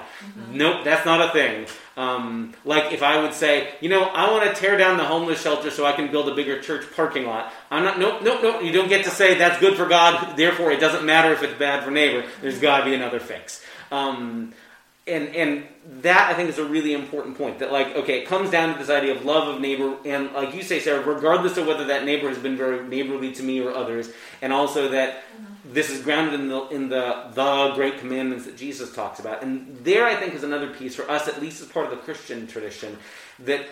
Nope, 0.52 0.84
that's 0.84 1.04
not 1.06 1.20
a 1.28 1.32
thing. 1.32 1.66
Um, 1.98 2.54
like 2.64 2.92
if 2.92 3.02
I 3.02 3.20
would 3.22 3.34
say, 3.34 3.70
you 3.82 3.90
know, 3.90 4.04
I 4.04 4.30
want 4.30 4.44
to 4.48 4.54
tear 4.54 4.78
down 4.78 4.98
the 4.98 5.06
homeless 5.06 5.42
shelter 5.42 5.72
so 5.72 5.86
I 5.86 5.94
can 5.94 6.12
build 6.12 6.30
a 6.30 6.36
bigger 6.36 6.62
church 6.62 6.86
parking 6.96 7.26
lot. 7.26 7.54
I'm 7.72 7.84
not. 7.86 7.98
Nope, 8.00 8.22
nope, 8.22 8.42
nope. 8.44 8.64
You 8.64 8.72
don't 8.72 8.90
get 8.90 9.06
to 9.06 9.10
say 9.12 9.36
that's 9.36 9.60
good 9.60 9.76
for 9.78 9.88
God. 9.88 10.36
Therefore, 10.38 10.72
it 10.72 10.80
doesn't 10.82 11.06
matter 11.06 11.32
if 11.34 11.42
it's 11.42 11.58
bad 11.58 11.84
for 11.84 11.92
neighbor. 11.92 12.28
There's 12.42 12.60
got 12.60 12.80
to 12.80 12.86
be 12.86 12.94
another 12.94 13.20
fix. 13.20 13.66
Um, 13.92 14.54
and 15.08 15.36
and 15.36 15.64
that 16.02 16.32
I 16.32 16.34
think 16.34 16.50
is 16.50 16.58
a 16.58 16.66
really 16.66 16.94
important 16.94 17.38
point. 17.38 17.60
That 17.60 17.72
like, 17.72 17.96
okay, 17.96 18.22
it 18.22 18.28
comes 18.28 18.50
down 18.50 18.74
to 18.74 18.80
this 18.80 18.90
idea 18.90 19.16
of 19.16 19.24
love 19.24 19.48
of 19.54 19.62
neighbor, 19.62 19.96
and 20.06 20.32
like 20.34 20.54
you 20.56 20.64
say, 20.64 20.80
Sarah, 20.80 21.04
regardless 21.06 21.58
of 21.58 21.68
whether 21.68 21.86
that 21.86 22.06
neighbor 22.06 22.28
has 22.28 22.38
been 22.38 22.58
very 22.58 22.86
neighborly 22.88 23.32
to 23.34 23.44
me 23.44 23.60
or 23.60 23.72
others, 23.72 24.10
and 24.42 24.52
also 24.52 24.90
that 24.90 25.24
this 25.64 25.90
is 25.90 26.02
grounded 26.02 26.40
in 26.40 26.48
the 26.48 26.68
in 26.70 26.90
the 26.90 27.26
the 27.34 27.72
great 27.76 28.00
commandments 28.00 28.46
that 28.46 28.58
Jesus 28.58 28.94
talks 28.94 29.20
about. 29.20 29.44
And 29.44 29.78
there, 29.84 30.06
I 30.06 30.16
think, 30.16 30.34
is 30.34 30.44
another 30.44 30.70
piece 30.74 30.96
for 30.96 31.10
us, 31.10 31.28
at 31.28 31.42
least 31.42 31.62
as 31.62 31.68
part 31.68 31.86
of 31.86 31.92
the 31.92 32.04
Christian 32.04 32.48
tradition, 32.48 32.98
that 33.40 33.66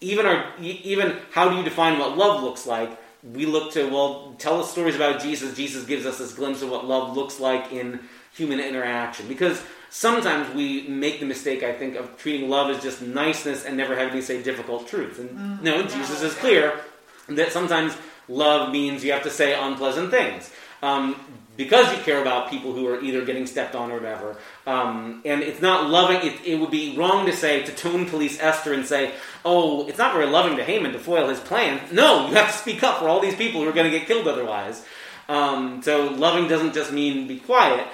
even 0.00 0.26
our 0.26 0.52
even 0.60 1.16
how 1.30 1.48
do 1.48 1.56
you 1.56 1.62
define 1.62 1.98
what 1.98 2.16
love 2.16 2.42
looks 2.42 2.66
like? 2.66 2.98
We 3.22 3.46
look 3.46 3.72
to 3.74 3.88
well, 3.88 4.34
tell 4.38 4.60
us 4.60 4.72
stories 4.72 4.96
about 4.96 5.22
Jesus. 5.22 5.56
Jesus 5.56 5.86
gives 5.86 6.06
us 6.06 6.18
this 6.18 6.34
glimpse 6.34 6.60
of 6.60 6.70
what 6.70 6.84
love 6.86 7.16
looks 7.16 7.38
like 7.38 7.72
in 7.72 8.00
human 8.34 8.58
interaction 8.58 9.28
because 9.28 9.62
sometimes 9.94 10.52
we 10.56 10.82
make 10.88 11.20
the 11.20 11.26
mistake, 11.26 11.62
I 11.62 11.72
think, 11.72 11.94
of 11.94 12.18
treating 12.18 12.50
love 12.50 12.68
as 12.68 12.82
just 12.82 13.00
niceness 13.00 13.64
and 13.64 13.76
never 13.76 13.94
having 13.94 14.14
to 14.14 14.22
say 14.26 14.42
difficult 14.42 14.88
truths. 14.88 15.20
And 15.20 15.62
no, 15.62 15.82
Jesus 15.84 16.20
is 16.20 16.34
clear 16.34 16.80
that 17.28 17.52
sometimes 17.52 17.96
love 18.26 18.72
means 18.72 19.04
you 19.04 19.12
have 19.12 19.22
to 19.22 19.30
say 19.30 19.54
unpleasant 19.54 20.10
things. 20.10 20.50
Um, 20.82 21.14
because 21.56 21.96
you 21.96 22.02
care 22.02 22.20
about 22.20 22.50
people 22.50 22.72
who 22.72 22.88
are 22.88 23.00
either 23.02 23.24
getting 23.24 23.46
stepped 23.46 23.76
on 23.76 23.92
or 23.92 23.94
whatever. 23.94 24.36
Um, 24.66 25.22
and 25.24 25.44
it's 25.44 25.62
not 25.62 25.88
loving, 25.88 26.28
it, 26.28 26.44
it 26.44 26.56
would 26.58 26.72
be 26.72 26.96
wrong 26.96 27.26
to 27.26 27.32
say, 27.32 27.62
to 27.62 27.70
tone 27.70 28.06
police 28.06 28.40
Esther 28.40 28.72
and 28.72 28.84
say, 28.84 29.12
oh, 29.44 29.86
it's 29.86 29.98
not 29.98 30.12
very 30.12 30.26
loving 30.26 30.56
to 30.56 30.64
Haman 30.64 30.90
to 30.90 30.98
foil 30.98 31.28
his 31.28 31.38
plan. 31.38 31.80
No, 31.92 32.26
you 32.26 32.34
have 32.34 32.50
to 32.50 32.58
speak 32.58 32.82
up 32.82 32.98
for 32.98 33.08
all 33.08 33.20
these 33.20 33.36
people 33.36 33.62
who 33.62 33.68
are 33.68 33.72
going 33.72 33.88
to 33.88 33.96
get 33.96 34.08
killed 34.08 34.26
otherwise. 34.26 34.84
Um, 35.28 35.82
so 35.82 36.08
loving 36.08 36.48
doesn't 36.48 36.74
just 36.74 36.90
mean 36.90 37.28
be 37.28 37.38
quiet. 37.38 37.86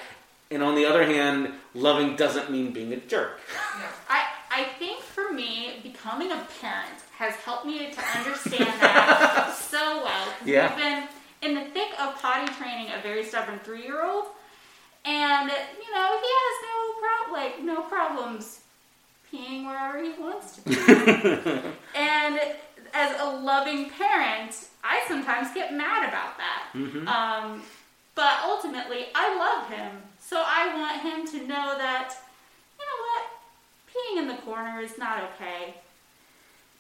And 0.51 0.63
on 0.63 0.75
the 0.75 0.87
other 0.87 1.05
hand, 1.05 1.53
loving 1.75 2.17
doesn't 2.17 2.51
mean 2.51 2.73
being 2.73 2.93
a 2.93 2.97
jerk. 2.97 3.41
I, 4.09 4.25
I 4.51 4.65
think 4.79 5.03
for 5.03 5.33
me, 5.33 5.81
becoming 5.83 6.33
a 6.33 6.47
parent 6.61 6.99
has 7.17 7.35
helped 7.37 7.67
me 7.67 7.79
to 7.93 8.19
understand 8.19 8.67
that 8.81 9.55
so 9.71 10.03
well. 10.05 10.29
Yeah. 10.45 10.69
We've 10.75 10.85
been 10.85 11.09
in 11.43 11.55
the 11.55 11.71
thick 11.73 11.91
of 12.01 12.21
potty 12.21 12.53
training 12.55 12.93
a 12.93 13.01
very 13.03 13.25
stubborn 13.25 13.61
three 13.65 13.83
year 13.83 14.05
old, 14.05 14.27
and 15.05 15.49
you 15.51 15.95
know 15.95 16.21
he 16.21 16.31
has 16.43 16.57
no 16.67 16.95
prob- 17.01 17.33
like 17.33 17.63
no 17.63 17.83
problems 17.83 18.61
peeing 19.33 19.65
wherever 19.67 20.03
he 20.03 20.13
wants 20.21 20.57
to 20.57 20.63
pee. 20.63 20.75
and 21.95 22.41
as 22.93 23.21
a 23.21 23.25
loving 23.31 23.89
parent, 23.91 24.67
I 24.83 25.03
sometimes 25.07 25.55
get 25.55 25.73
mad 25.73 26.09
about 26.09 26.37
that. 26.39 26.65
Mhm. 26.75 27.07
Um, 27.07 27.63
but 28.21 28.41
ultimately, 28.45 29.07
I 29.15 29.35
love 29.39 29.71
him, 29.71 29.93
so 30.19 30.43
I 30.47 30.77
want 30.77 31.01
him 31.01 31.27
to 31.41 31.47
know 31.49 31.79
that 31.79 32.15
you 32.79 32.85
know 32.85 32.99
what, 33.09 33.25
peeing 33.89 34.21
in 34.21 34.29
the 34.29 34.43
corner 34.43 34.79
is 34.83 34.99
not 34.99 35.23
okay, 35.33 35.75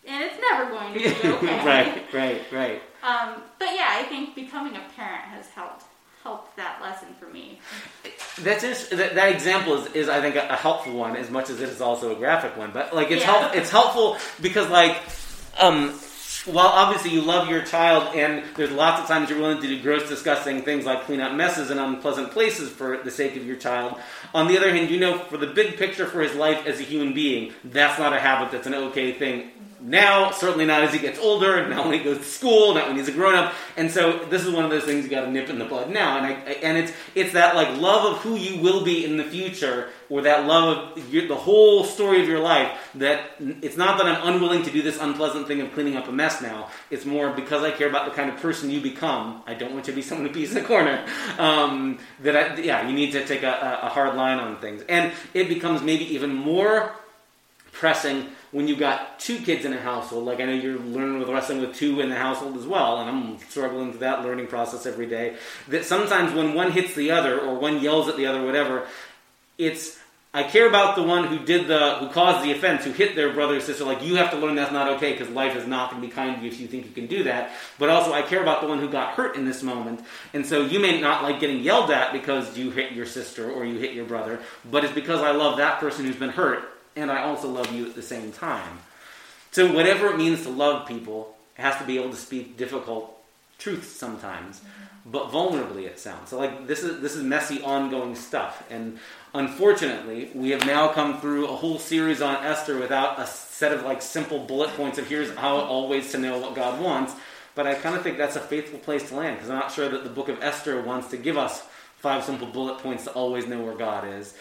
and 0.07 0.23
it's 0.23 0.35
never 0.39 0.71
going 0.71 0.93
to 0.93 0.99
be 0.99 1.07
okay. 1.29 1.65
right, 1.67 2.05
right, 2.13 2.43
right. 2.53 2.83
Um, 3.03 3.41
but 3.59 3.69
yeah, 3.75 3.87
I 3.89 4.03
think 4.03 4.35
becoming 4.35 4.77
a 4.77 4.83
parent 4.95 5.25
has 5.35 5.47
helped 5.49 5.85
helped 6.23 6.55
that 6.59 6.83
lesson 6.83 7.09
for 7.19 7.25
me. 7.31 7.59
That's 8.43 8.61
just, 8.63 8.91
that, 8.91 9.15
that 9.15 9.33
example 9.33 9.79
is, 9.79 9.93
is 9.95 10.09
I 10.11 10.21
think 10.21 10.37
a, 10.37 10.47
a 10.51 10.57
helpful 10.57 10.93
one 10.93 11.17
as 11.17 11.31
much 11.31 11.49
as 11.49 11.63
it 11.63 11.71
is 11.71 11.81
also 11.81 12.13
a 12.15 12.15
graphic 12.15 12.59
one. 12.59 12.73
But 12.73 12.95
like 12.95 13.11
it's 13.11 13.23
Yeah. 13.23 13.39
help, 13.41 13.57
it's 13.57 13.71
helpful 13.71 14.19
because 14.43 14.69
like 14.69 14.99
um, 15.59 15.99
while 16.47 16.69
obviously 16.69 17.11
you 17.11 17.21
love 17.21 17.49
your 17.49 17.63
child 17.63 18.15
and 18.15 18.45
there's 18.57 18.71
lots 18.71 19.01
of 19.01 19.07
times 19.07 19.29
you're 19.29 19.39
willing 19.39 19.61
to 19.61 19.67
do 19.67 19.83
gross 19.83 20.09
disgusting 20.09 20.63
things 20.63 20.87
like 20.87 21.05
clean 21.05 21.21
up 21.21 21.35
messes 21.35 21.71
and 21.71 21.79
unpleasant 21.79 22.31
places 22.31 22.71
for 22.71 22.99
the 22.99 23.11
sake 23.11 23.37
of 23.37 23.47
your 23.47 23.57
child. 23.57 23.99
On 24.33 24.49
the 24.49 24.57
other 24.57 24.71
hand, 24.75 24.91
you 24.91 24.99
know 24.99 25.19
for 25.19 25.37
the 25.37 25.47
big 25.47 25.77
picture 25.77 26.07
for 26.07 26.21
his 26.21 26.35
life 26.35 26.67
as 26.67 26.81
a 26.81 26.83
human 26.83 27.13
being, 27.13 27.53
that's 27.65 27.99
not 27.99 28.13
a 28.13 28.21
habit 28.21 28.51
that's 28.51 28.67
an 28.67 28.75
okay 28.75 29.13
thing. 29.13 29.51
Now, 29.83 30.31
certainly 30.31 30.67
not 30.67 30.83
as 30.83 30.93
he 30.93 30.99
gets 30.99 31.19
older, 31.19 31.67
not 31.69 31.87
when 31.87 31.99
he 31.99 32.05
goes 32.05 32.19
to 32.19 32.25
school, 32.25 32.75
not 32.75 32.89
when 32.89 32.97
he's 32.97 33.09
a 33.09 33.13
grown 33.13 33.35
up. 33.35 33.55
And 33.77 33.91
so 33.91 34.27
this 34.27 34.45
is 34.45 34.53
one 34.53 34.65
of 34.65 34.71
those 34.71 34.85
things 34.85 35.05
you 35.05 35.11
got 35.11 35.23
to 35.23 35.31
nip 35.31 35.49
in 35.49 35.59
the 35.59 35.65
bud 35.65 35.91
now. 35.91 36.19
And 36.19 36.27
I, 36.27 36.31
and 36.63 36.77
it's 36.77 36.93
it's 37.15 37.33
that 37.33 37.55
like 37.55 37.81
love 37.81 38.13
of 38.13 38.19
who 38.23 38.37
you 38.37 38.61
will 38.61 38.85
be 38.85 39.05
in 39.05 39.17
the 39.17 39.25
future, 39.25 39.89
or 40.11 40.23
that 40.23 40.47
love 40.47 40.99
of 40.99 41.15
your, 41.15 41.29
the 41.29 41.37
whole 41.37 41.85
story 41.85 42.21
of 42.21 42.29
your 42.29 42.41
life. 42.41 42.71
That 42.97 43.31
it's 43.41 43.77
not 43.77 43.97
that 43.99 44.07
I'm 44.07 44.35
unwilling 44.35 44.65
to 44.65 44.71
do 44.71 44.83
this 44.83 45.01
unpleasant 45.01 45.47
thing 45.47 45.61
of 45.63 45.73
cleaning 45.73 45.97
up 45.97 46.09
a 46.09 46.13
mess 46.13 46.43
now. 46.43 46.69
It's 46.91 47.07
more 47.07 47.31
because 47.31 47.63
I 47.63 47.71
care 47.71 47.89
about 47.89 48.05
the 48.05 48.13
kind 48.13 48.29
of 48.29 48.37
person 48.37 48.71
you 48.71 48.81
become. 48.81 49.43
I 49.47 49.55
don't 49.55 49.73
want 49.73 49.87
you 49.87 49.93
to 49.93 49.97
be 49.97 50.03
someone 50.03 50.27
who 50.27 50.35
pees 50.35 50.55
in 50.55 50.63
the 50.63 50.69
corner. 50.69 51.05
Um, 51.39 51.99
that 52.21 52.37
I, 52.37 52.61
yeah, 52.61 52.87
you 52.87 52.95
need 52.95 53.13
to 53.13 53.25
take 53.25 53.43
a, 53.43 53.53
a 53.83 53.87
a 53.87 53.89
hard 53.89 54.15
line 54.15 54.39
on 54.39 54.61
things, 54.61 54.83
and 54.89 55.13
it 55.33 55.49
becomes 55.49 55.81
maybe 55.81 56.05
even 56.15 56.35
more 56.35 56.93
pressing 57.81 58.29
when 58.53 58.69
you've 58.69 58.79
got 58.79 59.19
two 59.19 59.39
kids 59.39 59.65
in 59.65 59.73
a 59.73 59.81
household. 59.81 60.27
Like 60.27 60.39
I 60.39 60.45
know 60.45 60.53
you're 60.53 60.79
learning 60.79 61.19
with 61.19 61.31
wrestling 61.31 61.63
with 61.63 61.75
two 61.75 62.01
in 62.01 62.11
the 62.11 62.15
household 62.15 62.57
as 62.59 62.67
well, 62.67 63.01
and 63.01 63.09
I'm 63.09 63.39
struggling 63.49 63.91
through 63.91 64.01
that 64.01 64.23
learning 64.23 64.49
process 64.49 64.85
every 64.85 65.07
day. 65.07 65.37
That 65.69 65.87
sometimes 65.87 66.35
when 66.35 66.55
one 66.55 66.73
hits 66.73 66.95
the 66.95 67.11
other 67.11 67.41
or 67.41 67.59
one 67.59 67.81
yells 67.81 68.07
at 68.09 68.19
the 68.19 68.27
other, 68.27 68.45
whatever, 68.45 68.87
it's 69.57 69.99
I 70.33 70.45
care 70.45 70.69
about 70.69 70.95
the 70.95 71.03
one 71.03 71.27
who 71.27 71.41
did 71.45 71.67
the 71.67 71.97
who 71.97 72.09
caused 72.11 72.45
the 72.45 72.53
offense, 72.53 72.85
who 72.85 72.93
hit 72.93 73.17
their 73.17 73.33
brother 73.33 73.57
or 73.57 73.61
sister. 73.61 73.85
Like 73.85 74.05
you 74.05 74.15
have 74.15 74.31
to 74.31 74.37
learn 74.37 74.55
that's 74.55 74.71
not 74.71 74.89
okay 74.97 75.13
because 75.13 75.29
life 75.31 75.57
is 75.57 75.67
not 75.67 75.91
going 75.91 76.03
to 76.03 76.07
be 76.07 76.13
kind 76.15 76.37
to 76.37 76.43
you 76.43 76.49
if 76.49 76.61
you 76.61 76.69
think 76.69 76.85
you 76.85 76.93
can 76.93 77.07
do 77.07 77.25
that. 77.25 77.51
But 77.81 77.89
also, 77.89 78.13
I 78.13 78.23
care 78.23 78.41
about 78.41 78.61
the 78.61 78.69
one 78.69 78.79
who 78.79 78.89
got 78.89 79.15
hurt 79.15 79.35
in 79.35 79.45
this 79.45 79.63
moment, 79.65 80.05
and 80.33 80.47
so 80.47 80.65
you 80.65 80.79
may 80.79 81.01
not 81.01 81.25
like 81.25 81.41
getting 81.41 81.63
yelled 81.63 81.91
at 81.91 82.13
because 82.13 82.57
you 82.57 82.71
hit 82.71 82.93
your 82.93 83.07
sister 83.07 83.51
or 83.51 83.65
you 83.65 83.79
hit 83.79 83.93
your 83.93 84.05
brother, 84.05 84.39
but 84.71 84.85
it's 84.85 84.95
because 84.95 85.21
I 85.21 85.33
love 85.33 85.57
that 85.57 85.81
person 85.81 86.05
who's 86.05 86.17
been 86.17 86.31
hurt, 86.31 86.70
and 86.97 87.11
I 87.11 87.23
also 87.23 87.49
love 87.49 87.73
you 87.73 87.87
at 87.87 87.95
the 87.95 88.03
same 88.03 88.33
time. 88.33 88.79
So 89.53 89.73
whatever 89.73 90.09
it 90.09 90.17
means 90.17 90.43
to 90.43 90.51
love 90.51 90.87
people, 90.87 91.37
it 91.59 91.63
has 91.63 91.77
to 91.79 91.85
be 91.85 91.99
able 91.99 92.11
to 92.11 92.17
speak 92.17 92.57
difficult 92.57 93.17
truths 93.59 93.89
sometimes, 93.89 94.59
mm-hmm. 94.59 95.11
but 95.11 95.31
vulnerably 95.31 95.85
it 95.85 95.99
sounds. 95.99 96.31
So 96.31 96.39
like 96.39 96.67
this 96.67 96.83
is 96.83 97.01
this 97.01 97.17
is 97.17 97.23
messy, 97.23 97.63
ongoing 97.63 98.15
stuff, 98.15 98.65
and 98.71 98.99
unfortunately, 99.35 100.31
we 100.35 100.51
have 100.51 100.67
now 100.67 100.89
come 100.89 101.21
through 101.21 101.49
a 101.49 101.57
whole 101.57 101.79
series 101.79 102.23
on 102.23 102.37
Esther 102.45 102.79
without 102.79 103.19
a 103.19 103.27
set 103.27 103.73
of 103.73 103.85
like 103.85 104.03
simple 104.03 104.39
bullet 104.39 104.71
points 104.71 104.99
of 104.99 105.07
here's 105.07 105.35
how 105.37 105.57
always 105.57 106.13
to 106.13 106.19
know 106.19 106.39
what 106.39 106.55
God 106.55 106.81
wants. 106.81 107.15
But 107.55 107.67
I 107.67 107.75
kind 107.75 107.97
of 107.97 108.03
think 108.03 108.17
that's 108.17 108.37
a 108.37 108.41
faithful 108.41 108.79
place 108.79 109.09
to 109.09 109.17
land 109.17 109.37
because 109.37 109.51
I'm 109.51 109.59
not 109.59 109.73
sure 109.73 109.89
that 109.89 110.05
the 110.05 110.11
book 110.11 110.29
of 110.29 110.43
Esther 110.43 110.81
wants 110.81 111.09
to 111.09 111.17
give 111.17 111.37
us 111.37 111.63
five 111.97 112.25
simple 112.25 112.47
bullet 112.47 112.79
points 112.79 113.05
to 113.05 113.11
always 113.13 113.47
know 113.47 113.61
where 113.63 113.75
God 113.75 114.07
is. 114.09 114.35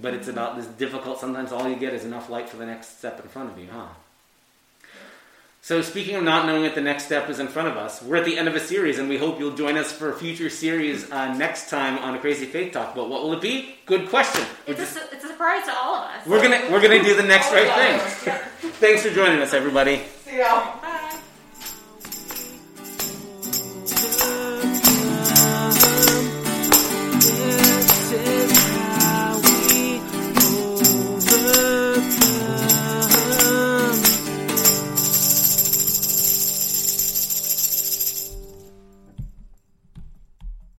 But 0.00 0.14
it's 0.14 0.28
about 0.28 0.56
this 0.56 0.66
difficult. 0.66 1.18
Sometimes 1.20 1.52
all 1.52 1.68
you 1.68 1.76
get 1.76 1.92
is 1.92 2.04
enough 2.04 2.30
light 2.30 2.48
for 2.48 2.56
the 2.56 2.66
next 2.66 2.98
step 2.98 3.20
in 3.20 3.28
front 3.28 3.50
of 3.50 3.58
you, 3.58 3.68
huh? 3.72 3.86
So, 5.64 5.80
speaking 5.80 6.16
of 6.16 6.24
not 6.24 6.46
knowing 6.46 6.62
what 6.62 6.74
the 6.74 6.80
next 6.80 7.04
step 7.06 7.30
is 7.30 7.38
in 7.38 7.46
front 7.46 7.68
of 7.68 7.76
us, 7.76 8.02
we're 8.02 8.16
at 8.16 8.24
the 8.24 8.36
end 8.36 8.48
of 8.48 8.56
a 8.56 8.60
series, 8.60 8.98
and 8.98 9.08
we 9.08 9.16
hope 9.16 9.38
you'll 9.38 9.54
join 9.54 9.76
us 9.76 9.92
for 9.92 10.10
a 10.10 10.14
future 10.14 10.50
series 10.50 11.08
uh, 11.12 11.34
next 11.34 11.70
time 11.70 11.98
on 11.98 12.16
a 12.16 12.18
Crazy 12.18 12.46
Faith 12.46 12.72
Talk. 12.72 12.96
But 12.96 13.08
what 13.08 13.22
will 13.22 13.32
it 13.34 13.40
be? 13.40 13.76
Good 13.86 14.08
question. 14.08 14.44
It's 14.66 14.80
a, 14.80 14.86
su- 14.86 15.00
it's 15.12 15.24
a 15.24 15.28
surprise 15.28 15.64
to 15.66 15.72
all 15.72 15.94
of 15.96 16.10
us. 16.10 16.26
we're 16.26 16.42
gonna 16.42 16.62
we're 16.68 16.82
gonna 16.82 17.02
do 17.02 17.14
the 17.14 17.22
next 17.22 17.52
right 17.52 17.68
thing. 17.68 18.34
Thanks 18.80 19.02
for 19.04 19.10
joining 19.10 19.40
us, 19.40 19.54
everybody. 19.54 20.02
See 20.24 20.38
y'all. 20.38 20.81